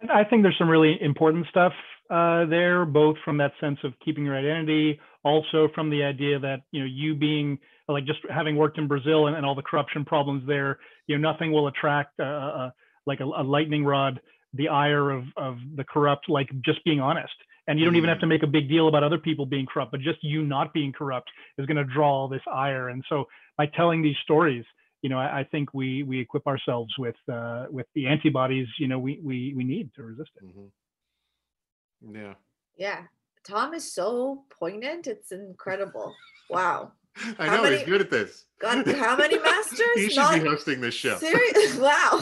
I 0.09 0.23
think 0.23 0.43
there's 0.43 0.57
some 0.57 0.69
really 0.69 0.97
important 1.01 1.47
stuff 1.47 1.73
uh, 2.09 2.45
there, 2.45 2.85
both 2.85 3.17
from 3.23 3.37
that 3.37 3.53
sense 3.59 3.79
of 3.83 3.93
keeping 4.03 4.25
your 4.25 4.37
identity, 4.37 4.99
also 5.23 5.69
from 5.73 5.89
the 5.89 6.03
idea 6.03 6.39
that 6.39 6.61
you 6.71 6.81
know 6.81 6.85
you 6.85 7.15
being 7.15 7.57
like 7.87 8.05
just 8.05 8.19
having 8.29 8.55
worked 8.55 8.77
in 8.77 8.87
Brazil 8.87 9.27
and, 9.27 9.35
and 9.35 9.45
all 9.45 9.55
the 9.55 9.61
corruption 9.61 10.05
problems 10.05 10.43
there, 10.47 10.79
you 11.07 11.17
know 11.17 11.31
nothing 11.31 11.51
will 11.51 11.67
attract 11.67 12.19
uh, 12.19 12.23
uh, 12.23 12.69
like 13.05 13.19
a, 13.19 13.25
a, 13.25 13.43
lightning 13.43 13.85
rod 13.85 14.19
the 14.53 14.69
ire 14.69 15.11
of 15.11 15.25
of 15.37 15.57
the 15.75 15.83
corrupt, 15.83 16.29
like 16.29 16.49
just 16.63 16.83
being 16.83 16.99
honest. 16.99 17.33
And 17.67 17.79
you 17.79 17.85
don't 17.85 17.95
even 17.95 18.09
have 18.09 18.19
to 18.19 18.27
make 18.27 18.43
a 18.43 18.47
big 18.47 18.69
deal 18.69 18.87
about 18.87 19.03
other 19.03 19.17
people 19.17 19.47
being 19.47 19.65
corrupt, 19.65 19.91
but 19.91 19.99
just 19.99 20.19
you 20.21 20.43
not 20.43 20.71
being 20.71 20.93
corrupt 20.93 21.31
is 21.57 21.65
going 21.65 21.77
to 21.77 21.83
draw 21.83 22.11
all 22.11 22.27
this 22.27 22.43
ire. 22.51 22.89
And 22.89 23.03
so 23.09 23.25
by 23.57 23.65
telling 23.65 24.03
these 24.03 24.15
stories, 24.23 24.63
you 25.01 25.09
know, 25.09 25.17
I, 25.17 25.39
I, 25.39 25.43
think 25.51 25.73
we 25.73 26.03
we 26.03 26.19
equip 26.19 26.45
ourselves 26.45 26.93
with 26.99 27.15
uh, 27.31 27.65
with 27.71 27.87
the 27.95 28.07
antibodies, 28.07 28.67
you 28.79 28.87
know, 28.87 28.99
we 28.99 29.19
we 29.23 29.53
we 29.55 29.63
need 29.63 29.91
to 29.95 30.03
resist 30.03 30.29
it. 30.41 30.47
Mm-hmm. 30.47 32.15
Yeah. 32.15 32.33
Yeah. 32.77 33.01
Tom 33.47 33.73
is 33.73 33.91
so 33.91 34.43
poignant. 34.59 35.07
It's 35.07 35.31
incredible. 35.31 36.13
Wow. 36.49 36.93
I 37.39 37.47
know 37.47 37.63
many, 37.63 37.77
he's 37.77 37.85
good 37.85 38.01
at 38.01 38.09
this. 38.09 38.45
God, 38.59 38.87
how 38.87 39.15
many 39.15 39.39
masters? 39.43 39.79
he 39.95 40.09
should 40.09 40.17
Not, 40.17 40.33
be 40.35 40.47
hosting 40.47 40.81
this 40.81 40.93
show. 40.93 41.17
Serious? 41.17 41.75
Wow. 41.79 42.21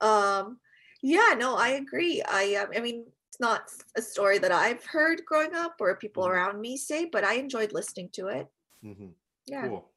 um, 0.00 0.58
yeah, 1.02 1.34
no, 1.36 1.56
I 1.56 1.68
agree. 1.70 2.22
I, 2.28 2.56
um, 2.56 2.68
I 2.76 2.80
mean, 2.80 3.04
it's 3.28 3.40
not 3.40 3.62
a 3.96 4.02
story 4.02 4.38
that 4.38 4.52
I've 4.52 4.84
heard 4.84 5.22
growing 5.24 5.54
up 5.54 5.76
or 5.80 5.94
people 5.96 6.24
mm-hmm. 6.24 6.32
around 6.32 6.60
me 6.60 6.76
say, 6.76 7.06
but 7.06 7.24
I 7.24 7.34
enjoyed 7.34 7.72
listening 7.72 8.10
to 8.14 8.28
it. 8.28 8.48
Mm-hmm. 8.84 9.08
Yeah. 9.46 9.68
Cool. 9.68 9.90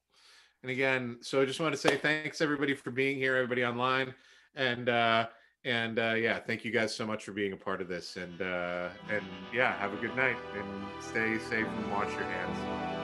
And 0.64 0.72
again, 0.72 1.18
so 1.22 1.42
I 1.42 1.46
just 1.46 1.60
want 1.60 1.74
to 1.74 1.78
say 1.78 1.98
thanks 1.98 2.40
everybody 2.42 2.74
for 2.74 2.90
being 2.90 3.18
here, 3.18 3.36
everybody 3.36 3.66
online, 3.66 4.14
and 4.56 4.88
uh, 4.88 5.28
and 5.66 6.00
uh, 6.00 6.14
yeah, 6.14 6.40
thank 6.40 6.64
you 6.64 6.72
guys 6.72 6.96
so 6.96 7.06
much 7.06 7.26
for 7.26 7.34
being 7.34 7.52
a 7.52 7.58
part 7.58 7.82
of 7.82 7.90
this, 7.90 8.16
and 8.16 8.42
uh, 8.42 8.88
and 9.10 9.26
yeah, 9.54 9.78
have 9.78 9.94
a 9.94 9.98
good 9.98 10.16
night 10.16 10.38
and 10.58 10.86
stay 11.02 11.38
safe 11.50 11.68
and 11.68 11.92
wash 11.92 12.12
your 12.14 12.24
hands. 12.24 13.03